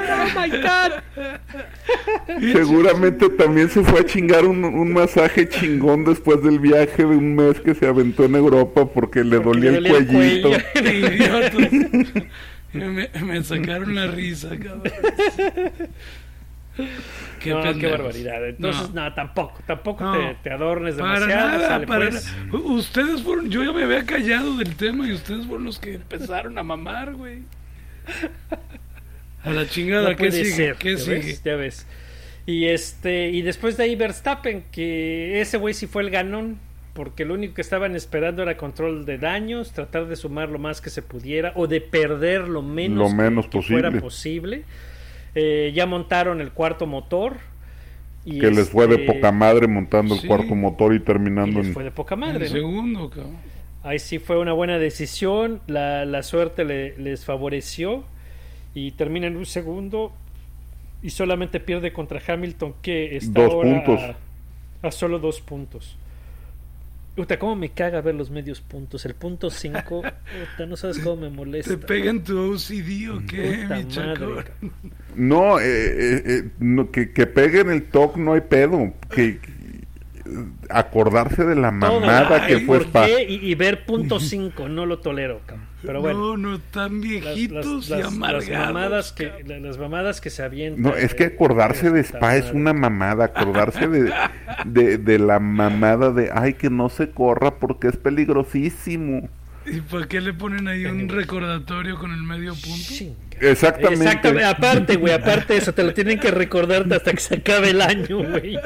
Oh 0.09 0.41
my 0.41 0.51
god. 0.51 2.43
Seguramente 2.53 3.29
también 3.31 3.69
se 3.71 3.83
fue 3.83 4.01
a 4.01 4.05
chingar 4.05 4.45
un, 4.45 4.65
un 4.65 4.93
masaje 4.93 5.49
chingón 5.49 6.05
después 6.05 6.43
del 6.43 6.59
viaje 6.61 6.99
de 7.05 7.17
un 7.17 7.35
mes 7.35 7.61
que 7.61 7.75
se 7.75 7.87
aventó 7.87 8.25
en 8.25 8.35
Europa 8.37 8.87
porque 8.87 9.25
le 9.25 9.41
Porque 9.41 9.61
dolía 9.61 9.71
el 9.71 9.77
dolía 9.77 9.99
el 9.99 10.07
cuellito. 10.07 10.49
cuello. 10.49 10.59
Idiotas. 10.99 11.73
me, 12.73 13.09
me 13.23 13.45
sacaron 13.45 13.95
la 13.95 14.07
risa, 14.09 14.51
cabrón. 14.59 14.83
Qué 17.41 17.51
no, 17.51 17.79
qué 17.79 17.87
barbaridad. 17.91 18.49
Entonces, 18.49 18.95
No. 18.95 19.05
no, 19.05 19.15
tampoco, 19.15 19.61
tampoco 19.67 20.05
No. 20.05 20.13
te, 20.17 20.37
te 20.43 20.51
adornes 20.51 20.95
Para 20.95 21.21
demasiado. 21.21 21.49
nada, 21.51 21.69
sale, 21.69 21.87
para 21.87 22.09
pues. 22.09 22.33
Ustedes 22.53 23.23
fueron, 23.23 23.51
yo 23.51 23.63
ya 23.63 23.73
me 23.73 23.83
había 23.83 24.07
callado 24.07 24.57
del 24.57 24.75
tema 24.77 25.07
y 25.07 25.13
ustedes 25.13 25.47
fueron 25.47 25.65
los 25.67 25.79
que 25.79 25.95
empezaron 25.95 26.57
a 26.57 26.63
mamar, 26.63 27.13
güey. 27.15 27.41
A 29.45 29.51
la 29.51 29.67
chingada, 29.69 30.15
¿qué 30.17 30.31
sigue? 30.33 30.45
ser, 30.53 30.77
¿Qué 30.77 30.93
¿ya 30.93 30.99
sigue? 30.99 31.17
ves? 31.19 31.43
Ya 31.45 31.57
ves. 31.57 31.87
Y 32.47 32.65
este 32.67 33.29
y 33.29 33.43
después 33.43 33.77
de 33.77 33.85
ahí 33.85 33.97
Verstappen, 33.97 34.65
que 34.73 35.41
ese 35.41 35.59
güey 35.59 35.75
sí 35.75 35.87
fue 35.87 36.03
el 36.03 36.11
ganón, 36.11 36.59
porque 36.95 37.25
lo 37.25 37.35
único 37.35 37.55
que 37.55 37.63
estaban 37.63 37.97
esperando 37.97 38.43
era 38.43 38.57
control 38.57 39.05
de 39.07 39.17
daños, 39.19 39.73
tratar 39.73 40.07
de 40.07 40.17
sumar 40.17 40.49
lo 40.51 40.59
más 40.59 40.81
que 40.81 40.91
se 40.91 41.01
pudiera 41.03 41.53
o 41.57 41.67
de 41.67 41.81
perder 41.81 42.49
lo 42.49 42.61
menos, 42.63 42.99
Lo 42.99 43.09
que- 43.63 43.63
fuera 43.63 43.91
posible. 44.01 44.65
Eh, 45.35 45.73
ya 45.75 45.87
montaron 45.87 46.41
el 46.41 46.51
cuarto 46.53 46.87
motor. 46.87 47.37
Y 48.25 48.39
Que 48.39 48.51
les 48.51 48.69
fue 48.69 48.87
de 48.87 48.97
este, 48.97 49.07
poca 49.13 49.33
madre 49.33 49.67
montando 49.67 50.15
sí. 50.15 50.21
el 50.23 50.29
cuarto 50.29 50.55
motor 50.55 50.93
y 50.93 50.97
y 50.97 51.01
terminando 51.01 51.59
les 51.59 51.69
en... 51.69 51.75
fue 51.75 51.85
de 51.85 51.91
poca 51.91 52.15
El 52.15 52.21
madre. 52.21 52.45
¿no? 52.47 52.51
segundo, 52.53 53.11
cabrón. 53.11 53.37
Ahí 53.83 53.99
sí 53.99 54.19
fue 54.21 54.39
una 54.39 54.53
buena 54.53 54.79
decisión, 54.79 55.61
la, 55.67 56.05
la 56.05 56.23
suerte 56.23 56.65
le- 56.65 56.97
les 56.99 57.25
favoreció 57.25 58.05
y 58.75 58.93
termina 58.93 59.27
en 59.27 59.37
un 59.37 59.47
segundo 59.47 60.13
y 61.03 61.11
solamente 61.11 61.59
pierde 61.59 61.93
contra 61.93 62.21
Hamilton 62.25 62.75
que 62.81 63.17
está 63.17 63.43
Dos 63.43 63.53
ahora 63.53 63.71
puntos. 63.85 64.01
A, 64.83 64.87
a 64.87 64.91
solo 64.93 65.19
dos 65.19 65.41
puntos. 65.41 65.97
Puta, 67.15 67.39
cómo 67.39 67.57
me 67.57 67.69
caga 67.71 68.01
ver 68.01 68.15
los 68.15 68.31
medios 68.31 68.61
puntos. 68.63 69.05
El 69.05 69.15
punto 69.15 69.51
5, 69.51 70.03
no 70.69 70.77
sabes 70.77 70.99
cómo 71.01 71.23
me 71.23 71.29
molesta. 71.31 71.71
¿Te 71.73 71.77
pegan 71.79 72.25
tu 72.25 72.53
OCD 72.55 73.11
o 73.11 73.23
qué, 73.29 73.61
Puta 73.63 73.77
mi 73.77 73.85
madre. 73.97 74.45
No, 75.15 75.61
eh, 75.61 75.65
eh, 75.67 76.23
eh, 76.25 76.51
no, 76.59 76.91
que, 76.91 77.13
que 77.13 77.27
peguen 77.27 77.71
el 77.71 77.85
toque 77.85 78.19
no 78.21 78.33
hay 78.33 78.41
pedo. 78.41 78.95
Que, 79.15 79.39
que- 79.39 79.53
acordarse 80.71 81.45
de 81.45 81.57
la 81.57 81.71
mamada 81.71 82.47
que 82.47 82.55
Ay, 82.55 82.65
fue 82.65 82.79
¿por 82.79 82.87
Spa. 82.87 83.07
qué? 83.07 83.27
Y, 83.29 83.51
y 83.51 83.55
ver 83.55 83.85
punto 83.85 84.19
5, 84.21 84.69
no 84.69 84.87
lo 84.87 84.99
tolero, 85.01 85.41
cabrón. 85.47 85.67
Pero 85.85 86.01
bueno. 86.01 86.19
No, 86.19 86.37
no, 86.37 86.59
tan 86.71 87.01
viejitos 87.01 87.89
las, 87.89 87.89
y 87.89 87.91
las- 87.91 88.03
las 88.05 88.13
amargados. 88.13 88.67
mamadas 88.75 89.13
que 89.13 89.33
las 89.61 89.79
mamadas 89.79 90.21
que 90.21 90.31
se 90.31 90.43
avientan 90.43 90.83
No, 90.83 90.95
es 90.95 91.15
que 91.15 91.25
eh, 91.25 91.33
acordarse 91.35 91.91
de 91.91 92.03
puta 92.05 92.19
Spa 92.19 92.37
es 92.37 92.53
una 92.53 92.73
mamada. 92.73 93.25
Acordarse 93.27 93.89
de, 93.89 94.13
de, 94.65 94.99
de 94.99 95.19
la 95.19 95.41
mamada 95.41 96.11
de, 96.13 96.31
ay, 96.33 96.55
que 96.55 96.71
no 96.71 96.89
se 96.89 97.11
corra 97.11 97.57
porque 97.57 97.89
es 97.89 97.97
peligrosísimo. 97.97 99.29
¿Y 99.65 99.81
por 99.81 100.09
qué 100.09 100.21
le 100.21 100.33
ponen 100.35 100.67
ahí 100.67 100.85
un 100.87 101.09
recordatorio 101.09 101.97
con 101.99 102.13
el 102.13 102.23
medio 102.23 102.53
punto? 102.55 102.69
Chinga. 102.89 103.15
Exactamente. 103.41 104.05
Exactamente, 104.05 104.45
aparte, 104.45 104.97
güey, 104.97 105.13
aparte 105.15 105.53
de 105.55 105.59
eso, 105.61 105.73
te 105.73 105.83
lo 105.83 105.93
tienen 105.95 106.19
que 106.21 106.31
recordar 106.31 106.87
hasta 106.93 107.13
que 107.13 107.21
se 107.21 107.37
acabe 107.37 107.71
el 107.71 107.81
año, 107.81 108.19
güey. 108.29 108.59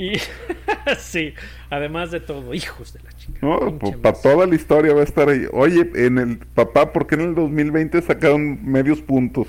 Y 0.00 0.18
sí, 0.98 1.34
además 1.68 2.10
de 2.10 2.20
todo, 2.20 2.54
hijos 2.54 2.94
de 2.94 3.00
la 3.02 3.12
chica. 3.12 3.38
No, 3.42 3.78
pues 3.78 3.98
para 3.98 4.18
toda 4.18 4.46
la 4.46 4.54
historia 4.54 4.94
va 4.94 5.02
a 5.02 5.04
estar 5.04 5.28
ahí. 5.28 5.44
Oye, 5.52 5.90
en 5.94 6.16
el 6.16 6.38
papá, 6.38 6.90
¿por 6.90 7.06
qué 7.06 7.16
en 7.16 7.20
el 7.20 7.34
2020 7.34 8.00
sacaron 8.00 8.64
medios 8.64 9.02
puntos? 9.02 9.46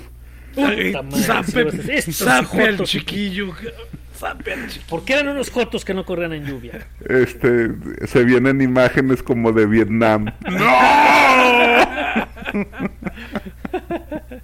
Madre, 0.54 0.92
Zape, 1.14 1.60
al 1.60 1.72
chiquillo. 2.82 3.54
Zape 4.14 4.52
al 4.52 4.68
chiquillo. 4.68 4.86
¿Por 4.90 5.06
qué 5.06 5.14
eran 5.14 5.28
unos 5.28 5.50
jotos 5.50 5.86
que 5.86 5.94
no 5.94 6.04
corrían 6.04 6.34
en 6.34 6.44
lluvia? 6.44 6.86
Este, 7.08 7.70
se 8.06 8.22
vienen 8.22 8.60
imágenes 8.60 9.22
como 9.22 9.52
de 9.52 9.64
Vietnam. 9.64 10.26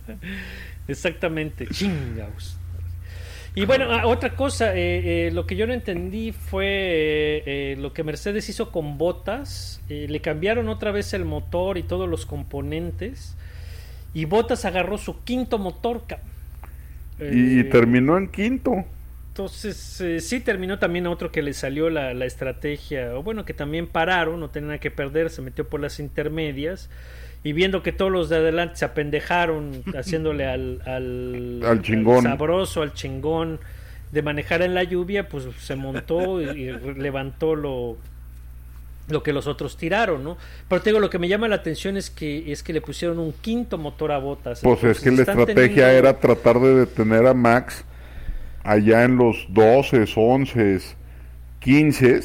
Exactamente, 0.89 1.67
chingaos. 1.67 2.59
Y 3.59 3.67
bueno, 3.67 3.87
ah, 3.91 4.07
otra 4.07 4.37
cosa, 4.37 4.77
eh, 4.77 5.27
eh, 5.27 5.31
lo 5.33 5.45
que 5.45 5.57
yo 5.57 5.67
no 5.67 5.73
entendí 5.73 6.31
fue 6.31 6.67
eh, 6.67 7.43
eh, 7.47 7.77
lo 7.77 7.93
que 7.93 8.05
Mercedes 8.05 8.49
hizo 8.49 8.71
con 8.71 8.99
botas. 8.99 9.81
le 9.89 10.21
cambiaron 10.21 10.69
otra 10.69 10.93
vez 10.93 11.13
el 11.13 11.25
motor 11.25 11.77
y 11.77 11.83
todos 11.83 12.09
los 12.09 12.25
componentes. 12.25 13.37
Y 14.15 14.27
Botas 14.27 14.65
agarró 14.65 14.97
su 14.97 15.25
quinto 15.25 15.59
motor. 15.59 16.03
Y 17.21 17.61
Eh, 17.61 17.65
terminó 17.65 18.17
en 18.17 18.29
quinto. 18.29 18.85
Entonces, 19.39 20.01
eh, 20.01 20.19
sí 20.19 20.41
terminó 20.41 20.81
también 20.81 21.07
a 21.07 21.11
otro 21.11 21.31
que 21.31 21.43
le 21.43 21.55
salió 21.55 21.91
la, 21.91 22.13
la 22.13 22.27
estrategia, 22.27 23.15
o 23.15 23.23
bueno, 23.23 23.45
que 23.45 23.55
también 23.55 23.87
pararon, 23.87 24.41
no 24.41 24.51
tenía 24.51 24.67
nada 24.67 24.79
que 24.81 24.91
perder, 24.91 25.31
se 25.31 25.43
metió 25.43 25.69
por 25.69 25.79
las 25.79 26.01
intermedias. 26.01 26.91
Y 27.45 27.53
viendo 27.53 27.85
que 27.85 27.93
todos 27.93 28.11
los 28.11 28.29
de 28.31 28.35
adelante 28.39 28.79
se 28.79 28.85
apendejaron 28.85 29.85
haciéndole 29.97 30.45
al, 30.45 30.83
al, 30.85 31.63
Al 31.65 31.83
chingón. 31.83 32.25
sabroso, 32.25 32.83
al 32.83 32.95
chingón, 32.95 33.61
de 34.11 34.23
manejar 34.23 34.63
en 34.63 34.75
la 34.75 34.83
lluvia, 34.83 35.29
pues 35.29 35.45
se 35.61 35.77
montó 35.77 36.43
y, 36.43 36.49
y 36.59 36.73
levantó 36.97 37.55
lo 37.55 37.97
lo 39.09 39.23
que 39.23 39.33
los 39.33 39.47
otros 39.47 39.77
tiraron, 39.79 40.23
¿no? 40.23 40.37
Pero 40.69 40.83
te 40.83 40.91
digo, 40.91 41.01
lo 41.01 41.09
que 41.09 41.19
me 41.19 41.29
llama 41.29 41.49
la 41.49 41.55
atención 41.55 41.97
es 41.97 42.11
que 42.11 42.51
es 42.53 42.63
que 42.63 42.73
le 42.75 42.81
pusieron 42.83 43.19
un 43.19 43.33
quinto 43.33 43.79
motor 43.79 44.13
a 44.13 44.19
botas. 44.19 44.61
Pues 44.63 44.83
es 44.85 45.01
que 45.01 45.13
la 45.13 45.23
estrategia 45.23 45.93
era 45.93 46.19
tratar 46.19 46.59
de 46.61 46.75
detener 46.75 47.25
a 47.27 47.33
Max 47.33 47.85
allá 48.65 49.05
en 49.05 49.17
los 49.17 49.47
12, 49.51 50.05
11, 50.15 50.81
15. 51.61 52.21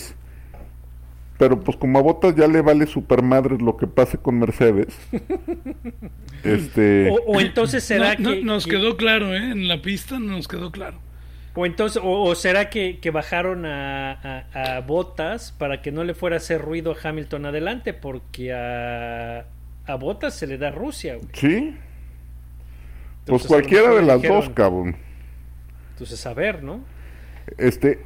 Pero 1.37 1.59
pues 1.59 1.75
como 1.77 1.99
a 1.99 2.01
Botas 2.01 2.35
ya 2.35 2.47
le 2.47 2.61
vale 2.61 2.85
super 2.85 3.21
madres 3.21 3.61
lo 3.61 3.75
que 3.75 3.87
pase 3.87 4.17
con 4.17 4.39
Mercedes. 4.39 4.95
este 6.43 7.09
o, 7.09 7.15
o, 7.25 7.41
entonces 7.41 7.83
será 7.83 8.15
no, 8.15 8.29
que 8.29 8.41
no, 8.41 8.53
nos 8.53 8.65
que, 8.65 8.71
quedó 8.71 8.97
claro, 8.97 9.33
¿eh? 9.33 9.51
En 9.51 9.67
la 9.67 9.81
pista 9.81 10.19
nos 10.19 10.47
quedó 10.47 10.71
claro. 10.71 10.99
O 11.55 11.65
entonces, 11.65 12.01
o, 12.03 12.23
o 12.23 12.35
será 12.35 12.69
que, 12.69 12.99
que 12.99 13.11
bajaron 13.11 13.65
a, 13.65 14.13
a, 14.13 14.77
a, 14.77 14.79
Botas 14.81 15.51
para 15.51 15.81
que 15.81 15.91
no 15.91 16.03
le 16.03 16.15
fuera 16.15 16.35
a 16.35 16.37
hacer 16.37 16.61
ruido 16.61 16.93
a 16.93 17.09
Hamilton 17.09 17.45
adelante, 17.45 17.93
porque 17.93 18.53
a, 18.53 19.45
a 19.85 19.95
Botas 19.95 20.33
se 20.33 20.47
le 20.47 20.57
da 20.57 20.71
Rusia. 20.71 21.15
Güey. 21.15 21.27
Sí. 21.33 21.75
Pues 23.25 23.43
entonces, 23.43 23.47
cualquiera 23.47 23.93
de 23.93 24.01
las 24.01 24.21
dijeron, 24.21 24.45
dos, 24.45 24.49
cabrón. 24.49 24.95
Entonces, 25.93 26.25
a 26.25 26.33
ver, 26.33 26.63
¿no? 26.63 26.81
Este, 27.57 27.99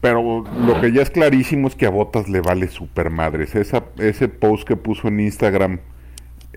pero 0.00 0.44
lo 0.66 0.80
que 0.80 0.92
ya 0.92 1.02
es 1.02 1.10
clarísimo 1.10 1.68
es 1.68 1.74
que 1.74 1.86
a 1.86 1.90
Botas 1.90 2.28
le 2.28 2.40
vale 2.40 2.68
super 2.68 3.10
madres. 3.10 3.54
Esa, 3.54 3.84
ese 3.98 4.28
post 4.28 4.66
que 4.66 4.76
puso 4.76 5.08
en 5.08 5.20
Instagram, 5.20 5.80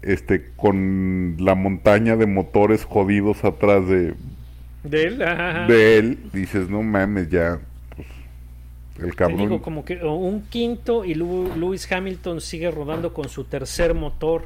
este, 0.02 0.52
con 0.56 1.38
la 1.40 1.56
montaña 1.56 2.16
de 2.16 2.28
motores 2.28 2.84
jodidos 2.84 3.44
atrás 3.44 3.88
de 3.88 4.14
de 4.86 5.04
él, 5.04 5.22
ajá. 5.22 5.66
de 5.66 5.98
él, 5.98 6.20
dices, 6.32 6.70
no 6.70 6.84
mames, 6.84 7.30
ya, 7.30 7.60
pues, 7.96 8.08
el 9.00 9.16
cabrón. 9.16 9.38
Te 9.38 9.44
digo, 9.44 9.62
como 9.62 9.84
que 9.84 10.04
un 10.04 10.44
quinto 10.44 11.04
y 11.04 11.16
Lewis 11.16 11.92
Hamilton 11.92 12.40
sigue 12.40 12.70
rodando 12.70 13.14
con 13.14 13.28
su 13.30 13.46
tercer 13.46 13.94
motor. 13.96 14.46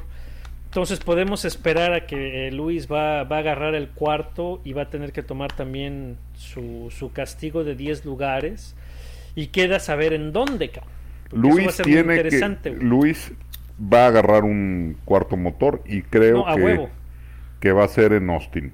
Entonces 0.70 1.00
podemos 1.00 1.44
esperar 1.44 1.92
a 1.92 2.06
que 2.06 2.46
eh, 2.46 2.52
Luis 2.52 2.86
va, 2.86 3.24
va, 3.24 3.36
a 3.36 3.38
agarrar 3.40 3.74
el 3.74 3.88
cuarto 3.88 4.60
y 4.62 4.72
va 4.72 4.82
a 4.82 4.88
tener 4.88 5.12
que 5.12 5.24
tomar 5.24 5.52
también 5.52 6.16
su, 6.34 6.94
su 6.96 7.12
castigo 7.12 7.64
de 7.64 7.74
10 7.74 8.04
lugares. 8.04 8.76
Y 9.34 9.48
queda 9.48 9.80
saber 9.80 10.12
en 10.12 10.32
dónde, 10.32 10.70
cabrón. 10.70 10.92
Luis 11.32 11.76
tiene 11.82 12.22
que, 12.22 12.70
Luis 12.70 13.32
va 13.80 14.04
a 14.04 14.06
agarrar 14.08 14.44
un 14.44 14.96
cuarto 15.04 15.36
motor 15.36 15.82
y 15.86 16.02
creo 16.02 16.46
no, 16.46 16.54
que, 16.54 16.62
huevo. 16.62 16.90
que 17.58 17.72
va 17.72 17.84
a 17.84 17.88
ser 17.88 18.12
en 18.12 18.30
Austin. 18.30 18.72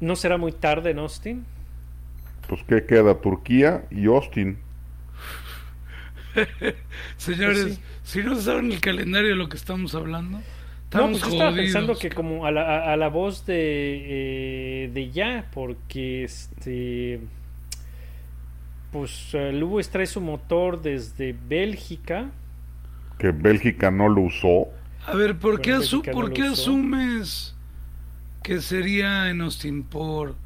¿No 0.00 0.16
será 0.16 0.38
muy 0.38 0.52
tarde 0.52 0.92
en 0.92 0.98
Austin? 0.98 1.44
Pues 2.48 2.62
¿qué 2.64 2.86
queda? 2.86 3.20
Turquía 3.20 3.84
y 3.90 4.06
Austin. 4.06 4.56
Señores, 7.16 7.62
pues 7.62 7.74
sí. 7.74 7.82
Si 8.04 8.22
no 8.22 8.36
saben 8.36 8.72
el 8.72 8.80
calendario 8.80 9.30
de 9.30 9.36
lo 9.36 9.48
que 9.48 9.56
estamos 9.56 9.94
hablando, 9.94 10.40
estamos 10.84 11.12
no, 11.12 11.18
pues 11.18 11.32
estaba 11.32 11.54
pensando 11.54 11.96
que 11.96 12.10
como 12.10 12.46
a 12.46 12.50
la, 12.50 12.62
a, 12.62 12.92
a 12.92 12.96
la 12.96 13.08
voz 13.08 13.46
de, 13.46 14.84
eh, 14.84 14.90
de 14.92 15.10
ya, 15.10 15.48
porque 15.52 16.24
este 16.24 17.20
pues 18.92 19.32
Lewis 19.32 19.88
trae 19.88 20.06
su 20.06 20.20
motor 20.20 20.82
desde 20.82 21.34
Bélgica. 21.48 22.30
Que 23.18 23.30
Bélgica 23.30 23.90
no 23.90 24.08
lo 24.08 24.22
usó. 24.22 24.68
A 25.06 25.16
ver, 25.16 25.38
¿por 25.38 25.60
qué, 25.62 25.72
asu 25.72 26.02
¿por 26.02 26.32
qué 26.32 26.42
asumes 26.42 27.56
que 28.42 28.60
sería 28.60 29.30
en 29.30 29.40
Austin 29.40 29.82
por 29.82 30.36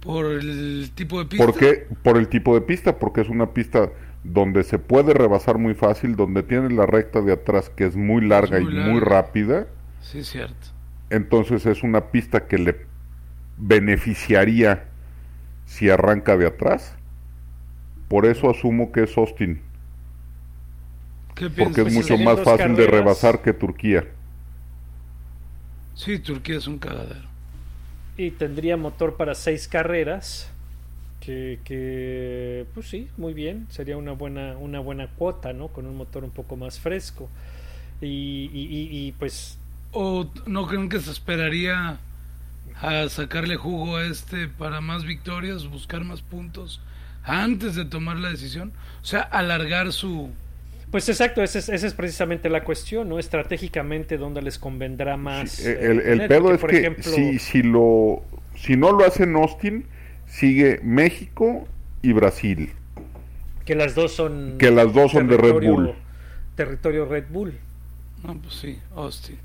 por 0.00 0.24
el 0.24 0.90
tipo 0.94 1.18
de 1.18 1.26
pista? 1.26 1.44
¿Por 1.44 1.56
qué? 1.56 1.86
Por 2.02 2.16
el 2.16 2.28
tipo 2.28 2.54
de 2.54 2.62
pista, 2.62 2.98
porque 2.98 3.20
es 3.20 3.28
una 3.28 3.52
pista 3.52 3.90
donde 4.22 4.64
se 4.64 4.78
puede 4.78 5.14
rebasar 5.14 5.58
muy 5.58 5.74
fácil, 5.74 6.16
donde 6.16 6.42
tiene 6.42 6.70
la 6.70 6.86
recta 6.86 7.20
de 7.22 7.32
atrás 7.32 7.70
que 7.70 7.86
es 7.86 7.96
muy 7.96 8.22
larga 8.26 8.58
es 8.58 8.64
muy 8.64 8.72
y 8.72 8.74
larga. 8.74 8.92
muy 8.92 9.00
rápida. 9.00 9.68
Sí, 10.00 10.24
cierto. 10.24 10.68
Entonces 11.10 11.66
es 11.66 11.82
una 11.82 12.10
pista 12.10 12.46
que 12.46 12.58
le 12.58 12.86
beneficiaría 13.56 14.88
si 15.64 15.90
arranca 15.90 16.36
de 16.36 16.46
atrás. 16.46 16.96
Por 18.08 18.26
eso 18.26 18.50
asumo 18.50 18.92
que 18.92 19.04
es 19.04 19.16
Austin. 19.16 19.62
Porque 21.56 21.82
es 21.82 21.88
mucho 21.90 22.18
más 22.18 22.40
fácil 22.42 22.76
carreras. 22.76 22.76
de 22.76 22.86
rebasar 22.86 23.42
que 23.42 23.52
Turquía. 23.52 24.04
Sí, 25.94 26.18
Turquía 26.18 26.56
es 26.58 26.66
un 26.66 26.78
cagadero. 26.78 27.28
Y 28.16 28.32
tendría 28.32 28.76
motor 28.76 29.16
para 29.16 29.34
seis 29.34 29.68
carreras. 29.68 30.52
Que, 31.20 31.60
que, 31.64 32.66
pues 32.74 32.88
sí, 32.88 33.08
muy 33.16 33.34
bien. 33.34 33.66
Sería 33.70 33.96
una 33.96 34.12
buena, 34.12 34.56
una 34.56 34.80
buena 34.80 35.08
cuota, 35.08 35.52
¿no? 35.52 35.68
Con 35.68 35.86
un 35.86 35.96
motor 35.96 36.24
un 36.24 36.30
poco 36.30 36.56
más 36.56 36.80
fresco. 36.80 37.28
Y, 38.00 38.50
y, 38.52 38.66
y, 38.70 39.06
y 39.06 39.12
pues. 39.12 39.58
¿O 39.92 40.30
no 40.46 40.66
creen 40.66 40.88
que 40.88 41.00
se 41.00 41.10
esperaría 41.10 41.98
a 42.80 43.08
sacarle 43.08 43.56
jugo 43.56 43.96
a 43.96 44.06
este 44.06 44.48
para 44.48 44.80
más 44.80 45.04
victorias, 45.04 45.66
buscar 45.66 46.04
más 46.04 46.22
puntos 46.22 46.80
antes 47.22 47.74
de 47.74 47.84
tomar 47.84 48.16
la 48.16 48.30
decisión? 48.30 48.72
O 49.02 49.04
sea, 49.04 49.20
alargar 49.20 49.92
su, 49.92 50.30
pues 50.90 51.08
exacto, 51.08 51.42
esa 51.42 51.60
es, 51.60 51.68
esa 51.68 51.86
es, 51.86 51.94
precisamente 51.94 52.48
la 52.48 52.64
cuestión, 52.64 53.08
¿no? 53.08 53.20
Estratégicamente, 53.20 54.18
¿dónde 54.18 54.42
les 54.42 54.58
convendrá 54.58 55.16
más? 55.16 55.52
Sí, 55.52 55.68
el, 55.68 56.00
el, 56.00 56.20
el 56.22 56.28
pedo 56.28 56.52
es 56.52 56.64
que 56.64 56.78
ejemplo... 56.78 57.04
si, 57.04 57.38
si, 57.38 57.62
lo, 57.62 58.24
si 58.56 58.76
no 58.76 58.90
lo 58.92 59.04
hace 59.04 59.22
en 59.22 59.36
Austin, 59.36 59.86
sigue 60.30 60.80
México 60.82 61.66
y 62.02 62.12
Brasil. 62.12 62.72
Que 63.64 63.74
las 63.74 63.94
dos 63.94 64.12
son... 64.12 64.56
Que 64.58 64.70
las 64.70 64.92
dos 64.92 65.12
son 65.12 65.28
de 65.28 65.36
Red 65.36 65.68
Bull. 65.68 65.94
Territorio 66.54 67.04
Red 67.04 67.24
Bull. 67.30 67.54
No, 68.24 68.36
pues 68.38 68.54
sí, 68.54 68.78
Austin. 68.94 69.38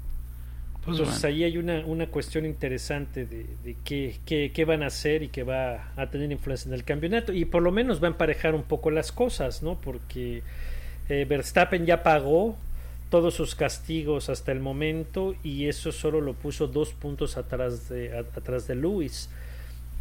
Pues 0.83 0.99
Entonces 0.99 1.21
bueno. 1.21 1.35
ahí 1.35 1.43
hay 1.43 1.57
una, 1.57 1.85
una 1.85 2.07
cuestión 2.07 2.45
interesante 2.45 3.25
de, 3.25 3.45
de 3.63 3.75
qué, 3.83 4.17
qué, 4.25 4.51
qué, 4.53 4.65
van 4.65 4.83
a 4.83 4.87
hacer 4.87 5.23
y 5.23 5.29
que 5.29 5.43
va 5.43 5.91
a 5.95 6.09
tener 6.11 6.31
influencia 6.31 6.69
en 6.69 6.75
el 6.75 6.83
campeonato. 6.83 7.33
Y 7.33 7.45
por 7.45 7.63
lo 7.63 7.71
menos 7.71 8.01
va 8.01 8.07
a 8.07 8.11
emparejar 8.11 8.53
un 8.53 8.63
poco 8.63 8.91
las 8.91 9.11
cosas, 9.11 9.63
¿no? 9.63 9.79
Porque 9.81 10.43
eh, 11.09 11.25
Verstappen 11.27 11.85
ya 11.85 12.03
pagó 12.03 12.55
todos 13.09 13.33
sus 13.33 13.55
castigos 13.55 14.29
hasta 14.29 14.51
el 14.51 14.59
momento 14.59 15.35
y 15.43 15.67
eso 15.67 15.91
solo 15.91 16.21
lo 16.21 16.33
puso 16.33 16.67
dos 16.67 16.93
puntos 16.93 17.37
atrás 17.37 17.89
de, 17.89 18.15
a, 18.15 18.19
atrás 18.19 18.67
de 18.67 18.75
Luis. 18.75 19.29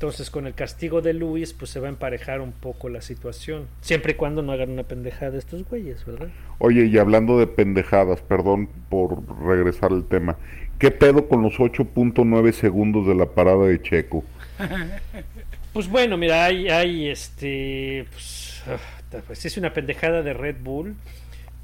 Entonces 0.04 0.28
con 0.28 0.46
el 0.46 0.52
castigo 0.52 1.00
de 1.00 1.14
Luis 1.14 1.54
pues 1.54 1.70
se 1.70 1.80
va 1.80 1.86
a 1.86 1.88
emparejar 1.88 2.42
un 2.42 2.52
poco 2.52 2.90
la 2.90 3.00
situación. 3.00 3.68
Siempre 3.80 4.12
y 4.12 4.14
cuando 4.16 4.42
no 4.42 4.52
hagan 4.52 4.68
una 4.68 4.82
pendejada 4.82 5.38
estos 5.38 5.66
güeyes, 5.66 6.04
¿verdad? 6.04 6.28
Oye, 6.58 6.84
y 6.84 6.98
hablando 6.98 7.38
de 7.38 7.46
pendejadas, 7.46 8.20
perdón 8.20 8.68
por 8.90 9.22
regresar 9.46 9.92
al 9.92 10.04
tema. 10.04 10.36
¿Qué 10.78 10.90
pedo 10.90 11.26
con 11.26 11.40
los 11.40 11.54
8.9 11.54 12.52
segundos 12.52 13.06
de 13.06 13.14
la 13.14 13.24
parada 13.24 13.64
de 13.66 13.80
Checo? 13.80 14.24
pues 15.72 15.88
bueno, 15.88 16.18
mira, 16.18 16.44
hay, 16.44 16.68
hay 16.68 17.08
este... 17.08 18.04
Pues, 18.10 18.62
pues 19.26 19.46
es 19.46 19.56
una 19.56 19.72
pendejada 19.72 20.20
de 20.20 20.34
Red 20.34 20.56
Bull. 20.62 20.96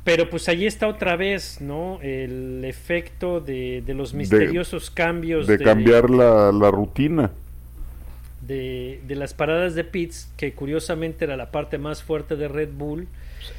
Pero 0.03 0.31
pues 0.31 0.49
ahí 0.49 0.67
está 0.67 0.89
otra 0.89 1.17
vez, 1.17 1.61
¿no? 1.61 1.99
El 2.01 2.65
efecto 2.65 3.41
de, 3.41 3.83
de 3.85 3.93
los 3.93 4.15
misteriosos 4.15 4.89
de, 4.89 4.95
cambios. 4.95 5.47
De, 5.47 5.59
de 5.59 5.65
cambiar 5.65 6.09
la, 6.09 6.51
la, 6.53 6.71
rutina. 6.71 7.31
De, 8.51 9.01
de, 9.07 9.15
las 9.15 9.33
paradas 9.33 9.77
de 9.77 9.85
pits, 9.85 10.29
que 10.37 10.55
curiosamente 10.55 11.25
era 11.25 11.37
la 11.37 11.53
parte 11.53 11.79
más 11.79 12.03
fuerte 12.03 12.35
de 12.35 12.49
Red 12.49 12.71
Bull. 12.77 13.07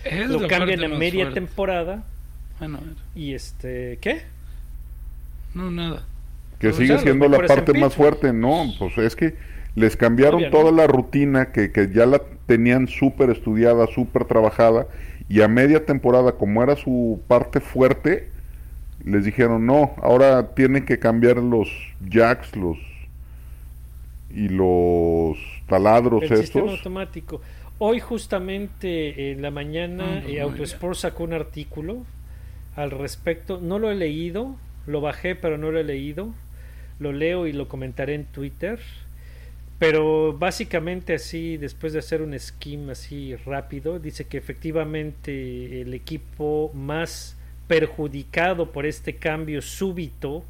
Es 0.03 0.27
lo 0.27 0.45
cambian 0.49 0.83
en 0.83 0.99
media 0.99 1.23
fuerte. 1.23 1.39
temporada. 1.39 2.03
Bueno, 2.59 2.79
y 3.15 3.33
este, 3.33 3.99
¿qué? 4.01 4.23
No, 5.53 5.71
nada. 5.71 6.05
Que 6.59 6.71
pues 6.71 6.75
sigue 6.75 6.99
siendo 6.99 7.29
la 7.29 7.39
parte 7.47 7.73
más 7.79 7.95
fuerte, 7.95 8.33
no, 8.33 8.65
pues 8.77 8.97
es 8.97 9.15
que 9.15 9.35
les 9.75 9.95
cambiaron 9.95 10.51
toda 10.51 10.73
la 10.73 10.87
rutina 10.87 11.53
que, 11.53 11.71
que 11.71 11.89
ya 11.93 12.05
la 12.05 12.21
tenían 12.45 12.89
súper 12.89 13.29
estudiada, 13.29 13.87
súper 13.87 14.25
trabajada, 14.25 14.87
y 15.29 15.39
a 15.39 15.47
media 15.47 15.85
temporada, 15.85 16.33
como 16.33 16.63
era 16.63 16.75
su 16.75 17.21
parte 17.29 17.61
fuerte, 17.61 18.27
les 19.05 19.23
dijeron, 19.23 19.65
no, 19.65 19.95
ahora 20.01 20.53
tienen 20.53 20.83
que 20.83 20.99
cambiar 20.99 21.37
los 21.37 21.69
jacks, 22.09 22.57
los 22.57 22.77
y 24.35 24.49
los 24.49 25.37
taladros 25.67 26.23
El 26.23 26.31
estos. 26.33 26.41
sistema 26.41 26.71
automático. 26.71 27.41
Hoy 27.79 27.99
justamente 27.99 29.31
en 29.31 29.41
la 29.41 29.51
mañana 29.51 30.23
eh, 30.27 30.39
Autosport 30.41 30.95
sacó 30.95 31.23
un 31.23 31.33
artículo 31.33 32.05
al 32.75 32.91
respecto. 32.91 33.59
No 33.59 33.79
lo 33.79 33.91
he 33.91 33.95
leído, 33.95 34.55
lo 34.85 35.01
bajé 35.01 35.35
pero 35.35 35.57
no 35.57 35.71
lo 35.71 35.79
he 35.79 35.83
leído. 35.83 36.33
Lo 36.99 37.11
leo 37.11 37.47
y 37.47 37.53
lo 37.53 37.67
comentaré 37.67 38.13
en 38.13 38.25
Twitter. 38.25 38.79
Pero 39.79 40.37
básicamente 40.37 41.15
así, 41.15 41.57
después 41.57 41.91
de 41.93 41.99
hacer 41.99 42.21
un 42.21 42.37
scheme 42.37 42.91
así 42.91 43.35
rápido, 43.37 43.97
dice 43.97 44.27
que 44.27 44.37
efectivamente 44.37 45.81
el 45.81 45.95
equipo 45.95 46.69
más 46.75 47.35
perjudicado 47.67 48.71
por 48.71 48.85
este 48.85 49.15
cambio 49.15 49.59
súbito 49.63 50.43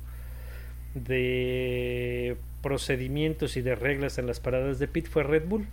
de 0.95 2.35
procedimientos 2.61 3.57
y 3.57 3.61
de 3.61 3.75
reglas 3.75 4.17
en 4.17 4.27
las 4.27 4.39
paradas 4.39 4.79
de 4.79 4.87
pit 4.87 5.07
fue 5.07 5.23
Red 5.23 5.47
Bull. 5.47 5.67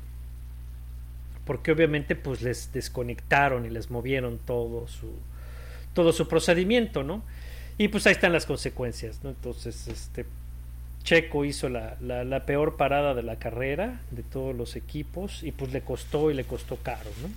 Porque 1.44 1.72
obviamente 1.72 2.14
pues 2.14 2.42
les 2.42 2.72
desconectaron 2.72 3.64
y 3.64 3.70
les 3.70 3.90
movieron 3.90 4.38
todo 4.38 4.86
su 4.86 5.12
todo 5.94 6.12
su 6.12 6.28
procedimiento, 6.28 7.02
¿no? 7.02 7.22
Y 7.76 7.88
pues 7.88 8.06
ahí 8.06 8.12
están 8.12 8.32
las 8.32 8.46
consecuencias, 8.46 9.24
¿no? 9.24 9.30
Entonces, 9.30 9.88
este 9.88 10.26
Checo 11.02 11.44
hizo 11.44 11.68
la, 11.68 11.96
la, 12.00 12.24
la 12.24 12.44
peor 12.44 12.76
parada 12.76 13.14
de 13.14 13.22
la 13.22 13.38
carrera 13.38 14.00
de 14.10 14.22
todos 14.22 14.54
los 14.54 14.76
equipos 14.76 15.42
y 15.42 15.52
pues 15.52 15.72
le 15.72 15.80
costó 15.80 16.30
y 16.30 16.34
le 16.34 16.44
costó 16.44 16.76
caro, 16.76 17.10
¿no? 17.22 17.28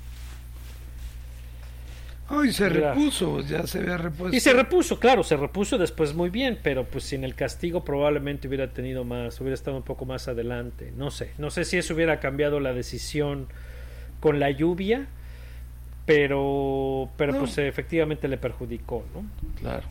Ay, 2.34 2.52
se 2.54 2.70
repuso, 2.70 3.42
ya 3.42 3.68
se 3.68 3.80
había 3.80 3.98
repuesto. 3.98 4.36
Y 4.36 4.40
se 4.40 4.54
repuso, 4.54 5.00
claro, 5.00 5.24
se 5.24 5.36
repuso 5.38 5.78
después 5.78 6.14
muy 6.16 6.30
bien, 6.30 6.58
pero 6.64 6.86
pues 6.86 7.04
sin 7.04 7.24
el 7.24 7.36
castigo 7.36 7.84
probablemente 7.84 8.48
hubiera 8.48 8.68
tenido 8.72 9.04
más, 9.04 9.40
hubiera 9.42 9.54
estado 9.56 9.78
un 9.78 9.84
poco 9.84 10.06
más 10.06 10.28
adelante. 10.28 10.94
No 10.98 11.12
sé, 11.12 11.32
no 11.38 11.50
sé 11.52 11.66
si 11.66 11.78
eso 11.78 11.94
hubiera 11.94 12.20
cambiado 12.20 12.60
la 12.60 12.74
decisión 12.74 13.48
con 14.20 14.40
la 14.40 14.50
lluvia, 14.52 15.08
pero, 16.06 17.10
pero 17.18 17.34
No. 17.34 17.40
pues 17.40 17.58
efectivamente 17.58 18.28
le 18.28 18.38
perjudicó, 18.38 19.04
¿no? 19.14 19.24
Claro. 19.60 19.88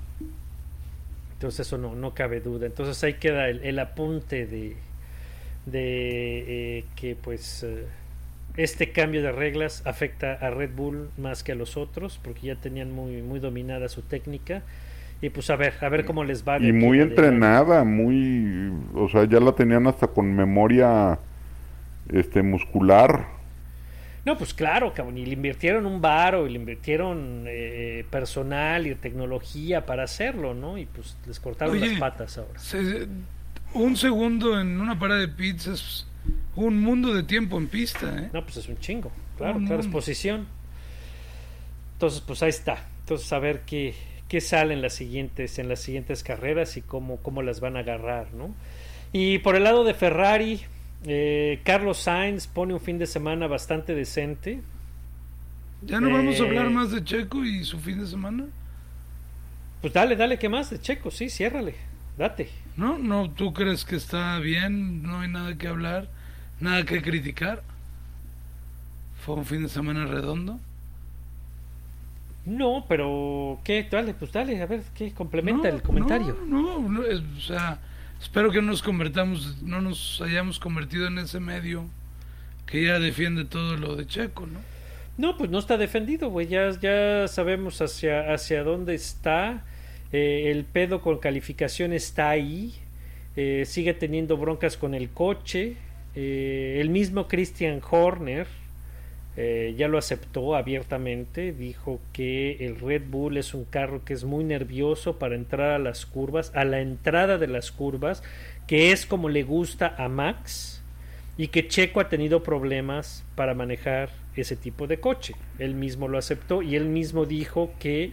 Entonces 1.35 1.67
eso 1.67 1.79
no, 1.79 1.95
no 1.95 2.13
cabe 2.15 2.41
duda. 2.41 2.67
Entonces 2.67 3.03
ahí 3.05 3.15
queda 3.15 3.49
el, 3.49 3.61
el 3.65 3.79
apunte 3.79 4.47
de, 4.47 4.77
de 5.67 6.79
eh, 6.79 6.85
que 6.97 7.17
pues 7.17 7.63
eh, 7.63 7.87
este 8.57 8.93
cambio 8.93 9.23
de 9.23 9.33
reglas 9.33 9.83
afecta 9.87 10.33
a 10.35 10.51
Red 10.51 10.71
Bull 10.75 11.11
más 11.17 11.43
que 11.43 11.53
a 11.53 11.55
los 11.55 11.77
otros, 11.77 12.21
porque 12.23 12.49
ya 12.49 12.57
tenían 12.57 12.93
muy, 12.93 13.23
muy 13.23 13.41
dominada 13.41 13.89
su 13.89 14.03
técnica. 14.03 14.63
Y 15.23 15.29
pues 15.31 15.51
a 15.51 15.57
ver, 15.57 15.75
a 15.83 15.89
ver 15.91 16.05
cómo 16.07 16.25
les 16.25 16.47
va. 16.49 16.59
Y 16.59 16.73
muy 16.73 16.99
entrenada, 17.01 17.85
muy, 17.85 18.73
o 18.95 19.09
sea, 19.09 19.25
ya 19.25 19.39
la 19.39 19.53
tenían 19.53 19.87
hasta 19.87 20.07
con 20.07 20.35
memoria 20.35 21.19
este 22.11 22.43
muscular. 22.43 23.27
No, 24.25 24.37
pues 24.37 24.53
claro, 24.53 24.93
cabrón, 24.93 25.17
y 25.19 25.25
le 25.27 25.33
invirtieron 25.33 25.87
un 25.87 26.01
varo, 26.01 26.47
y 26.47 26.51
le 26.51 26.59
invirtieron 26.59 27.45
eh, 27.47 28.05
personal 28.11 28.87
y 28.87 28.95
tecnología 28.95 29.87
para 29.87 30.05
hacerlo, 30.05 30.55
¿no? 30.55 30.77
Y 30.79 30.87
pues 30.87 31.17
les 31.27 31.41
cortaron 31.41 31.77
Oye, 31.77 31.91
las 31.91 31.99
patas 31.99 32.37
ahora. 32.39 32.59
Se- 32.59 33.07
un 33.73 33.97
segundo 33.97 34.61
en 34.61 34.81
una 34.81 34.99
parada 34.99 35.21
de 35.21 35.29
pits 35.29 35.67
es 35.69 36.07
un 36.57 36.81
mundo 36.81 37.15
de 37.15 37.23
tiempo 37.23 37.59
en 37.59 37.69
pista, 37.69 38.15
¿eh? 38.19 38.31
No, 38.33 38.43
pues 38.43 38.57
es 38.59 38.69
un 38.69 38.79
chingo, 38.79 39.11
claro, 39.39 39.59
Un 39.59 39.67
claro, 39.67 39.81
es 39.81 39.87
mundo. 39.87 39.99
posición. 39.99 40.47
Entonces, 41.95 42.21
pues 42.21 42.43
ahí 42.43 42.51
está. 42.51 42.85
Entonces, 43.01 43.33
a 43.33 43.39
ver 43.39 43.63
qué, 43.67 43.95
qué 44.29 44.41
sale 44.41 44.75
en 44.75 44.83
las 44.83 44.95
siguientes, 44.95 45.59
en 45.59 45.69
las 45.69 45.81
siguientes 45.81 46.23
carreras 46.23 46.77
y 46.77 46.83
cómo, 46.83 47.17
cómo 47.19 47.43
las 47.43 47.61
van 47.61 47.77
a 47.77 47.81
agarrar, 47.81 48.33
¿no? 48.33 48.55
Y 49.13 49.39
por 49.39 49.57
el 49.57 49.65
lado 49.65 49.85
de 49.85 49.95
Ferrari, 49.95 50.61
eh, 51.05 51.61
Carlos 51.65 51.99
Sainz 51.99 52.47
pone 52.47 52.75
un 52.75 52.81
fin 52.81 52.99
de 52.99 53.07
semana 53.07 53.47
bastante 53.49 53.95
decente. 53.95 54.61
¿Ya 55.83 56.01
no 56.01 56.11
vamos 56.11 56.39
a 56.41 56.45
Eh, 56.45 56.47
hablar 56.47 56.71
más 56.71 56.91
de 56.91 57.03
Checo 57.03 57.45
y 57.45 57.65
su 57.65 57.79
fin 57.79 58.01
de 58.01 58.07
semana? 58.07 58.47
Pues 59.81 59.93
dale, 59.95 60.15
dale, 60.15 60.39
¿qué 60.39 60.49
más? 60.49 60.69
De 60.71 60.79
Checo, 60.81 61.11
sí, 61.11 61.31
ciérrale, 61.31 61.75
date. 62.19 62.51
¿No? 62.77 62.99
¿No? 62.99 63.31
¿Tú 63.31 63.53
crees 63.55 63.85
que 63.85 63.97
está 63.97 64.39
bien? 64.39 65.03
¿No 65.03 65.21
hay 65.21 65.29
nada 65.29 65.57
que 65.57 65.69
hablar? 65.69 66.09
¿Nada 66.61 66.85
que 66.85 67.01
criticar? 67.03 67.63
¿Fue 69.25 69.35
un 69.35 69.45
fin 69.45 69.63
de 69.63 69.69
semana 69.69 70.07
redondo? 70.07 70.59
No, 72.47 72.87
pero 72.89 73.61
¿qué? 73.65 73.87
Dale, 73.91 74.15
pues 74.15 74.33
dale, 74.33 74.61
a 74.63 74.67
ver, 74.67 74.83
¿qué? 74.95 75.13
Complementa 75.13 75.69
No, 75.69 75.75
el 75.77 75.83
comentario. 75.83 76.37
No, 76.47 76.81
no, 76.89 77.01
o 77.01 77.41
sea, 77.41 77.79
espero 78.21 78.51
que 78.51 78.61
no 78.61 78.69
nos 78.69 78.83
convertamos, 78.83 79.63
no 79.63 79.81
nos 79.81 80.21
hayamos 80.23 80.59
convertido 80.59 81.07
en 81.07 81.19
ese 81.19 81.39
medio 81.41 81.85
que 82.67 82.85
ya 82.85 82.99
defiende 82.99 83.45
todo 83.45 83.77
lo 83.77 83.97
de 83.97 84.07
Checo, 84.07 84.47
¿no? 84.47 84.61
No, 85.19 85.37
pues 85.37 85.51
no 85.51 85.59
está 85.59 85.77
defendido, 85.77 86.31
güey. 86.31 86.47
Ya, 86.47 86.71
ya 86.81 87.29
sabemos 87.29 87.83
hacia, 87.83 88.33
hacia 88.33 88.63
dónde 88.63 88.95
está. 88.95 89.65
Eh, 90.13 90.51
el 90.51 90.65
pedo 90.65 91.03
con 91.03 91.19
calificación 91.19 91.93
está 91.93 92.31
ahí. 92.31 92.75
Eh, 93.37 93.65
sigue 93.67 93.93
teniendo 93.93 94.39
broncas 94.39 94.79
con 94.79 94.95
el 94.95 95.11
coche. 95.11 95.77
Eh, 96.15 96.79
el 96.81 96.91
mismo 96.91 97.29
Christian 97.29 97.81
Horner 97.89 98.47
eh, 99.37 99.75
ya 99.77 99.89
lo 99.89 99.99
aceptó 99.99 100.57
abiertamente. 100.57 101.53
Dijo 101.53 102.01
que 102.13 102.65
el 102.67 102.79
Red 102.79 103.05
Bull 103.09 103.37
es 103.37 103.55
un 103.55 103.65
carro 103.65 104.05
que 104.05 104.13
es 104.13 104.25
muy 104.25 104.45
nervioso 104.45 105.19
para 105.19 105.35
entrar 105.35 105.71
a 105.71 105.79
las 105.79 106.07
curvas, 106.07 106.53
a 106.55 106.65
la 106.65 106.81
entrada 106.81 107.39
de 107.39 107.47
las 107.47 107.73
curvas, 107.73 108.23
que 108.67 108.93
es 108.93 109.07
como 109.07 109.29
le 109.29 109.43
gusta 109.43 109.95
a 109.97 110.09
Max 110.09 110.83
y 111.37 111.49
que 111.49 111.69
Checo 111.69 112.01
ha 112.01 112.09
tenido 112.09 112.43
problemas 112.43 113.25
para 113.35 113.55
manejar 113.55 114.11
ese 114.37 114.57
tipo 114.57 114.87
de 114.87 115.01
coche. 115.01 115.35
Él 115.59 115.75
mismo 115.75 116.09
lo 116.09 116.19
aceptó 116.19 116.63
y 116.63 116.77
él 116.77 116.87
mismo 116.87 117.25
dijo 117.25 117.73
que 117.79 118.13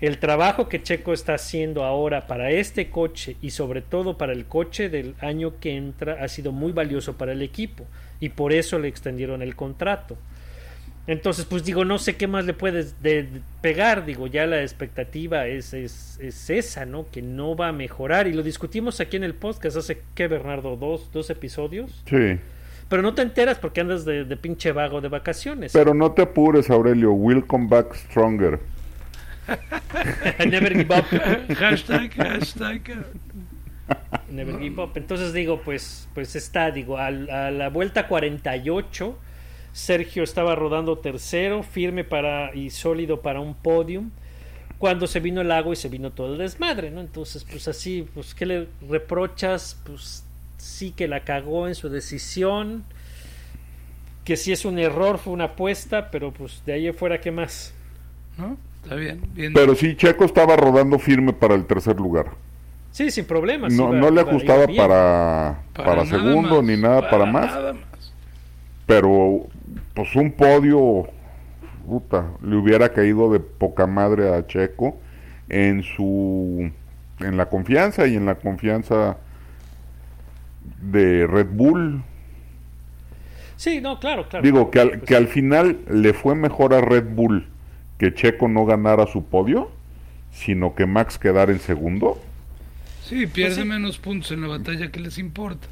el 0.00 0.18
trabajo 0.18 0.68
que 0.68 0.82
Checo 0.82 1.12
está 1.12 1.34
haciendo 1.34 1.84
ahora 1.84 2.26
para 2.26 2.50
este 2.50 2.88
coche 2.90 3.36
y 3.42 3.50
sobre 3.50 3.82
todo 3.82 4.16
para 4.16 4.32
el 4.32 4.44
coche 4.46 4.88
del 4.88 5.14
año 5.20 5.54
que 5.60 5.74
entra 5.76 6.22
ha 6.22 6.28
sido 6.28 6.52
muy 6.52 6.72
valioso 6.72 7.16
para 7.16 7.32
el 7.32 7.42
equipo 7.42 7.84
y 8.20 8.28
por 8.28 8.52
eso 8.52 8.78
le 8.78 8.88
extendieron 8.88 9.42
el 9.42 9.56
contrato. 9.56 10.16
Entonces, 11.06 11.46
pues 11.46 11.64
digo, 11.64 11.86
no 11.86 11.98
sé 11.98 12.16
qué 12.16 12.26
más 12.26 12.44
le 12.44 12.52
puedes 12.52 13.02
de- 13.02 13.22
de 13.22 13.40
pegar, 13.62 14.04
digo, 14.04 14.26
ya 14.26 14.46
la 14.46 14.60
expectativa 14.60 15.46
es, 15.46 15.72
es, 15.72 16.18
es 16.20 16.50
esa, 16.50 16.84
¿no? 16.84 17.06
Que 17.10 17.22
no 17.22 17.56
va 17.56 17.68
a 17.68 17.72
mejorar 17.72 18.26
y 18.28 18.34
lo 18.34 18.42
discutimos 18.42 19.00
aquí 19.00 19.16
en 19.16 19.24
el 19.24 19.34
podcast 19.34 19.78
hace, 19.78 20.02
¿qué, 20.14 20.28
Bernardo? 20.28 20.76
¿Dos, 20.76 21.10
dos 21.10 21.30
episodios? 21.30 22.02
Sí. 22.06 22.38
Pero 22.90 23.00
no 23.02 23.14
te 23.14 23.22
enteras 23.22 23.58
porque 23.58 23.80
andas 23.80 24.04
de, 24.04 24.24
de 24.24 24.36
pinche 24.36 24.70
vago 24.72 25.00
de 25.00 25.08
vacaciones. 25.08 25.72
Pero 25.72 25.94
no 25.94 26.12
te 26.12 26.22
apures, 26.22 26.68
Aurelio. 26.70 27.12
We'll 27.12 27.46
come 27.46 27.68
back 27.68 27.94
stronger. 27.94 28.60
Never 30.38 30.74
give 30.74 30.90
up. 30.90 31.04
hashtag, 31.56 32.12
hashtag. 32.14 33.04
Never 34.30 34.58
give 34.58 34.82
up. 34.82 34.92
Entonces 34.96 35.32
digo, 35.32 35.62
pues, 35.62 36.08
pues 36.14 36.36
está, 36.36 36.70
digo, 36.70 36.98
a, 36.98 37.10
la 37.10 37.68
vuelta 37.70 38.06
48, 38.06 39.18
Sergio 39.72 40.22
estaba 40.22 40.54
rodando 40.54 40.98
tercero, 40.98 41.62
firme 41.62 42.04
para 42.04 42.54
y 42.54 42.70
sólido 42.70 43.22
para 43.22 43.40
un 43.40 43.54
podium. 43.54 44.10
Cuando 44.78 45.06
se 45.06 45.18
vino 45.18 45.40
el 45.40 45.50
agua 45.50 45.72
y 45.72 45.76
se 45.76 45.88
vino 45.88 46.12
todo 46.12 46.34
el 46.34 46.38
desmadre, 46.38 46.90
¿no? 46.90 47.00
Entonces, 47.00 47.44
pues 47.44 47.66
así, 47.66 48.06
pues, 48.14 48.34
¿qué 48.34 48.46
le 48.46 48.68
reprochas? 48.88 49.80
Pues 49.84 50.24
sí 50.56 50.92
que 50.92 51.08
la 51.08 51.24
cagó 51.24 51.66
en 51.66 51.74
su 51.74 51.88
decisión. 51.88 52.84
Que 54.24 54.36
si 54.36 54.52
es 54.52 54.64
un 54.64 54.78
error, 54.78 55.18
fue 55.18 55.32
una 55.32 55.44
apuesta, 55.44 56.10
pero 56.10 56.32
pues 56.32 56.62
de 56.66 56.74
ahí 56.74 56.86
en 56.86 56.94
fuera, 56.94 57.18
¿qué 57.18 57.30
más? 57.30 57.72
¿No? 58.36 58.58
Está 58.88 58.96
bien, 58.96 59.20
bien. 59.34 59.52
Pero 59.52 59.74
sí, 59.74 59.94
Checo 59.96 60.24
estaba 60.24 60.56
rodando 60.56 60.98
firme 60.98 61.34
para 61.34 61.54
el 61.54 61.66
tercer 61.66 61.96
lugar. 62.00 62.28
Sí, 62.90 63.10
sin 63.10 63.26
problemas. 63.26 63.70
No, 63.74 63.90
iba- 63.90 64.00
no 64.00 64.10
le 64.10 64.22
ajustaba 64.22 64.66
para, 64.66 65.58
para, 65.74 66.04
nada 66.04 66.06
segundo 66.06 66.62
más, 66.62 66.64
ni 66.64 66.80
nada 66.80 67.10
para, 67.10 67.26
más. 67.26 67.46
nada 67.54 67.72
más. 67.74 68.14
Pero, 68.86 69.46
pues 69.92 70.16
un 70.16 70.32
podio, 70.32 71.06
puta, 71.86 72.28
le 72.42 72.56
hubiera 72.56 72.88
caído 72.94 73.30
de 73.30 73.40
poca 73.40 73.86
madre 73.86 74.34
a 74.34 74.46
Checo 74.46 74.96
en 75.50 75.82
su, 75.82 76.70
en 77.20 77.36
la 77.36 77.44
confianza 77.50 78.06
y 78.06 78.16
en 78.16 78.24
la 78.24 78.36
confianza 78.36 79.18
de 80.80 81.26
Red 81.26 81.48
Bull. 81.52 82.02
Sí, 83.56 83.82
no, 83.82 84.00
claro, 84.00 84.26
claro. 84.30 84.42
Digo, 84.42 84.70
que 84.70 84.80
al, 84.80 84.88
Pues 84.92 85.02
que 85.02 85.14
al 85.14 85.26
final 85.28 85.76
le 85.90 86.14
fue 86.14 86.34
mejor 86.34 86.72
a 86.72 86.80
Red 86.80 87.04
Bull 87.10 87.48
que 87.98 88.14
Checo 88.14 88.48
no 88.48 88.64
ganara 88.64 89.06
su 89.06 89.24
podio, 89.26 89.70
sino 90.32 90.74
que 90.74 90.86
Max 90.86 91.18
quedara 91.18 91.52
en 91.52 91.58
segundo. 91.60 92.20
Sí, 93.02 93.26
pierde 93.26 93.54
Pues 93.56 93.62
sí. 93.62 93.68
menos 93.68 93.98
puntos 93.98 94.30
en 94.32 94.42
la 94.42 94.48
batalla 94.48 94.90
que 94.90 95.00
les 95.00 95.18
importa. 95.18 95.66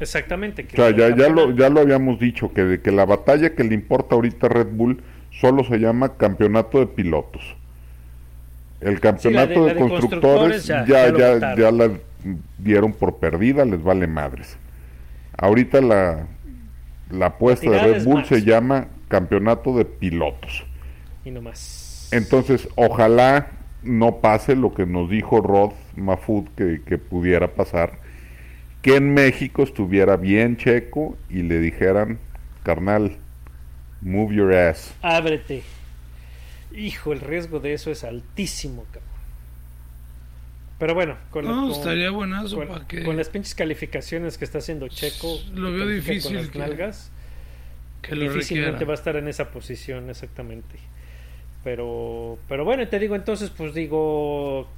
Exactamente. 0.00 0.66
O 0.72 0.76
sea, 0.76 0.90
ya, 0.90 1.14
ya, 1.14 1.28
lo, 1.28 1.54
ya 1.54 1.68
lo 1.68 1.80
habíamos 1.80 2.18
dicho, 2.18 2.52
que, 2.52 2.62
de 2.64 2.80
que 2.80 2.90
la 2.90 3.04
batalla 3.04 3.54
que 3.54 3.64
le 3.64 3.74
importa 3.74 4.14
ahorita 4.14 4.46
a 4.46 4.50
Red 4.50 4.68
Bull 4.72 5.02
solo 5.30 5.64
se 5.64 5.78
llama 5.78 6.16
campeonato 6.16 6.78
de 6.80 6.86
pilotos. 6.86 7.42
El 8.80 9.00
campeonato 9.00 9.66
de, 9.66 9.74
de 9.74 9.80
constructores 9.80 10.66
constructores 10.66 10.66
ya- 10.66 10.84
ya, 11.16 11.56
ya 11.56 11.70
la 11.70 11.90
dieron 12.58 12.92
por 12.92 13.16
perdida, 13.16 13.64
les 13.64 13.82
vale 13.82 14.06
madres. 14.06 14.56
Ahorita 15.36 15.80
la, 15.80 16.26
la 17.10 17.26
apuesta 17.26 17.70
de 17.70 17.78
Red 17.78 18.04
Bull 18.04 18.16
Max. 18.16 18.28
se 18.28 18.42
llama 18.42 18.88
campeonato 19.08 19.76
de 19.76 19.84
pilotos. 19.84 20.64
Y 21.24 21.30
no 21.30 21.40
más. 21.42 22.08
Entonces, 22.12 22.68
ojalá 22.76 23.50
no 23.82 24.20
pase 24.20 24.56
lo 24.56 24.72
que 24.74 24.86
nos 24.86 25.10
dijo 25.10 25.40
Rod 25.40 25.72
Mafud 25.96 26.48
que, 26.56 26.80
que 26.86 26.98
pudiera 26.98 27.54
pasar, 27.54 27.98
que 28.82 28.96
en 28.96 29.14
México 29.14 29.62
estuviera 29.62 30.16
bien 30.16 30.56
checo 30.56 31.16
y 31.30 31.42
le 31.42 31.58
dijeran, 31.60 32.18
carnal, 32.62 33.16
move 34.00 34.34
your 34.34 34.54
ass. 34.54 34.94
Ábrete. 35.02 35.62
Hijo, 36.76 37.12
el 37.12 37.20
riesgo 37.20 37.60
de 37.60 37.72
eso 37.74 37.90
es 37.90 38.04
altísimo, 38.04 38.84
cabrón. 38.92 39.04
Pero 40.78 40.94
bueno, 40.94 41.16
con, 41.30 41.44
No, 41.46 41.62
con- 41.62 41.70
estaría 41.72 42.10
buenazo 42.10 42.56
con, 42.56 42.68
para 42.68 42.86
que... 42.86 43.04
con 43.04 43.16
las 43.16 43.28
pinches 43.28 43.54
calificaciones 43.54 44.36
que 44.38 44.44
está 44.44 44.58
haciendo 44.58 44.88
Checo, 44.88 45.38
Lo 45.54 45.72
veo 45.72 45.86
difícil 45.86 46.22
con 46.32 46.34
las 46.36 46.48
que- 46.48 46.58
nalgas, 46.58 47.10
que 48.02 48.16
lo 48.16 48.22
difícilmente 48.22 48.72
requiera. 48.72 48.88
va 48.88 48.92
a 48.94 48.96
estar 48.96 49.16
en 49.16 49.28
esa 49.28 49.50
posición 49.50 50.10
exactamente. 50.10 50.76
Pero, 51.64 52.38
pero 52.48 52.64
bueno, 52.64 52.86
te 52.88 52.98
digo 52.98 53.16
entonces, 53.16 53.50
pues 53.50 53.74
digo, 53.74 54.68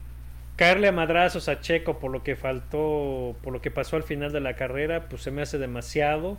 caerle 0.56 0.88
a 0.88 0.92
madrazos 0.92 1.48
a 1.48 1.60
Checo 1.60 1.98
por 1.98 2.10
lo 2.12 2.22
que 2.24 2.36
faltó, 2.36 3.36
por 3.42 3.52
lo 3.52 3.62
que 3.62 3.70
pasó 3.72 3.96
al 3.96 4.04
final 4.04 4.32
de 4.32 4.40
la 4.40 4.56
carrera, 4.56 5.08
pues 5.08 5.22
se 5.22 5.30
me 5.32 5.42
hace 5.42 5.58
demasiado. 5.58 6.38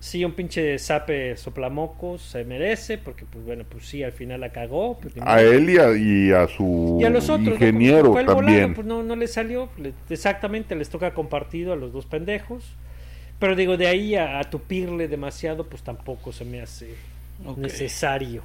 Sí, 0.00 0.24
un 0.24 0.32
pinche 0.34 0.78
sape 0.78 1.36
soplamocos 1.36 2.22
se 2.22 2.44
merece, 2.44 2.98
porque 2.98 3.26
pues 3.26 3.44
bueno, 3.44 3.64
pues 3.68 3.86
sí, 3.86 4.02
al 4.04 4.12
final 4.12 4.40
la 4.40 4.50
cagó. 4.52 4.98
pues, 5.00 5.14
A 5.20 5.40
él 5.42 5.70
y 5.70 5.78
a, 5.78 5.96
y 5.96 6.32
a 6.32 6.48
su 6.48 6.64
Y 6.96 7.04
a 7.04 7.10
los 7.10 7.30
otros, 7.30 7.60
¿no? 7.60 7.72
Como 7.86 7.86
ingeniero 7.86 8.10
fue 8.10 8.20
el 8.20 8.28
volado, 8.28 8.68
también. 8.68 8.74
pues 8.74 8.86
no, 8.86 9.02
no 9.02 9.16
les 9.16 9.32
salió. 9.32 9.70
le- 9.78 9.94
exactamente, 10.10 10.74
les 10.74 10.90
toca 10.90 11.14
compartido 11.14 11.72
a 11.72 11.76
los 11.76 11.92
dos 11.92 12.06
pendejos. 12.06 12.76
Pero 13.38 13.56
digo, 13.56 13.76
de 13.76 13.88
ahí 13.88 14.14
a, 14.16 14.38
a 14.40 14.50
tupirle 14.50 15.08
demasiado, 15.08 15.68
pues 15.68 15.82
tampoco 15.82 16.32
se 16.32 16.44
me 16.44 16.60
hace 16.62 16.98
necesario. 17.56 18.44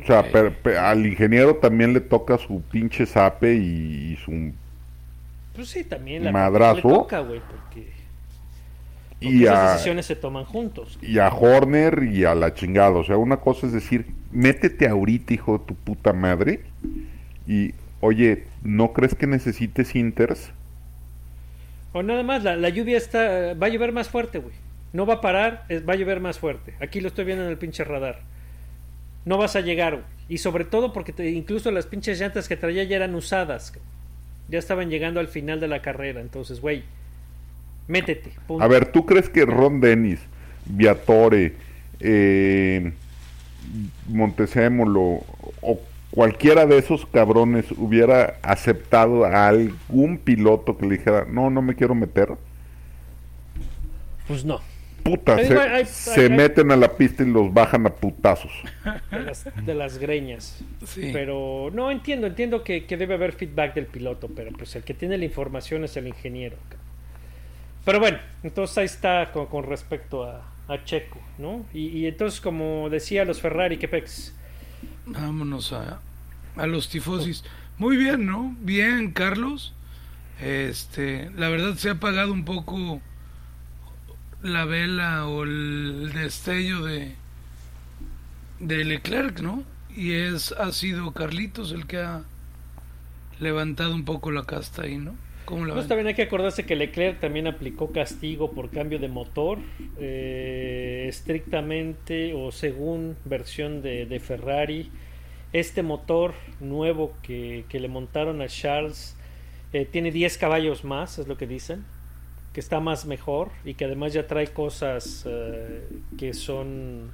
O 0.00 0.06
sea, 0.06 0.20
Ok. 0.20 0.26
per- 0.30 0.54
per- 0.58 0.76
al 0.78 1.06
ingeniero 1.06 1.56
también 1.56 1.92
le 1.92 2.00
toca 2.00 2.38
su 2.38 2.62
pinche 2.62 3.06
zape 3.06 3.54
y, 3.54 4.12
y 4.12 4.16
su... 4.16 4.52
Pues 5.54 5.68
sí, 5.68 5.84
también 5.84 6.24
la 6.24 6.32
Madrazo. 6.32 6.88
le 6.88 6.94
toca, 6.94 7.20
güey, 7.20 7.40
porque, 7.40 7.88
porque 9.20 9.26
Y 9.26 9.42
esas 9.44 9.58
a, 9.58 9.72
decisiones 9.74 10.06
se 10.06 10.16
toman 10.16 10.44
juntos. 10.44 10.98
y 11.02 11.18
a 11.18 11.28
Horner 11.28 12.02
y 12.04 12.24
a 12.24 12.34
la 12.34 12.54
chingada. 12.54 12.90
O 12.90 13.04
sea, 13.04 13.16
una 13.18 13.36
cosa 13.36 13.66
es 13.66 13.72
decir, 13.72 14.06
métete 14.32 14.88
ahorita, 14.88 15.34
hijo 15.34 15.58
de 15.58 15.64
tu 15.66 15.74
puta 15.74 16.12
madre. 16.12 16.60
Y, 17.46 17.74
oye, 18.00 18.44
¿no 18.62 18.92
crees 18.92 19.14
que 19.14 19.26
necesites 19.26 19.94
Inters? 19.94 20.50
O 21.92 22.02
nada 22.02 22.22
más, 22.22 22.42
la, 22.42 22.56
la 22.56 22.68
lluvia 22.70 22.96
está, 22.96 23.52
va 23.54 23.66
a 23.66 23.70
llover 23.70 23.92
más 23.92 24.08
fuerte, 24.08 24.38
güey. 24.38 24.54
No 24.94 25.04
va 25.06 25.14
a 25.14 25.20
parar, 25.20 25.64
es- 25.68 25.86
va 25.86 25.92
a 25.92 25.96
llover 25.96 26.20
más 26.20 26.38
fuerte. 26.38 26.74
Aquí 26.80 27.00
lo 27.00 27.08
estoy 27.08 27.24
viendo 27.26 27.44
en 27.44 27.50
el 27.50 27.58
pinche 27.58 27.84
radar. 27.84 28.20
No 29.24 29.38
vas 29.38 29.54
a 29.56 29.60
llegar, 29.60 29.92
güey. 29.94 30.04
Y 30.28 30.38
sobre 30.38 30.64
todo 30.64 30.92
porque 30.92 31.12
te- 31.12 31.30
incluso 31.30 31.70
las 31.70 31.86
pinches 31.86 32.18
llantas 32.18 32.48
que 32.48 32.56
traía 32.56 32.84
ya 32.84 32.96
eran 32.96 33.14
usadas. 33.14 33.72
Ya 34.48 34.58
estaban 34.58 34.90
llegando 34.90 35.20
al 35.20 35.28
final 35.28 35.60
de 35.60 35.68
la 35.68 35.82
carrera. 35.82 36.20
Entonces, 36.20 36.60
güey, 36.60 36.84
métete. 37.88 38.32
punto. 38.46 38.64
A 38.64 38.68
ver, 38.68 38.90
¿tú 38.92 39.06
crees 39.06 39.28
que 39.28 39.44
Ron 39.44 39.80
Dennis, 39.80 40.20
Viatore, 40.66 41.54
eh, 42.00 42.92
Montesémolo 44.08 45.20
o 45.60 45.80
cualquiera 46.10 46.66
de 46.66 46.78
esos 46.78 47.06
cabrones 47.06 47.70
hubiera 47.72 48.38
aceptado 48.42 49.24
a 49.24 49.48
algún 49.48 50.18
piloto 50.18 50.76
que 50.76 50.86
le 50.86 50.98
dijera, 50.98 51.26
no, 51.30 51.48
no 51.50 51.62
me 51.62 51.74
quiero 51.74 51.94
meter? 51.94 52.30
Pues 54.26 54.44
no. 54.44 54.60
Puta, 55.02 55.36
se, 55.84 56.28
meten 56.28 56.70
a 56.70 56.76
la 56.76 56.96
pista 56.96 57.22
y 57.22 57.26
los 57.26 57.52
bajan 57.52 57.86
a 57.86 57.90
putazos. 57.90 58.52
De 59.10 59.20
las, 59.20 59.66
de 59.66 59.74
las 59.74 59.98
greñas. 59.98 60.64
Sí. 60.86 61.10
Pero 61.12 61.70
no 61.72 61.90
entiendo, 61.90 62.26
entiendo 62.26 62.62
que, 62.62 62.86
que 62.86 62.96
debe 62.96 63.14
haber 63.14 63.32
feedback 63.32 63.74
del 63.74 63.86
piloto, 63.86 64.28
pero 64.28 64.52
pues 64.52 64.76
el 64.76 64.84
que 64.84 64.94
tiene 64.94 65.18
la 65.18 65.24
información 65.24 65.84
es 65.84 65.96
el 65.96 66.06
ingeniero. 66.06 66.56
Pero 67.84 67.98
bueno, 67.98 68.18
entonces 68.42 68.78
ahí 68.78 68.84
está 68.84 69.32
con, 69.32 69.46
con 69.46 69.64
respecto 69.64 70.24
a, 70.24 70.42
a 70.68 70.84
Checo, 70.84 71.18
¿no? 71.38 71.66
Y, 71.74 71.88
y 71.88 72.06
entonces, 72.06 72.40
como 72.40 72.88
decía 72.88 73.24
los 73.24 73.40
Ferrari, 73.40 73.78
que 73.78 73.88
pex. 73.88 74.34
Vámonos 75.06 75.72
a, 75.72 76.00
a 76.56 76.66
los 76.66 76.88
tifosis. 76.88 77.44
Muy 77.78 77.96
bien, 77.96 78.26
¿no? 78.26 78.54
Bien, 78.60 79.10
Carlos. 79.10 79.74
Este, 80.40 81.30
la 81.36 81.48
verdad 81.48 81.74
se 81.74 81.88
ha 81.88 81.92
apagado 81.92 82.32
un 82.32 82.44
poco 82.44 83.00
la 84.42 84.64
vela 84.64 85.26
o 85.26 85.44
el 85.44 86.12
destello 86.14 86.82
de 86.82 87.14
de 88.62 88.84
Leclerc, 88.84 89.40
¿no? 89.40 89.64
Y 89.94 90.12
es 90.12 90.52
ha 90.52 90.72
sido 90.72 91.12
Carlitos 91.12 91.72
el 91.72 91.86
que 91.86 91.98
ha 91.98 92.22
levantado 93.40 93.94
un 93.94 94.04
poco 94.04 94.30
la 94.30 94.44
casta 94.44 94.82
ahí, 94.82 94.96
¿no? 94.96 95.14
¿Cómo 95.44 95.66
la 95.66 95.74
Pues 95.74 95.88
también 95.88 96.06
hay 96.06 96.14
que 96.14 96.22
acordarse 96.22 96.64
que 96.64 96.76
Leclerc 96.76 97.18
también 97.18 97.48
aplicó 97.48 97.92
castigo 97.92 98.52
por 98.52 98.70
cambio 98.70 99.00
de 99.00 99.08
motor, 99.08 99.58
eh, 99.98 101.06
estrictamente 101.08 102.32
o 102.34 102.52
según 102.52 103.16
versión 103.24 103.82
de, 103.82 104.06
de 104.06 104.20
Ferrari. 104.20 104.90
Este 105.52 105.82
motor 105.82 106.34
nuevo 106.60 107.12
que, 107.22 107.64
que 107.68 107.80
le 107.80 107.88
montaron 107.88 108.40
a 108.40 108.46
Charles 108.46 109.16
eh, 109.72 109.84
tiene 109.84 110.12
10 110.12 110.38
caballos 110.38 110.84
más, 110.84 111.18
es 111.18 111.26
lo 111.26 111.36
que 111.36 111.46
dicen, 111.48 111.84
que 112.52 112.60
está 112.60 112.80
más 112.80 113.06
mejor 113.06 113.50
y 113.64 113.74
que 113.74 113.86
además 113.86 114.12
ya 114.12 114.26
trae 114.26 114.48
cosas 114.48 115.24
eh, 115.26 115.88
que 116.18 116.34
son 116.34 117.10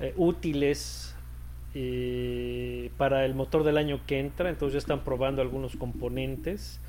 eh, 0.00 0.12
útiles 0.16 1.14
eh, 1.74 2.90
para 2.98 3.24
el 3.24 3.34
motor 3.34 3.64
del 3.64 3.78
año 3.78 4.00
que 4.06 4.18
entra, 4.18 4.50
entonces 4.50 4.74
ya 4.74 4.78
están 4.78 5.04
probando 5.04 5.40
algunos 5.40 5.76
componentes. 5.76 6.80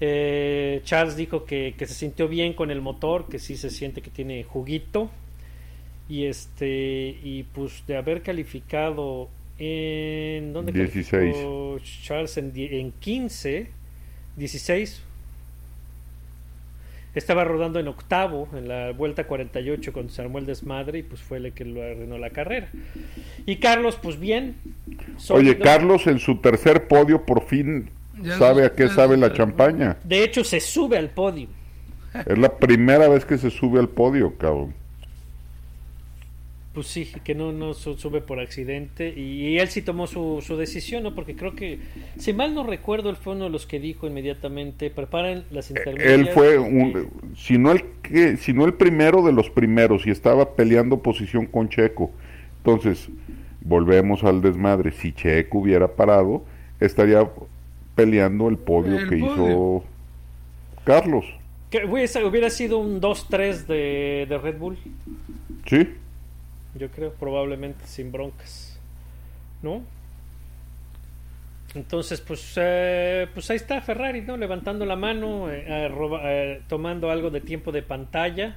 Charles 0.00 1.14
dijo 1.14 1.44
que, 1.44 1.74
que 1.76 1.86
se 1.86 1.92
sintió 1.92 2.26
bien 2.26 2.54
con 2.54 2.70
el 2.70 2.80
motor, 2.80 3.28
que 3.28 3.38
sí 3.38 3.58
se 3.58 3.68
siente 3.68 4.00
que 4.00 4.08
tiene 4.08 4.44
juguito. 4.44 5.10
Y 6.08 6.24
este 6.24 7.18
y 7.22 7.42
pues 7.52 7.84
de 7.86 7.96
haber 7.96 8.22
calificado 8.22 9.28
en 9.58 10.54
¿dónde 10.54 10.72
16. 10.72 11.10
calificó 11.10 11.78
Charles 12.02 12.36
en, 12.38 12.52
en 12.56 12.92
15, 12.92 13.68
16. 14.36 15.02
Estaba 17.14 17.44
rodando 17.44 17.80
en 17.80 17.88
octavo 17.88 18.48
en 18.54 18.68
la 18.68 18.92
vuelta 18.92 19.26
48 19.26 19.92
cuando 19.92 20.12
se 20.12 20.22
armó 20.22 20.38
el 20.38 20.46
desmadre 20.46 21.00
y 21.00 21.02
pues 21.02 21.20
fue 21.20 21.38
el 21.38 21.52
que 21.52 21.64
lo 21.64 21.82
arruinó 21.82 22.18
la 22.18 22.30
carrera. 22.30 22.68
Y 23.46 23.56
Carlos, 23.56 23.98
pues 24.00 24.18
bien. 24.18 24.56
Oye. 25.28 25.58
Carlos 25.58 26.06
en 26.06 26.20
su 26.20 26.36
tercer 26.36 26.86
podio 26.86 27.26
por 27.26 27.46
fin 27.46 27.90
Ya 28.22 28.38
sabe 28.38 28.64
a 28.64 28.72
qué 28.72 28.88
sabe 28.88 29.16
la 29.16 29.32
champaña. 29.32 29.96
De 30.04 30.22
hecho, 30.22 30.44
se 30.44 30.60
sube 30.60 30.98
al 30.98 31.10
podio. 31.10 31.48
Es 32.26 32.38
la 32.38 32.56
primera 32.56 33.08
vez 33.08 33.24
que 33.24 33.38
se 33.38 33.50
sube 33.50 33.78
al 33.80 33.88
podio, 33.88 34.36
cabrón. 34.36 34.74
Pues 36.72 36.86
sí, 36.86 37.10
que 37.24 37.34
no, 37.34 37.50
no 37.50 37.74
su- 37.74 37.98
sube 37.98 38.20
por 38.20 38.38
accidente. 38.38 39.12
Y 39.18 39.58
él 39.58 39.66
sí 39.68 39.82
tomó 39.82 40.06
su, 40.06 40.40
su 40.40 40.56
decisión, 40.56 41.02
¿no? 41.02 41.16
Porque 41.16 41.34
creo 41.34 41.56
que, 41.56 41.80
si 42.16 42.32
mal 42.32 42.54
no 42.54 42.62
recuerdo, 42.64 43.10
él 43.10 43.16
fue 43.16 43.34
uno 43.34 43.44
de 43.44 43.50
los 43.50 43.66
que 43.66 43.80
dijo 43.80 44.06
inmediatamente: 44.06 44.88
preparen 44.88 45.42
las 45.50 45.70
intermedias. 45.70 46.12
Él 46.12 46.28
fue 46.28 46.54
eh, 46.54 46.58
un, 46.58 47.08
si 47.36 47.58
no 47.58 47.72
el 47.72 47.82
que, 48.02 48.36
si 48.36 48.52
no 48.52 48.66
el 48.66 48.74
primero 48.74 49.22
de 49.24 49.32
los 49.32 49.50
primeros 49.50 50.06
y 50.06 50.10
estaba 50.10 50.54
peleando 50.54 50.98
posición 51.02 51.46
con 51.46 51.68
Checo. 51.68 52.12
Entonces, 52.58 53.08
volvemos 53.62 54.22
al 54.22 54.40
desmadre. 54.40 54.92
Si 54.92 55.12
Checo 55.12 55.58
hubiera 55.58 55.88
parado, 55.88 56.44
estaría 56.78 57.28
peleando 57.96 58.48
el 58.48 58.58
podio 58.58 58.96
El 58.96 59.08
que 59.08 59.16
podio. 59.18 59.32
hizo 59.34 59.84
Carlos. 60.84 61.24
que 61.70 61.84
hubiera 61.84 62.48
sido 62.48 62.78
un 62.78 63.00
2-3 63.00 63.66
de, 63.66 64.26
de 64.28 64.38
Red 64.38 64.56
Bull, 64.58 64.78
Sí. 65.66 65.88
Yo 66.74 66.88
creo, 66.90 67.12
probablemente 67.12 67.86
sin 67.86 68.12
broncas. 68.12 68.78
¿No? 69.62 69.82
Entonces, 71.74 72.20
pues, 72.20 72.54
eh, 72.56 73.28
pues 73.32 73.48
ahí 73.50 73.56
está 73.56 73.80
Ferrari, 73.80 74.22
¿no? 74.22 74.36
Levantando 74.36 74.84
la 74.84 74.96
mano, 74.96 75.48
eh, 75.50 75.64
eh, 75.66 75.88
roba- 75.88 76.20
eh, 76.24 76.62
tomando 76.68 77.10
algo 77.12 77.30
de 77.30 77.40
tiempo 77.40 77.70
de 77.70 77.82
pantalla, 77.82 78.56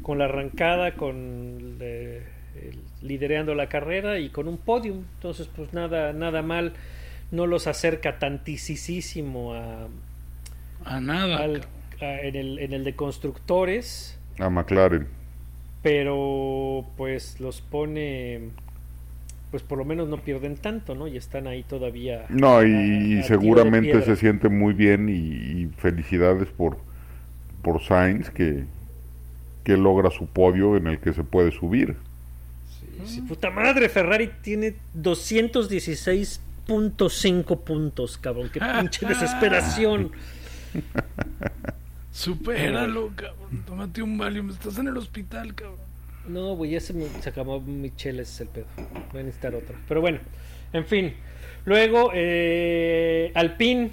con 0.00 0.18
la 0.18 0.24
arrancada, 0.24 0.94
con 0.94 1.76
eh, 1.80 2.22
el- 2.62 3.06
lidereando 3.06 3.54
la 3.54 3.68
carrera 3.68 4.18
y 4.18 4.30
con 4.30 4.48
un 4.48 4.56
podium. 4.56 5.04
Entonces, 5.16 5.50
pues 5.54 5.74
nada, 5.74 6.14
nada 6.14 6.40
mal. 6.40 6.72
No 7.30 7.46
los 7.46 7.66
acerca 7.66 8.18
tantísimo 8.18 9.52
a, 9.52 9.88
A 10.84 11.00
nada. 11.00 11.36
al- 11.38 11.62
a- 12.00 12.20
en, 12.20 12.36
el, 12.36 12.58
en 12.60 12.72
el 12.72 12.84
de 12.84 12.94
constructores, 12.96 14.18
A 14.38 14.48
McLaren. 14.48 15.08
Pero 15.86 16.84
pues 16.96 17.38
los 17.38 17.60
pone, 17.60 18.40
pues 19.52 19.62
por 19.62 19.78
lo 19.78 19.84
menos 19.84 20.08
no 20.08 20.16
pierden 20.16 20.56
tanto, 20.56 20.96
¿no? 20.96 21.06
Y 21.06 21.16
están 21.16 21.46
ahí 21.46 21.62
todavía. 21.62 22.24
No, 22.28 22.56
a- 22.56 22.62
a- 22.62 22.66
y, 22.66 23.20
a 23.20 23.22
seguramente 23.22 24.02
se 24.02 24.16
siente 24.16 24.48
muy 24.48 24.74
bien 24.74 25.08
y, 25.08 25.12
y 25.12 25.70
felicidades 25.78 26.48
por, 26.48 26.76
por 27.62 27.80
Sainz 27.84 28.30
que, 28.30 28.64
que 29.62 29.76
logra 29.76 30.10
su 30.10 30.26
podio 30.26 30.76
en 30.76 30.88
el 30.88 30.98
que 30.98 31.12
se 31.12 31.22
puede 31.22 31.52
subir. 31.52 31.94
Sí, 33.04 33.20
puta 33.20 33.50
madre, 33.50 33.88
Ferrari 33.88 34.28
tiene 34.42 34.74
216.5 35.00 37.60
puntos, 37.60 38.18
cabrón. 38.18 38.50
Qué 38.52 38.58
pinche 38.58 39.06
desesperación. 39.10 40.10
Supéralo, 42.16 43.10
cabrón. 43.14 43.62
Tómate 43.66 44.02
un 44.02 44.16
Valium. 44.16 44.48
Estás 44.48 44.78
en 44.78 44.88
el 44.88 44.96
hospital, 44.96 45.54
cabrón. 45.54 45.76
No, 46.26 46.56
güey, 46.56 46.70
ya 46.70 46.80
se 46.80 46.94
me 46.94 47.04
se 47.20 47.28
acabó 47.28 47.60
mi 47.60 47.90
chela, 47.94 48.22
ese 48.22 48.32
es 48.32 48.40
el 48.40 48.48
pedo. 48.48 48.64
Voy 49.12 49.20
a 49.20 49.24
necesitar 49.24 49.54
otra. 49.54 49.76
Pero 49.86 50.00
bueno, 50.00 50.18
en 50.72 50.86
fin. 50.86 51.12
Luego, 51.66 52.10
eh, 52.14 53.32
Alpine 53.34 53.90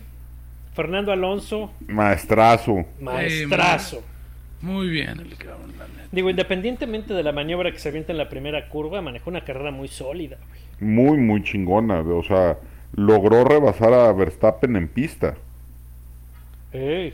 Fernando 0.73 1.11
Alonso, 1.11 1.73
Maestrazo. 1.85 2.85
maestrazo. 3.01 4.01
Muy 4.61 4.87
bien 4.87 5.19
el 5.19 5.35
cabrón, 5.35 5.73
la 5.77 5.87
neta. 5.89 6.07
Digo, 6.13 6.29
independientemente 6.29 7.13
de 7.13 7.23
la 7.23 7.33
maniobra 7.33 7.73
que 7.73 7.79
se 7.79 7.89
avienta 7.89 8.13
en 8.13 8.17
la 8.19 8.29
primera 8.29 8.69
curva, 8.69 9.01
manejó 9.01 9.31
una 9.31 9.43
carrera 9.43 9.71
muy 9.71 9.89
sólida. 9.89 10.37
güey. 10.47 10.61
Muy, 10.91 11.17
muy 11.17 11.43
chingona. 11.43 11.99
O 11.99 12.23
sea, 12.23 12.57
logró 12.95 13.43
rebasar 13.43 13.93
a 13.93 14.13
Verstappen 14.13 14.77
en 14.77 14.87
pista. 14.87 15.35
Ey, 16.71 17.13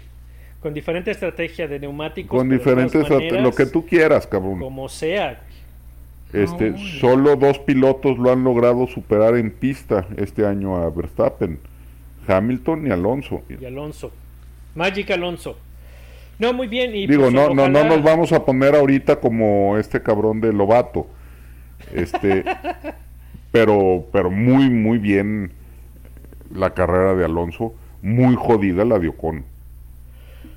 Con 0.62 0.74
diferente 0.74 1.12
estrategia 1.12 1.68
de 1.68 1.80
neumáticos. 1.80 2.38
Con 2.38 2.50
diferentes... 2.50 3.10
maneras, 3.10 3.42
Lo 3.42 3.52
que 3.52 3.66
tú 3.66 3.86
quieras, 3.86 4.28
cabrón. 4.28 4.60
Como 4.60 4.90
sea. 4.90 5.42
Este, 6.34 6.72
No, 6.72 6.78
güey. 6.78 7.00
solo 7.00 7.36
dos 7.38 7.60
pilotos 7.60 8.18
lo 8.18 8.32
han 8.32 8.44
logrado 8.44 8.86
superar 8.88 9.36
en 9.38 9.52
pista 9.52 10.06
este 10.18 10.46
año 10.46 10.76
a 10.76 10.90
Verstappen. 10.90 11.60
Hamilton 12.28 12.88
y 12.88 12.92
Alonso. 12.92 13.42
Y 13.50 13.66
Alonso. 13.66 14.12
Magic 14.76 15.10
Alonso. 15.12 15.58
No, 16.38 16.54
muy 16.54 16.68
bien. 16.68 16.96
Y 16.96 17.08
Digo, 17.08 17.24
pues, 17.24 17.34
no, 17.34 17.54
no, 17.54 17.68
nos 17.68 18.04
vamos 18.04 18.32
a 18.32 18.46
poner 18.46 18.76
ahorita 18.76 19.20
como 19.20 19.78
este 19.78 20.02
cabrón 20.02 20.40
de 20.40 20.54
Lobato. 20.54 21.08
Este, 21.94 22.44
pero, 23.52 24.06
pero 24.12 24.30
muy, 24.30 24.70
muy 24.70 25.00
bien 25.00 25.52
la 26.54 26.74
carrera 26.74 27.16
de 27.16 27.26
Alonso. 27.26 27.74
Muy 28.02 28.36
jodida 28.36 28.86
la 28.86 29.00
de 29.00 29.10
Ocon. 29.10 29.44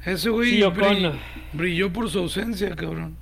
Ese 0.04 0.30
güey 0.30 0.50
Sí, 0.50 0.62
Ocon. 0.62 0.80
brill- 0.82 1.12
brilló 1.52 1.92
por 1.92 2.08
su 2.08 2.18
ausencia, 2.20 2.74
cabrón. 2.74 3.16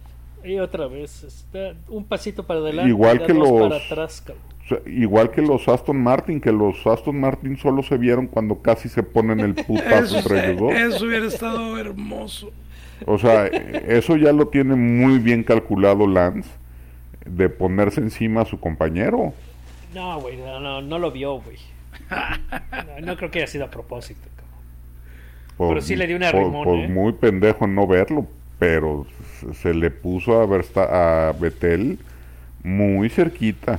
Y 0.45 0.59
otra 0.59 0.87
vez. 0.87 1.23
está 1.25 1.75
un 1.89 2.05
pasito 2.05 2.45
para 2.47 2.61
adelante. 2.61 2.89
Igual 2.91 3.25
que 3.27 3.35
los- 3.35 3.51
para 3.69 3.77
atrás, 3.77 4.23
cabrón. 4.27 4.45
O 4.65 4.69
sea, 4.69 4.79
igual 4.93 5.31
que 5.33 5.43
los 5.43 5.67
Aston 5.69 6.01
Martin, 6.01 6.41
que 6.41 6.53
los 6.53 6.87
Aston 6.87 7.19
Martin 7.21 7.57
solo 7.59 7.83
se 7.83 7.97
vieron 7.99 8.27
cuando 8.29 8.63
casi 8.63 8.89
se 8.89 9.03
ponen 9.03 9.41
el 9.41 9.55
putazo 9.67 10.19
entre 10.19 10.53
ellos 10.53 10.61
dos. 10.61 10.73
eso 10.75 11.05
hubiera 11.07 11.27
estado 11.27 11.77
hermoso. 11.77 12.51
O 13.07 13.19
sea, 13.19 13.47
eso 13.47 14.17
ya 14.17 14.33
lo 14.33 14.49
tiene 14.49 14.77
muy 14.77 15.19
bien 15.19 15.43
calculado 15.43 16.07
Lance, 16.07 16.49
de 17.27 17.49
ponerse 17.49 18.01
encima 18.01 18.43
a 18.43 18.45
su 18.45 18.61
compañero. 18.61 19.35
No, 19.95 20.21
güey, 20.21 20.37
no, 20.37 20.61
no, 20.61 20.81
no 20.83 20.99
lo 20.99 21.11
vio, 21.11 21.41
güey. 21.41 21.57
No, 22.11 23.07
no 23.07 23.17
creo 23.17 23.31
que 23.31 23.39
haya 23.41 23.47
sido 23.49 23.65
a 23.65 23.71
propósito. 23.71 24.21
Por- 25.61 25.69
Pero 25.75 25.83
sí 25.83 25.95
le 25.95 26.07
dio 26.07 26.17
un 26.17 26.23
por- 26.23 26.65
por 26.65 26.79
¿eh? 26.79 26.89
muy 26.89 27.13
pendejo 27.13 27.67
en 27.67 27.75
no 27.75 27.87
verlo, 27.87 28.27
pero 28.59 29.07
se- 29.61 29.75
le 29.75 29.91
puso 29.91 30.41
a, 30.41 30.47
Versta- 30.47 30.89
a 31.29 31.33
Betel 31.33 31.99
muy 32.65 33.11
cerquita. 33.11 33.79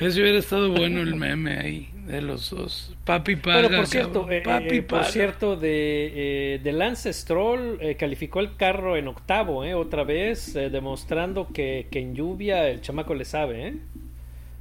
Ese 0.00 0.20
hubiera 0.20 0.36
estado 0.36 0.72
bueno 0.72 1.00
el 1.00 1.14
meme 1.14 1.56
ahí 1.60 1.90
de 2.08 2.22
los 2.22 2.50
dos. 2.50 2.96
Papi 3.04 3.36
paga, 3.36 3.62
Bueno, 3.68 3.76
por 3.76 3.86
cierto, 3.86 4.28
eh, 4.28 4.42
Papi 4.44 4.76
eh, 4.78 4.82
por 4.82 4.98
paga. 4.98 5.10
cierto, 5.12 5.54
de, 5.54 6.54
eh, 6.56 6.60
de 6.60 6.72
Lance 6.72 7.12
Stroll 7.12 7.78
eh, 7.80 7.94
calificó 7.94 8.40
el 8.40 8.56
carro 8.56 8.96
en 8.96 9.06
octavo, 9.06 9.64
eh, 9.64 9.74
otra 9.74 10.02
vez, 10.02 10.56
eh, 10.56 10.70
demostrando 10.70 11.46
que, 11.52 11.86
que 11.88 12.00
en 12.00 12.16
lluvia 12.16 12.68
el 12.68 12.80
chamaco 12.80 13.14
le 13.14 13.24
sabe, 13.24 13.68
eh. 13.68 13.74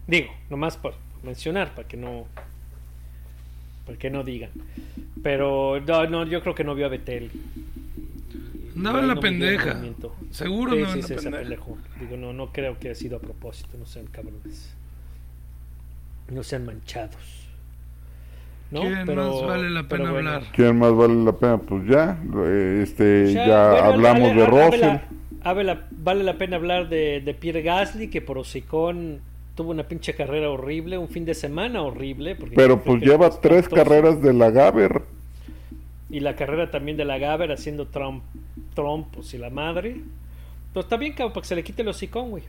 Digo, 0.05 0.28
nomás 0.51 0.78
por 0.78 0.93
mencionar, 1.24 1.74
para 1.74 1.88
que 1.88 1.97
no, 1.97 2.28
para 3.88 3.97
que 3.97 4.11
no 4.11 4.24
digan. 4.24 4.51
Pero 5.26 5.82
no, 5.82 6.05
no, 6.07 6.23
yo 6.28 6.39
creo 6.43 6.53
que 6.53 6.63
no 6.63 6.76
vio 6.76 6.86
a 6.86 6.89
Betel. 6.89 7.32
Andaba 8.76 8.99
en 8.99 9.07
la 9.07 9.15
no 9.15 9.21
pendeja. 9.21 9.82
Seguro 10.30 10.73
Sí, 10.73 10.78
andaba 10.78 10.93
sí, 10.93 10.99
en 10.99 11.01
la 11.01 11.07
sí, 11.07 11.13
se 11.23 11.32
pendeja. 11.32 11.63
Digo, 11.99 12.15
no, 12.17 12.32
no 12.32 12.53
creo 12.53 12.78
que 12.78 12.89
haya 12.89 12.95
sido 12.95 13.17
a 13.17 13.19
propósito, 13.19 13.76
no 13.80 13.88
sean 13.88 14.05
cabrones. 14.05 14.76
No 16.30 16.43
sean 16.43 16.67
manchados. 16.67 17.47
¿No? 18.69 18.82
¿Quién 18.82 19.15
más 19.15 19.41
vale 19.47 19.69
la 19.71 19.88
pena 19.88 20.11
bueno. 20.11 20.30
hablar? 20.30 20.51
¿Quién 20.53 20.78
más 20.78 20.93
vale 20.95 21.15
la 21.15 21.32
pena? 21.32 21.57
Pues 21.57 21.88
ya, 21.88 22.19
eh, 22.45 22.82
este, 22.84 23.34
Ya, 23.34 23.47
ya 23.47 23.69
bueno, 23.71 23.86
hablamos 23.88 24.30
vale- 24.30 24.41
de 24.41 24.47
vale 24.47 24.65
Russell. 24.69 24.82
vale 25.43 25.63
la- 25.63 25.88
vale 25.89 26.23
la 26.23 26.38
pena 26.38 26.57
hablar 26.57 26.88
de, 26.88 27.19
de 27.21 27.34
Pierre 27.34 27.63
Gasly, 27.63 28.11
que 28.11 28.21
por 28.21 28.38
hocicón 28.38 29.21
tuvo 29.56 29.72
una 29.72 29.88
pinche 29.88 30.14
carrera 30.14 30.49
horrible, 30.49 30.97
un 30.97 31.08
fin 31.10 31.26
de 31.26 31.34
semana 31.34 31.82
horrible. 31.82 32.36
porque 32.36 32.56
Pero 32.56 32.84
pues 32.84 33.01
lleva 33.01 33.30
tres 33.39 33.64
espantoso. 33.64 33.84
carreras 33.89 34.22
de 34.22 34.34
la 34.34 34.51
Gaber. 34.51 35.03
Y 36.10 36.20
la 36.20 36.36
carrera 36.36 36.70
también 36.72 36.97
de 36.97 37.06
la 37.06 37.18
Gaber 37.18 37.51
haciendo 37.51 37.88
Trump, 37.88 38.24
trompos 38.74 39.34
y 39.34 39.38
la 39.38 39.49
madre. 39.49 40.01
Pues 40.74 40.86
está 40.86 40.97
bien, 40.97 41.14
cabrón, 41.14 41.34
para 41.34 41.41
que 41.41 41.47
se 41.47 41.56
le 41.56 41.64
quite 41.64 41.82
el 41.82 41.88
hocicón, 41.88 42.30
güey. 42.32 42.43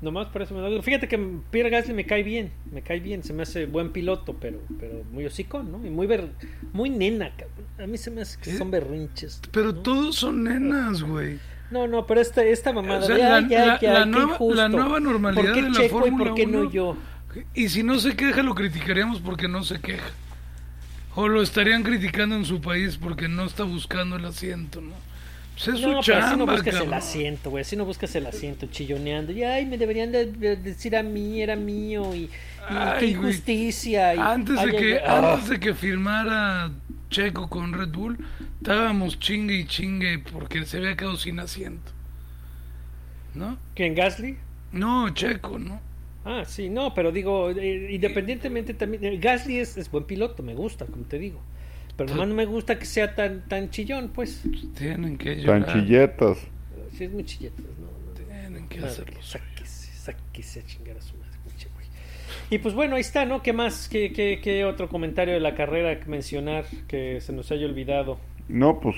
Nomás 0.00 0.28
por 0.28 0.42
eso 0.42 0.54
me 0.54 0.60
da- 0.60 0.80
Fíjate 0.82 1.08
que 1.08 1.18
Pierre 1.50 1.70
Gasly 1.70 1.92
me 1.92 2.06
cae 2.06 2.22
bien, 2.22 2.52
me 2.70 2.82
cae 2.82 3.00
bien, 3.00 3.24
se 3.24 3.32
me 3.32 3.42
hace 3.42 3.66
buen 3.66 3.90
piloto, 3.90 4.36
pero, 4.38 4.60
pero 4.78 5.02
muy 5.10 5.26
hocicón, 5.26 5.72
¿no? 5.72 5.84
Y 5.84 5.90
muy 5.90 6.06
ber- 6.06 6.30
muy 6.72 6.88
nena, 6.90 7.30
cabrón. 7.30 7.66
A 7.82 7.86
mí 7.88 7.98
se 7.98 8.10
me 8.12 8.20
hace 8.20 8.38
que 8.40 8.56
son 8.56 8.70
berrinches. 8.70 9.40
Pero 9.50 9.72
¿no? 9.72 9.80
todos 9.80 10.14
son 10.16 10.44
nenas, 10.44 11.02
güey. 11.02 11.38
No, 11.70 11.86
no, 11.86 12.06
pero 12.06 12.20
esta, 12.20 12.42
esta 12.44 12.72
mamada 12.72 13.00
O 13.00 13.02
sea, 13.02 13.16
de, 13.16 13.22
la- 13.22 13.36
"Ay, 13.36 13.48
ya, 13.48 13.66
la- 13.66 13.80
ya, 13.80 13.92
la 13.92 14.06
nueva- 14.06 14.32
injusto". 14.32 14.54
la 14.54 14.68
nueva 14.68 15.00
normalidad 15.00 15.42
¿Por 15.44 15.54
qué 15.54 15.62
de 15.62 15.70
la 15.70 15.76
Checo 15.76 16.06
y 16.06 16.10
por 16.12 16.34
qué 16.34 16.46
no 16.46 16.60
1? 16.60 16.70
yo? 16.70 16.96
Y 17.54 17.68
si 17.68 17.82
no 17.82 17.98
se 17.98 18.16
queja, 18.16 18.42
lo 18.42 18.54
criticaríamos 18.54 19.20
porque 19.20 19.48
no 19.48 19.62
se 19.62 19.80
queja. 19.80 20.08
O 21.14 21.28
lo 21.28 21.42
estarían 21.42 21.82
criticando 21.82 22.36
en 22.36 22.44
su 22.44 22.60
país 22.60 22.96
porque 22.96 23.28
no 23.28 23.44
está 23.44 23.64
buscando 23.64 24.16
el 24.16 24.24
asiento, 24.24 24.80
¿no? 24.80 24.92
Pues 25.64 25.68
es 25.76 25.80
No, 25.80 26.02
su 26.02 26.06
pero 26.12 26.18
así 26.24 26.30
no 26.36 26.38
chamba, 26.38 26.52
buscas 26.52 26.74
el 26.74 26.80
cabrón. 26.80 26.94
asiento, 26.94 27.50
güey. 27.50 27.62
Así 27.62 27.76
no 27.76 27.84
buscas 27.84 28.14
el 28.14 28.26
asiento 28.26 28.66
chilloneando. 28.66 29.32
Y 29.32 29.42
ay, 29.42 29.66
me 29.66 29.76
deberían 29.76 30.12
de, 30.12 30.26
de 30.26 30.56
decir 30.56 30.94
a 30.96 31.02
mí, 31.02 31.42
era 31.42 31.56
mío. 31.56 32.14
Y, 32.14 32.18
y 32.18 32.30
Ay, 32.68 32.98
qué 33.00 33.06
injusticia. 33.06 34.14
y- 34.14 34.18
Antes 34.18 34.54
de 34.56 34.60
ay, 34.60 34.76
que 34.76 34.92
ay, 34.94 35.00
ah. 35.06 35.32
antes 35.34 35.48
de 35.48 35.58
que 35.60 35.74
firmara 35.74 36.70
Checo 37.10 37.48
con 37.48 37.72
Red 37.72 37.88
Bull, 37.90 38.18
estábamos 38.60 39.18
chingue 39.18 39.54
y 39.56 39.66
chingue 39.66 40.18
porque 40.20 40.64
se 40.64 40.76
había 40.78 40.96
quedado 40.96 41.16
sin 41.16 41.40
asiento. 41.40 41.90
¿No? 43.34 43.58
¿Quién, 43.74 43.94
Gasly? 43.94 44.36
No, 44.72 45.08
Checo, 45.10 45.58
¿no? 45.58 45.80
Ah, 46.24 46.44
sí, 46.46 46.68
no, 46.68 46.92
pero 46.94 47.10
digo, 47.12 47.50
eh, 47.50 47.88
independientemente 47.90 48.74
también. 48.74 49.04
eh, 49.04 49.16
Gasly 49.18 49.58
es, 49.58 49.76
es 49.76 49.90
buen 49.90 50.04
piloto, 50.04 50.42
me 50.42 50.54
gusta, 50.54 50.84
como 50.86 51.04
te 51.04 51.18
digo. 51.18 51.40
Pero 51.98 52.10
nomás 52.14 52.28
no 52.28 52.34
me 52.34 52.46
gusta 52.46 52.78
que 52.78 52.86
sea 52.86 53.14
tan, 53.14 53.46
tan 53.48 53.68
chillón, 53.70 54.10
pues. 54.14 54.42
Tienen 54.78 55.18
que 55.18 55.36
llorar. 55.36 55.66
Tan 55.66 55.74
chilletas. 55.74 56.38
Sí, 56.96 57.04
es 57.04 57.12
muy 57.12 57.24
chilleta, 57.24 57.60
no, 57.60 57.68
no, 57.86 58.20
no. 58.22 58.26
Tienen 58.40 58.68
que 58.68 58.78
hacerlo. 58.78 59.20
Sáquese, 59.20 59.92
sáquese 59.92 60.60
a 60.60 60.64
chingar 60.64 60.96
a 60.96 61.02
su 61.02 61.16
madre, 61.18 61.36
pinche 61.44 61.68
güey. 61.74 61.86
Y 62.50 62.58
pues 62.58 62.74
bueno, 62.74 62.94
ahí 62.96 63.00
está, 63.02 63.26
¿no? 63.26 63.42
¿Qué 63.42 63.52
más? 63.52 63.88
¿Qué, 63.88 64.12
qué, 64.12 64.40
qué 64.42 64.64
otro 64.64 64.88
comentario 64.88 65.34
de 65.34 65.40
la 65.40 65.54
carrera 65.54 66.00
que 66.00 66.06
mencionar 66.06 66.64
que 66.86 67.20
se 67.20 67.32
nos 67.32 67.50
haya 67.52 67.66
olvidado? 67.66 68.18
No, 68.48 68.80
pues 68.80 68.96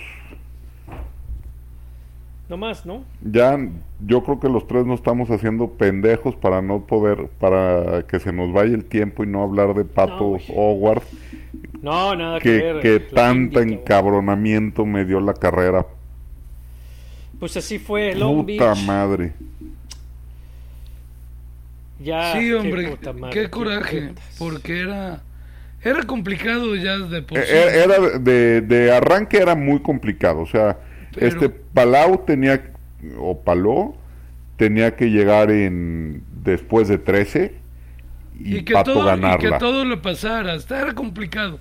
No 2.48 2.56
más, 2.56 2.84
¿no? 2.84 3.04
ya 3.20 3.58
yo 4.00 4.24
creo 4.24 4.40
que 4.40 4.48
los 4.48 4.66
tres 4.66 4.84
nos 4.86 5.00
estamos 5.00 5.30
haciendo 5.30 5.72
pendejos 5.74 6.34
para 6.36 6.60
no 6.62 6.86
poder, 6.86 7.28
para 7.38 8.04
que 8.06 8.18
se 8.18 8.32
nos 8.32 8.52
vaya 8.52 8.74
el 8.74 8.84
tiempo 8.84 9.22
y 9.24 9.26
no 9.26 9.42
hablar 9.42 9.74
de 9.74 9.84
No, 9.84 9.90
Pato 9.94 10.24
güey. 10.30 10.42
Howard, 10.48 11.02
No, 11.82 12.14
nada 12.14 12.38
que, 12.40 12.78
que, 12.82 12.98
ver. 12.98 13.08
cabrón. 13.08 13.68
encabronamiento 13.72 14.84
me 14.86 15.04
dio 15.04 15.20
la 15.20 15.34
carrera. 15.34 15.86
Pues 17.38 17.56
así 17.56 17.78
fue 17.78 18.14
Long 18.14 18.44
Puta 18.46 18.74
Beach. 18.74 18.84
madre. 18.86 19.32
Ya, 21.98 22.32
sí, 22.32 22.38
qué 22.40 22.54
hombre, 22.54 22.88
puta 22.90 23.12
madre, 23.12 23.34
qué 23.34 23.50
coraje, 23.50 24.12
porque 24.38 24.80
era 24.80 25.22
era 25.82 26.02
complicado 26.04 26.74
ya 26.76 26.98
de 26.98 27.22
por 27.22 27.38
sí. 27.38 27.44
eh, 27.46 27.82
Era 27.84 28.18
de, 28.18 28.60
de 28.62 28.92
arranque 28.92 29.38
era 29.38 29.54
muy 29.54 29.80
complicado, 29.80 30.40
o 30.40 30.46
sea, 30.46 30.78
Pero- 31.14 31.26
este 31.26 31.48
Palau 31.50 32.24
tenía 32.24 32.72
o 33.18 33.38
Paló 33.42 33.94
tenía 34.56 34.94
que 34.96 35.10
llegar 35.10 35.50
en 35.50 36.22
después 36.42 36.88
de 36.88 36.98
13 36.98 37.54
y, 38.38 38.56
y 38.58 38.64
que 38.64 38.72
Pato 38.74 38.92
todo 38.94 39.02
y 39.02 39.06
ganarla. 39.06 39.50
que 39.52 39.58
todo 39.58 39.84
le 39.84 39.96
pasara, 39.98 40.54
hasta 40.54 40.80
era 40.80 40.94
complicado, 40.94 41.58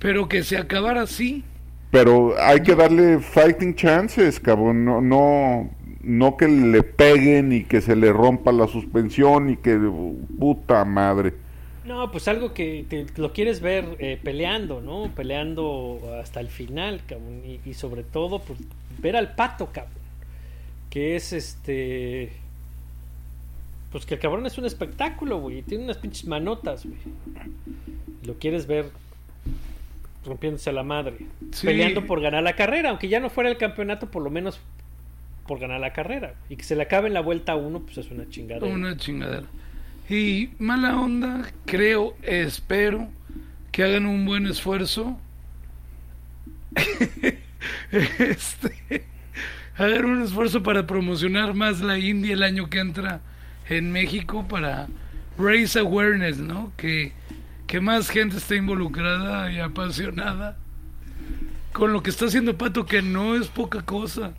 pero 0.00 0.28
que 0.28 0.42
se 0.42 0.56
acabara 0.56 1.02
así. 1.02 1.44
Pero 1.92 2.34
hay 2.40 2.60
que 2.62 2.74
darle 2.74 3.20
fighting 3.20 3.74
chances, 3.76 4.40
cabrón, 4.40 4.84
no 4.84 5.00
no 5.00 5.70
no 6.02 6.36
que 6.36 6.48
le 6.48 6.82
peguen 6.82 7.52
y 7.52 7.64
que 7.64 7.80
se 7.80 7.94
le 7.94 8.12
rompa 8.12 8.50
la 8.52 8.66
suspensión 8.66 9.50
y 9.50 9.56
que 9.56 9.78
puta 10.38 10.84
madre. 10.84 11.34
No, 11.84 12.10
pues 12.12 12.28
algo 12.28 12.54
que 12.54 12.84
te- 12.88 13.06
lo 13.16 13.32
quieres 13.32 13.60
ver 13.60 13.96
eh, 13.98 14.18
peleando, 14.22 14.80
¿no? 14.80 15.10
Peleando 15.14 16.00
hasta 16.22 16.38
el 16.40 16.48
final, 16.48 17.00
cabrón. 17.06 17.42
Y, 17.44 17.68
y 17.68 17.74
sobre 17.74 18.02
todo, 18.04 18.38
pues, 18.40 18.58
ver 18.98 19.16
al 19.16 19.34
pato, 19.34 19.70
cabrón. 19.72 19.94
Que 20.88 21.16
es 21.16 21.32
este. 21.32 22.30
Pues 23.90 24.06
que 24.06 24.14
el 24.14 24.20
cabrón 24.20 24.46
es 24.46 24.56
un 24.56 24.66
espectáculo, 24.66 25.40
güey. 25.40 25.62
Tiene 25.62 25.84
unas 25.84 25.96
pinches 25.98 26.26
manotas, 26.26 26.86
güey. 26.86 26.98
Lo 28.24 28.34
quieres 28.34 28.66
ver 28.68 28.90
rompiéndose 30.24 30.72
la 30.72 30.82
madre. 30.82 31.18
Sí. 31.52 31.66
Peleando 31.66 32.06
por 32.06 32.20
ganar 32.20 32.42
la 32.42 32.54
carrera. 32.54 32.90
Aunque 32.90 33.08
ya 33.08 33.20
no 33.20 33.30
fuera 33.30 33.50
el 33.50 33.56
campeonato, 33.56 34.10
por 34.10 34.22
lo 34.22 34.30
menos 34.30 34.60
por 35.46 35.58
ganar 35.58 35.80
la 35.80 35.92
carrera. 35.92 36.34
Y 36.48 36.56
que 36.56 36.64
se 36.64 36.76
le 36.76 36.82
acabe 36.82 37.08
en 37.08 37.14
la 37.14 37.20
vuelta 37.20 37.56
uno, 37.56 37.80
pues 37.80 37.98
es 37.98 38.10
una 38.10 38.28
chingada. 38.28 38.66
Una 38.66 38.96
chingadera. 38.96 39.46
Y 40.08 40.50
mala 40.58 41.00
onda, 41.00 41.50
creo, 41.66 42.16
espero 42.22 43.08
que 43.72 43.84
hagan 43.84 44.06
un 44.06 44.26
buen 44.26 44.46
esfuerzo. 44.46 45.18
este, 47.92 49.04
hagan 49.76 50.04
un 50.04 50.22
esfuerzo 50.22 50.62
para 50.62 50.86
promocionar 50.86 51.54
más 51.54 51.80
la 51.80 51.98
India 51.98 52.32
el 52.32 52.42
año 52.42 52.68
que 52.68 52.78
entra 52.78 53.20
en 53.68 53.92
México 53.92 54.46
para 54.48 54.88
raise 55.38 55.78
awareness, 55.78 56.38
¿no? 56.38 56.72
Que, 56.76 57.12
que 57.70 57.80
más 57.80 58.10
gente 58.10 58.38
esté 58.38 58.56
involucrada 58.56 59.52
y 59.52 59.60
apasionada 59.60 60.56
con 61.72 61.92
lo 61.92 62.02
que 62.02 62.10
está 62.10 62.24
haciendo 62.24 62.58
Pato, 62.58 62.84
que 62.84 63.00
no 63.00 63.36
es 63.36 63.46
poca 63.46 63.82
cosa. 63.82 64.34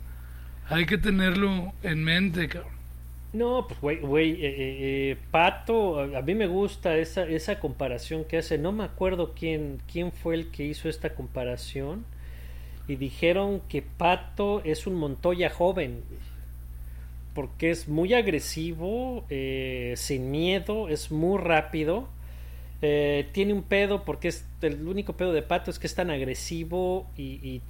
Hay 0.68 0.84
que 0.84 0.98
tenerlo 0.98 1.72
en 1.82 2.04
mente, 2.04 2.46
cabrón. 2.46 2.72
No, 3.32 3.66
pues 3.80 4.02
güey, 4.02 4.32
eh, 4.32 4.36
eh, 4.36 4.52
eh, 5.12 5.16
Pato, 5.30 5.98
a, 5.98 6.18
a 6.18 6.20
mí 6.20 6.34
me 6.34 6.46
gusta 6.46 6.98
esa, 6.98 7.24
esa 7.24 7.58
comparación 7.58 8.26
que 8.26 8.36
hace. 8.36 8.58
No 8.58 8.70
me 8.70 8.84
acuerdo 8.84 9.32
quién, 9.34 9.80
quién 9.90 10.12
fue 10.12 10.34
el 10.34 10.50
que 10.50 10.64
hizo 10.64 10.90
esta 10.90 11.14
comparación. 11.14 12.04
Y 12.86 12.96
dijeron 12.96 13.62
que 13.66 13.80
Pato 13.80 14.60
es 14.62 14.86
un 14.86 14.96
Montoya 14.96 15.48
joven. 15.48 16.02
Porque 17.32 17.70
es 17.70 17.88
muy 17.88 18.12
agresivo, 18.12 19.24
eh, 19.30 19.94
sin 19.96 20.30
miedo, 20.30 20.90
es 20.90 21.10
muy 21.10 21.40
rápido. 21.40 22.10
Eh, 22.84 23.28
tiene 23.30 23.52
un 23.52 23.62
pedo 23.62 24.04
porque 24.04 24.26
es 24.26 24.44
el 24.60 24.88
único 24.88 25.16
pedo 25.16 25.32
de 25.32 25.42
Pato 25.42 25.70
es 25.70 25.78
que 25.78 25.86
es 25.86 25.94
tan 25.94 26.10
agresivo 26.10 27.08
y, 27.16 27.62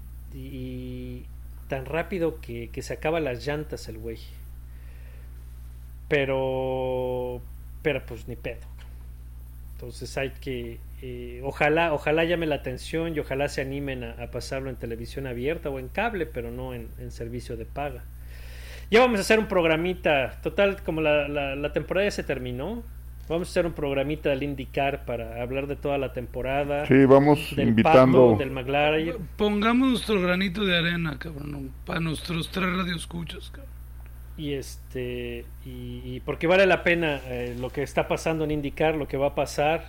tan 1.68 1.84
rápido 1.84 2.40
que, 2.40 2.70
se 2.80 2.94
acaba 2.94 3.20
las 3.20 3.46
llantas 3.46 3.88
el 3.88 3.98
güey. 3.98 4.18
Pero, 6.08 7.42
pero 7.82 8.04
pues 8.06 8.26
ni 8.26 8.36
pedo. 8.36 8.66
Entonces 9.74 10.16
hay 10.16 10.30
que, 10.30 10.78
eh, 11.02 11.40
ojalá, 11.44 11.92
ojalá 11.92 12.24
llame 12.24 12.46
la 12.46 12.56
atención 12.56 13.14
y 13.14 13.20
ojalá 13.20 13.48
se 13.48 13.60
animen 13.60 14.04
a, 14.04 14.30
pasarlo 14.30 14.70
en 14.70 14.76
televisión 14.76 15.26
abierta 15.26 15.68
o 15.68 15.78
en 15.78 15.88
cable, 15.88 16.24
pero 16.24 16.50
no 16.50 16.72
en, 16.72 16.88
en 16.98 17.10
servicio 17.10 17.56
de 17.56 17.66
paga. 17.66 18.04
Ya 18.90 19.00
vamos 19.00 19.18
a 19.18 19.22
hacer 19.22 19.38
un 19.38 19.48
programita, 19.48 20.40
total, 20.42 20.82
como 20.82 21.00
la, 21.00 21.28
la, 21.28 21.56
la 21.56 21.72
temporada 21.72 22.06
ya 22.06 22.10
se 22.10 22.22
terminó, 22.22 22.82
vamos 23.32 23.48
a 23.48 23.50
hacer 23.50 23.66
un 23.66 23.72
programita 23.72 24.28
del 24.28 24.42
IndyCar 24.42 25.04
para 25.04 25.42
hablar 25.42 25.66
de 25.66 25.76
toda 25.76 25.98
la 25.98 26.12
temporada. 26.12 26.86
Sí, 26.86 27.04
vamos 27.06 27.54
del 27.56 27.68
invitando. 27.68 28.32
Pato, 28.32 28.38
del 28.38 28.50
McLaren. 28.50 29.16
Pongamos 29.36 29.88
nuestro 29.88 30.20
granito 30.20 30.64
de 30.64 30.76
arena, 30.76 31.18
cabrón, 31.18 31.70
para 31.86 32.00
nuestros 32.00 32.50
tres 32.50 32.76
radioescuchas, 32.76 33.50
cabrón. 33.50 33.72
Y 34.36 34.52
este 34.52 35.44
y, 35.64 36.02
y 36.04 36.22
porque 36.24 36.46
vale 36.46 36.66
la 36.66 36.82
pena 36.82 37.20
eh, 37.26 37.56
lo 37.58 37.70
que 37.70 37.82
está 37.82 38.08
pasando 38.08 38.44
en 38.44 38.50
indicar 38.50 38.94
lo 38.94 39.06
que 39.06 39.16
va 39.16 39.28
a 39.28 39.34
pasar 39.34 39.84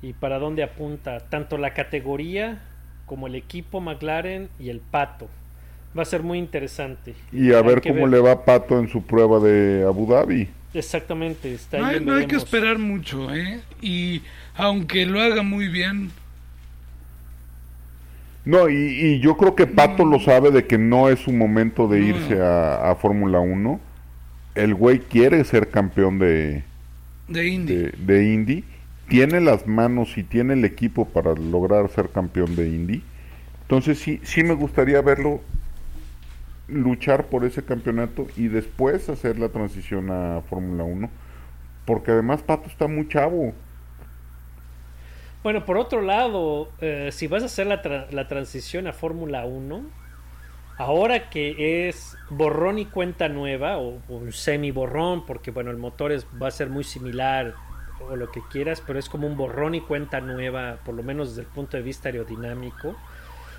y 0.00 0.14
para 0.14 0.38
dónde 0.38 0.62
apunta 0.62 1.20
tanto 1.20 1.58
la 1.58 1.74
categoría 1.74 2.62
como 3.06 3.26
el 3.26 3.34
equipo 3.34 3.80
McLaren 3.80 4.48
y 4.58 4.70
el 4.70 4.80
pato. 4.80 5.28
Va 5.96 6.02
a 6.02 6.06
ser 6.06 6.22
muy 6.22 6.38
interesante. 6.38 7.14
Y 7.30 7.52
a 7.52 7.58
Hay 7.58 7.64
ver 7.64 7.80
cómo 7.80 8.06
le 8.06 8.18
va 8.18 8.44
Pato 8.44 8.78
en 8.78 8.88
su 8.88 9.02
prueba 9.02 9.38
de 9.38 9.84
Abu 9.86 10.06
Dhabi. 10.06 10.48
Exactamente, 10.74 11.54
está 11.54 11.78
No 11.78 11.86
ahí. 11.86 11.94
hay, 11.96 12.00
no 12.00 12.14
hay 12.14 12.26
que 12.26 12.36
esperar 12.36 12.78
mucho, 12.78 13.32
¿eh? 13.34 13.62
Y 13.80 14.22
aunque 14.54 15.06
lo 15.06 15.20
haga 15.20 15.42
muy 15.42 15.68
bien, 15.68 16.12
No, 18.44 18.68
y, 18.68 18.74
y 18.76 19.20
yo 19.20 19.36
creo 19.36 19.54
que 19.54 19.66
Pato 19.66 20.04
lo 20.04 20.20
sabe 20.20 20.50
de 20.50 20.66
que 20.66 20.76
no 20.78 21.08
es 21.08 21.20
su 21.20 21.32
momento 21.32 21.88
de 21.88 22.00
No. 22.00 22.04
irse 22.04 22.40
a, 22.42 22.90
a 22.90 22.94
Fórmula 22.96 23.40
1. 23.40 23.80
El 24.54 24.74
güey 24.74 25.00
quiere 25.00 25.44
ser 25.44 25.70
campeón 25.70 26.18
de, 26.18 26.64
de 27.28 27.46
Indy. 27.48 27.74
de, 27.74 27.92
de 27.98 28.32
Indy. 28.32 28.64
Tiene 29.08 29.40
las 29.40 29.66
manos 29.66 30.16
y 30.18 30.24
tiene 30.24 30.54
el 30.54 30.64
equipo 30.64 31.06
para 31.10 31.34
lograr 31.34 31.88
ser 31.90 32.10
campeón 32.10 32.56
de 32.56 32.68
Indy. 32.68 33.02
Entonces 33.62 33.98
sí, 34.00 34.20
sí 34.24 34.44
me 34.44 34.54
gustaría 34.54 35.00
verlo 35.02 35.42
luchar 36.68 37.28
por 37.28 37.44
ese 37.44 37.64
campeonato 37.64 38.26
y 38.36 38.48
después 38.48 39.08
hacer 39.08 39.38
la 39.38 39.50
transición 39.50 40.10
a 40.10 40.42
Fórmula 40.42 40.84
1. 40.84 41.10
Porque 41.86 42.12
además 42.12 42.42
Pato 42.42 42.68
está 42.68 42.88
muy 42.88 43.08
chavo. 43.08 43.54
Bueno, 45.42 45.64
por 45.66 45.76
otro 45.76 46.00
lado, 46.00 46.74
eh, 46.80 47.10
si 47.12 47.26
vas 47.26 47.42
a 47.42 47.46
hacer 47.46 47.66
la, 47.66 47.82
tra- 47.82 48.10
la 48.10 48.28
transición 48.28 48.86
a 48.86 48.92
Fórmula 48.94 49.44
1, 49.44 49.92
ahora 50.78 51.30
que 51.30 51.88
es 51.88 52.16
borrón 52.30 52.78
y 52.78 52.86
cuenta 52.86 53.28
nueva, 53.28 53.78
o, 53.78 54.02
un 54.08 54.32
semi 54.32 54.70
borrón, 54.72 55.26
porque 55.26 55.50
bueno, 55.50 55.70
el 55.70 55.78
motor 55.78 56.12
es, 56.12 56.26
va 56.42 56.48
a 56.48 56.52
ser 56.52 56.70
muy 56.70 56.84
similar 56.84 57.58
o 57.98 58.16
lo 58.16 58.30
que 58.30 58.42
quieras, 58.48 58.82
pero 58.86 58.98
es 58.98 59.08
como 59.08 59.26
un 59.28 59.36
borrón 59.36 59.74
y 59.74 59.80
cuenta 59.82 60.20
nueva, 60.20 60.78
por 60.84 60.94
lo 60.94 61.02
menos 61.02 61.30
desde 61.30 61.42
el 61.42 61.48
punto 61.48 61.76
de 61.76 61.82
vista 61.84 62.08
aerodinámico, 62.08 62.96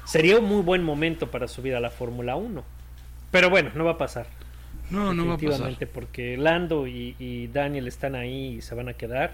sería 0.05 0.39
un 0.39 0.45
muy 0.45 0.61
buen 0.63 0.83
momento 0.83 1.31
para 1.31 1.47
subir 1.47 1.75
a 1.75 1.79
la 1.79 1.91
Fórmula 1.91 2.35
1. 2.35 2.63
Pero 3.35 3.49
bueno, 3.49 3.71
no 3.75 3.83
va 3.85 3.91
a 3.91 3.97
pasar. 3.97 4.27
No, 4.89 5.13
no 5.13 5.25
va 5.25 5.33
a 5.33 5.37
pasar. 5.37 5.39
definitivamente, 5.39 5.87
porque 5.87 6.37
Lando 6.37 6.87
y, 6.87 7.15
y 7.19 7.47
Daniel 7.47 7.87
están 7.87 8.15
ahí 8.15 8.55
y 8.57 8.61
se 8.61 8.75
van 8.75 8.87
a 8.89 8.93
quedar. 8.93 9.33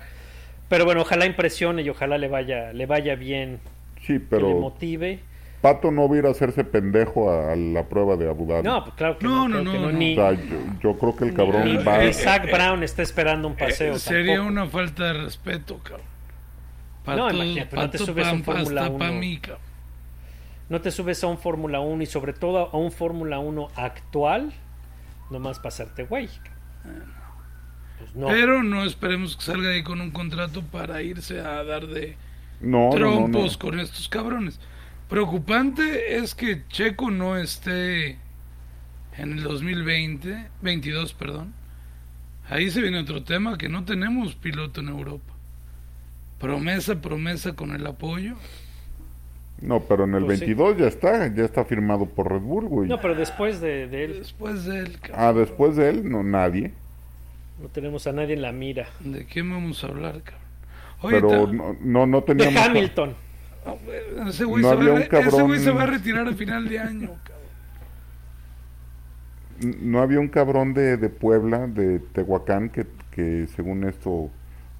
Pero 0.69 0.85
bueno, 0.85 1.01
ojalá 1.01 1.25
impresione 1.25 1.81
y 1.81 1.89
ojalá 1.89 2.17
le 2.17 2.27
vaya, 2.29 2.71
le 2.73 2.85
vaya 2.85 3.15
bien, 3.15 3.59
Sí, 3.99 4.13
que 4.13 4.13
le 4.13 4.19
pero 4.29 4.49
motive. 4.59 5.19
Pato 5.61 5.91
no 5.91 6.09
va 6.09 6.15
a 6.15 6.17
ir 6.17 6.25
a 6.25 6.29
hacerse 6.31 6.63
pendejo 6.63 7.29
a, 7.29 7.51
a 7.51 7.55
la 7.55 7.83
prueba 7.87 8.15
de 8.15 8.27
Abu 8.27 8.47
Dhabi. 8.47 8.63
No, 8.67 8.83
pues 8.83 8.95
claro 8.95 9.17
que 9.19 9.25
No, 9.25 9.47
no, 9.47 9.61
no, 9.61 9.73
no, 9.73 9.79
no. 9.81 9.91
Ni, 9.91 10.13
O 10.13 10.15
sea, 10.15 10.31
yo, 10.33 10.55
yo 10.81 10.97
creo 10.97 11.15
que 11.15 11.25
el 11.25 11.33
cabrón 11.35 11.65
ni- 11.65 11.77
va... 11.83 11.99
ni 11.99 12.13
Zach 12.13 12.49
Brown 12.51 12.81
está 12.83 13.03
esperando 13.03 13.47
un 13.47 13.55
paseo. 13.55 13.93
Eh, 13.95 13.99
sería 13.99 14.37
tampoco. 14.37 14.51
una 14.51 14.65
falta 14.67 15.03
de 15.13 15.13
respeto, 15.25 15.77
cabrón. 15.83 16.07
No, 17.05 17.29
imagínate, 17.29 17.75
no 17.75 17.89
te 17.89 17.97
subes 17.99 18.25
a 18.25 18.31
un 18.33 18.43
Fórmula 18.43 18.85
hasta 18.85 18.97
pa' 18.97 19.11
1. 19.11 19.19
mí, 19.19 19.37
cabrón. 19.37 19.61
No 20.71 20.79
te 20.79 20.89
subes 20.89 21.21
a 21.21 21.27
un 21.27 21.37
Fórmula 21.37 21.81
1 21.81 22.01
y 22.01 22.05
sobre 22.05 22.31
todo 22.31 22.69
a 22.71 22.77
un 22.77 22.93
Fórmula 22.93 23.39
1 23.39 23.71
actual, 23.75 24.53
nomás 25.29 25.59
pasarte 25.59 26.05
güey. 26.05 26.29
Pues 27.99 28.15
no. 28.15 28.27
Pero 28.27 28.63
no 28.63 28.85
esperemos 28.85 29.35
que 29.35 29.43
salga 29.43 29.71
ahí 29.71 29.83
con 29.83 29.99
un 29.99 30.11
contrato 30.11 30.61
para 30.63 31.01
irse 31.01 31.41
a 31.41 31.61
dar 31.65 31.87
de 31.87 32.15
No, 32.61 32.69
no, 32.69 32.89
no, 32.89 32.95
trompos 32.95 33.51
no. 33.51 33.59
con 33.59 33.81
estos 33.81 34.07
cabrones. 34.07 34.61
Preocupante 35.09 36.15
es 36.15 36.35
que 36.35 36.65
Checo 36.69 37.11
no 37.11 37.35
esté 37.35 38.11
en 39.17 39.33
el 39.33 39.43
2020, 39.43 40.51
22, 40.61 41.13
perdón. 41.15 41.53
Ahí 42.49 42.71
se 42.71 42.79
viene 42.79 42.99
otro 42.99 43.25
tema 43.25 43.57
que 43.57 43.67
no 43.67 43.83
tenemos 43.83 44.35
piloto 44.35 44.79
en 44.79 44.87
Europa. 44.87 45.33
Promesa, 46.39 47.01
promesa 47.01 47.57
con 47.57 47.75
el 47.75 47.85
apoyo. 47.85 48.37
No, 49.61 49.79
pero 49.81 50.05
en 50.05 50.15
el 50.15 50.25
Pues 50.25 50.39
sí. 50.39 50.45
22 50.45 50.77
ya 50.77 50.87
está, 50.87 51.33
ya 51.33 51.45
está 51.45 51.63
firmado 51.65 52.05
por 52.07 52.31
Red 52.31 52.41
Bull, 52.41 52.65
güey. 52.67 52.89
No, 52.89 52.99
pero 52.99 53.13
después 53.15 53.61
de, 53.61 53.87
de 53.87 54.05
él 54.05 54.13
Después 54.19 54.65
de 54.65 54.79
él, 54.79 54.99
cabrón. 54.99 55.15
Ah, 55.19 55.33
después 55.33 55.75
de 55.75 55.89
él, 55.89 56.09
no, 56.09 56.23
nadie. 56.23 56.73
no 57.61 57.67
tenemos 57.69 58.07
a 58.07 58.11
nadie 58.11 58.33
en 58.33 58.41
la 58.41 58.51
mira. 58.51 58.87
¿De 58.99 59.25
qué 59.27 59.41
vamos 59.43 59.83
a 59.83 59.87
hablar, 59.87 60.21
cabrón? 60.23 60.41
Oye, 61.03 61.15
Pero 61.21 61.47
no, 61.53 61.75
no, 61.81 62.05
no 62.07 62.21
De 62.21 62.25
teníamos... 62.35 62.67
Hamilton. 62.67 63.13
Ah, 63.65 63.75
Ese 64.27 64.45
güey 64.45 64.63
No 64.63 64.69
se, 64.69 64.75
había 64.75 64.87
va 64.89 64.93
a 64.93 64.95
un 64.95 65.01
ese 65.01 65.09
cabrón- 65.09 65.47
güey 65.47 65.59
se 65.59 65.71
va 65.71 65.83
a 65.83 65.87
retirar 65.87 66.27
a 66.27 66.33
final 66.33 66.67
de 66.67 66.79
año, 66.79 67.09
cabrón. 67.23 67.41
No 69.81 70.01
había 70.01 70.19
un 70.19 70.27
cabrón 70.27 70.73
de, 70.73 70.97
de 70.97 71.09
Puebla, 71.09 71.67
de 71.67 71.99
Tehuacán, 71.99 72.69
que, 72.69 72.87
que 73.11 73.45
según 73.55 73.83
esto, 73.87 74.31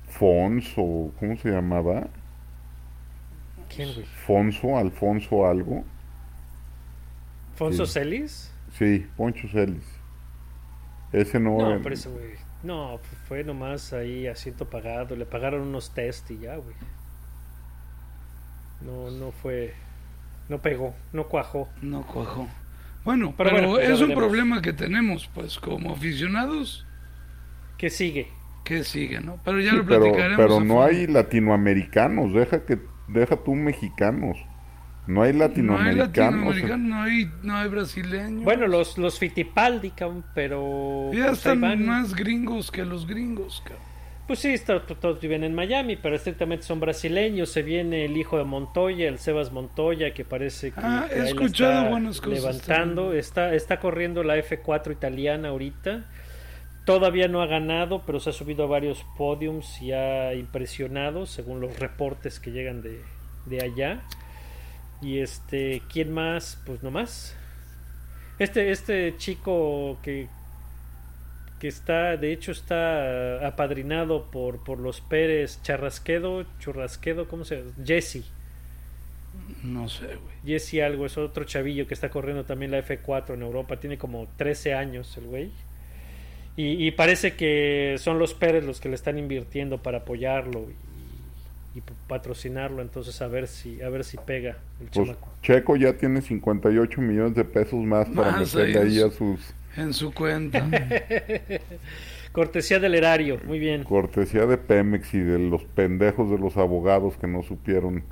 Fons 0.09 0.73
o... 0.77 1.11
¿Cómo 1.19 1.38
se 1.38 1.49
llamaba? 1.51 2.07
¿Quién, 3.74 3.93
güey? 3.93 4.05
Fonso, 4.26 4.78
Alfonso 4.78 5.45
algo. 5.47 5.84
¿Fonso 7.55 7.86
Sí. 7.86 7.93
Celis? 7.93 8.51
Sí, 8.78 9.05
Poncho 9.17 9.47
Celis. 9.49 9.84
Ese 11.11 11.39
no... 11.39 11.57
No, 11.57 11.69
era- 11.72 11.80
pero 11.84 11.93
ese 11.95 12.09
güey. 12.09 12.32
No, 12.63 12.99
fue 13.28 13.43
nomás 13.43 13.91
ahí 13.93 14.28
asiento 14.28 14.69
pagado. 14.69 15.15
Le 15.15 15.26
pagaron 15.26 15.61
unos 15.61 15.93
test 15.93 16.30
y 16.32 16.38
ya, 16.39 16.55
güey. 16.57 16.76
No, 18.86 19.11
no 19.11 19.32
fue. 19.32 19.74
No 20.49 20.59
pegó, 20.61 20.93
no 21.13 21.28
cuajó. 21.28 21.69
No 21.82 22.05
cuajó. 22.05 22.47
Bueno, 23.03 23.34
Pero 23.38 23.49
pero, 23.49 23.61
bueno, 23.67 23.69
pues 23.76 23.89
es 23.89 24.01
un 24.01 24.09
veremos. 24.09 24.24
problema 24.26 24.61
que 24.61 24.74
tenemos, 24.74 25.30
pues, 25.34 25.57
como 25.59 25.93
aficionados, 25.93 26.86
¿Qué 27.78 27.89
sigue? 27.89 28.28
que 28.63 28.84
sigue, 28.84 29.19
¿no? 29.22 29.39
Pero 29.43 29.59
ya 29.59 29.72
Sí, 29.72 29.78
lo 29.78 29.86
platicaremos. 29.86 30.38
pero 30.38 30.49
no 30.59 30.76
fondo. 30.76 30.84
hay 30.84 31.07
latinoamericanos, 31.07 32.34
deja 32.34 32.63
que 32.65 32.80
deja 33.12 33.36
tú 33.38 33.55
mexicanos. 33.55 34.38
No 35.07 35.24
hay 35.24 35.34
No 35.34 35.39
hay 35.43 35.49
latinoamericanos. 35.49 36.07
latinoamericanos, 36.07 36.88
no 36.88 37.01
hay, 37.01 37.32
no 37.43 37.55
hay 37.55 37.70
brasileños. 37.70 38.43
Bueno, 38.43 38.68
los, 38.68 38.97
los 38.97 39.18
Fittipaldi, 39.20 39.89
cabrón, 39.91 40.24
pero. 40.36 41.09
ya 41.14 41.26
pues, 41.28 41.38
están 41.39 41.62
van. 41.62 41.86
más 41.86 42.14
gringos 42.16 42.72
que 42.72 42.86
los 42.86 43.07
gringos, 43.07 43.62
cabrón. 43.66 43.91
Pues 44.28 44.39
sí, 44.39 44.49
está- 44.49 44.80
to- 44.86 44.95
todos 44.95 45.20
viven 45.20 45.43
en 45.43 45.53
Miami, 45.55 45.97
pero 45.97 46.16
estrictamente 46.16 46.64
son 46.64 46.80
brasileños. 46.80 47.49
Se 47.49 47.64
viene 47.64 48.05
el 48.05 48.16
hijo 48.16 48.38
de 48.38 48.43
Montoya, 48.45 49.09
el 49.09 49.18
Sebas 49.18 49.51
Montoya, 49.51 50.14
que 50.14 50.24
parece 50.24 50.72
que, 50.72 50.80
Ah, 50.82 51.05
que 51.09 51.16
he 51.16 51.18
ahí 51.18 51.24
la 51.24 51.30
escuchado 51.30 51.72
está 51.80 51.89
buenas 51.89 52.22
cosas 52.22 52.39
levantando. 52.39 53.01
también. 53.05 53.20
Está, 53.20 53.53
está 53.55 53.80
corriendo 53.80 54.24
la 54.24 54.38
F4 54.38 54.91
italiana 54.93 55.49
ahorita. 55.49 56.05
Todavía 56.86 57.27
no 57.27 57.41
ha 57.41 57.45
ganado, 57.45 58.01
pero 58.05 58.19
se 58.19 58.32
ha 58.32 58.34
subido 58.34 58.63
a 58.63 58.67
varios 58.67 59.05
podiums 59.17 59.82
y 59.82 59.91
ha 59.91 60.34
impresionado, 60.34 61.25
según 61.25 61.61
los 61.61 61.79
reportes 61.79 62.39
que 62.39 62.51
llegan 62.51 62.82
de, 62.82 63.01
de 63.45 63.63
allá. 63.63 64.01
Y 65.01 65.19
este, 65.19 65.82
¿quién 65.91 66.11
más? 66.11 66.59
Pues 66.65 66.82
no 66.84 66.91
más. 66.91 67.36
Este, 68.39 68.71
este 68.71 69.15
chico 69.17 69.99
que, 70.01 70.27
que 71.59 71.67
está, 71.67 72.17
de 72.17 72.34
hecho 72.34 72.51
está 72.51 73.45
apadrinado 73.45 74.32
por, 74.32 74.63
por 74.63 74.79
los 74.79 75.01
Pérez 75.01 75.61
Charrasquedo, 75.61 76.45
Churrasquedo, 76.59 77.27
¿cómo 77.27 77.45
se 77.45 77.57
llama? 77.57 77.71
Jesse. 77.86 78.23
No 79.63 79.88
sé, 79.88 80.07
güey. 80.07 80.36
Jesse 80.43 80.82
algo, 80.82 81.05
es 81.05 81.19
otro 81.19 81.43
chavillo 81.43 81.86
que 81.88 81.93
está 81.93 82.09
corriendo 82.09 82.45
también 82.45 82.71
la 82.71 82.79
F4 82.79 83.36
en 83.36 83.43
Europa, 83.43 83.79
tiene 83.79 83.99
como 83.99 84.27
13 84.38 84.73
años 84.73 85.15
el 85.17 85.25
güey. 85.25 85.51
Y, 86.58 86.86
y 86.86 86.91
parece 86.91 87.36
que 87.36 87.95
son 87.97 88.20
los 88.20 88.34
Pérez 88.34 88.64
los 88.66 88.80
que 88.82 88.89
le 88.89 88.95
están 88.95 89.18
invirtiendo 89.18 89.82
para 89.82 89.99
apoyarlo 89.99 90.68
y, 91.74 91.78
y 91.80 91.82
patrocinarlo, 92.08 92.82
entonces 92.82 93.22
a 93.22 93.28
ver 93.28 93.47
si 93.47 93.82
a 93.82 93.89
ver 93.89 94.04
si 94.04 94.18
pega 94.18 94.58
el 94.82 94.88
Pues 94.93 95.10
chamaco. 95.10 95.30
Checo 95.41 95.76
ya 95.78 95.93
tiene 95.97 96.22
58 96.22 97.02
millones 97.02 97.36
de 97.36 97.45
pesos 97.45 97.80
más 97.80 98.10
para 98.10 98.32
Más 98.32 98.54
meterle 98.56 98.80
ahí 98.80 98.99
a 99.02 99.10
su- 99.10 99.38
sus 99.38 99.54
En 99.78 99.93
su 99.93 100.14
cuenta. 100.14 100.68
Cortesía 102.32 102.80
del 102.80 102.95
erario, 102.95 103.39
muy 103.45 103.60
bien. 103.60 103.84
cortesía 103.84 104.45
de 104.45 104.58
Pemex 104.58 105.14
y 105.14 105.20
de 105.20 105.39
los 105.39 105.64
pendejos 105.64 106.30
de 106.32 106.38
los 106.38 106.58
abogados 106.58 107.16
que 107.18 107.28
no 107.28 107.43
supieron 107.43 108.04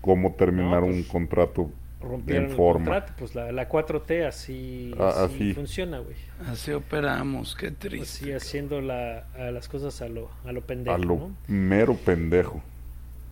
cómo 0.00 0.34
terminar 0.34 0.82
No, 0.82 0.86
pues, 0.86 0.96
un 0.96 1.02
contrato 1.04 1.70
Rompieron 2.04 2.50
el 2.50 2.56
forma. 2.56 2.84
contrato, 2.86 3.12
pues 3.18 3.34
la, 3.34 3.50
la 3.52 3.68
4T 3.68 4.26
así, 4.26 4.94
Ah, 4.98 5.24
así 5.24 5.34
así. 5.34 5.54
funciona, 5.54 5.98
güey. 5.98 6.16
Así 6.48 6.70
operamos, 6.72 7.54
qué 7.56 7.68
Así 7.68 7.76
triste. 7.76 8.34
haciendo 8.36 8.80
la, 8.80 9.26
a 9.38 9.50
las 9.50 9.68
cosas 9.68 10.00
a 10.02 10.08
lo, 10.08 10.30
a 10.44 10.52
lo 10.52 10.60
pendejo, 10.62 10.94
A 10.94 10.98
lo 10.98 11.14
¿no? 11.16 11.36
mero 11.48 11.96
pendejo. 11.96 12.62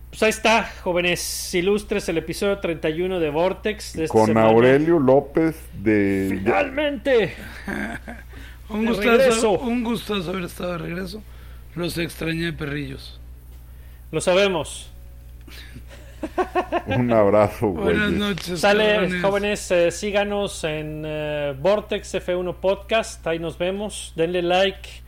Pues 0.09 0.21
ahí 0.23 0.29
está, 0.29 0.69
jóvenes 0.83 1.53
ilustres, 1.55 2.07
el 2.09 2.19
episodio 2.19 2.59
31 2.59 3.19
de 3.19 3.29
Vortex. 3.31 3.93
De 3.93 4.07
Con 4.07 4.27
semana. 4.27 4.47
Aurelio 4.47 4.99
López 4.99 5.55
de... 5.81 6.27
Finalmente. 6.43 7.33
Un 8.69 8.81
de 8.85 8.87
gustazo, 8.91 9.17
regreso. 9.17 9.51
un 9.51 9.83
gustazo 9.83 10.29
haber 10.31 10.43
estado 10.45 10.71
de 10.73 10.77
regreso. 10.79 11.21
Los 11.75 11.97
extrañé, 11.97 12.53
perrillos. 12.53 13.19
Lo 14.11 14.21
sabemos. 14.21 14.91
Un 16.87 17.11
abrazo, 17.11 17.69
güey. 17.69 17.83
Buenas 17.85 18.11
noches. 18.11 18.59
Sale, 18.59 19.21
jóvenes, 19.21 19.69
eh, 19.71 19.91
síganos 19.91 20.63
en 20.63 21.03
eh, 21.05 21.55
Vortex 21.59 22.15
F1 22.15 22.55
Podcast. 22.55 23.25
Ahí 23.27 23.39
nos 23.39 23.57
vemos. 23.57 24.13
Denle 24.15 24.41
like 24.41 25.03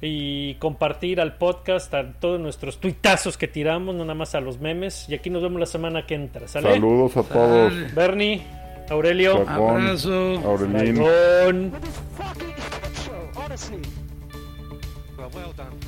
y 0.00 0.54
compartir 0.56 1.20
al 1.20 1.36
podcast, 1.36 1.92
a 1.94 2.12
todos 2.12 2.38
nuestros 2.38 2.78
tuitazos 2.78 3.38
que 3.38 3.48
tiramos, 3.48 3.94
no 3.94 4.04
nada 4.04 4.14
más 4.14 4.34
a 4.34 4.40
los 4.40 4.58
memes. 4.60 5.08
Y 5.08 5.14
aquí 5.14 5.30
nos 5.30 5.42
vemos 5.42 5.58
la 5.58 5.66
semana 5.66 6.06
que 6.06 6.14
entra. 6.14 6.46
¿Sale? 6.46 6.74
Saludos 6.74 7.16
a 7.16 7.22
todos. 7.22 7.72
Sale. 7.72 7.88
Bernie, 7.94 8.42
Aurelio, 8.90 9.44
Chacón, 9.44 9.82
Abrazo. 9.82 10.38
Aurelín. 10.44 11.00
Well. 11.00 11.70
Well 15.32 15.52
done. 15.56 15.83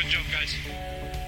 Good 0.00 0.08
job, 0.08 0.24
guys. 0.32 1.19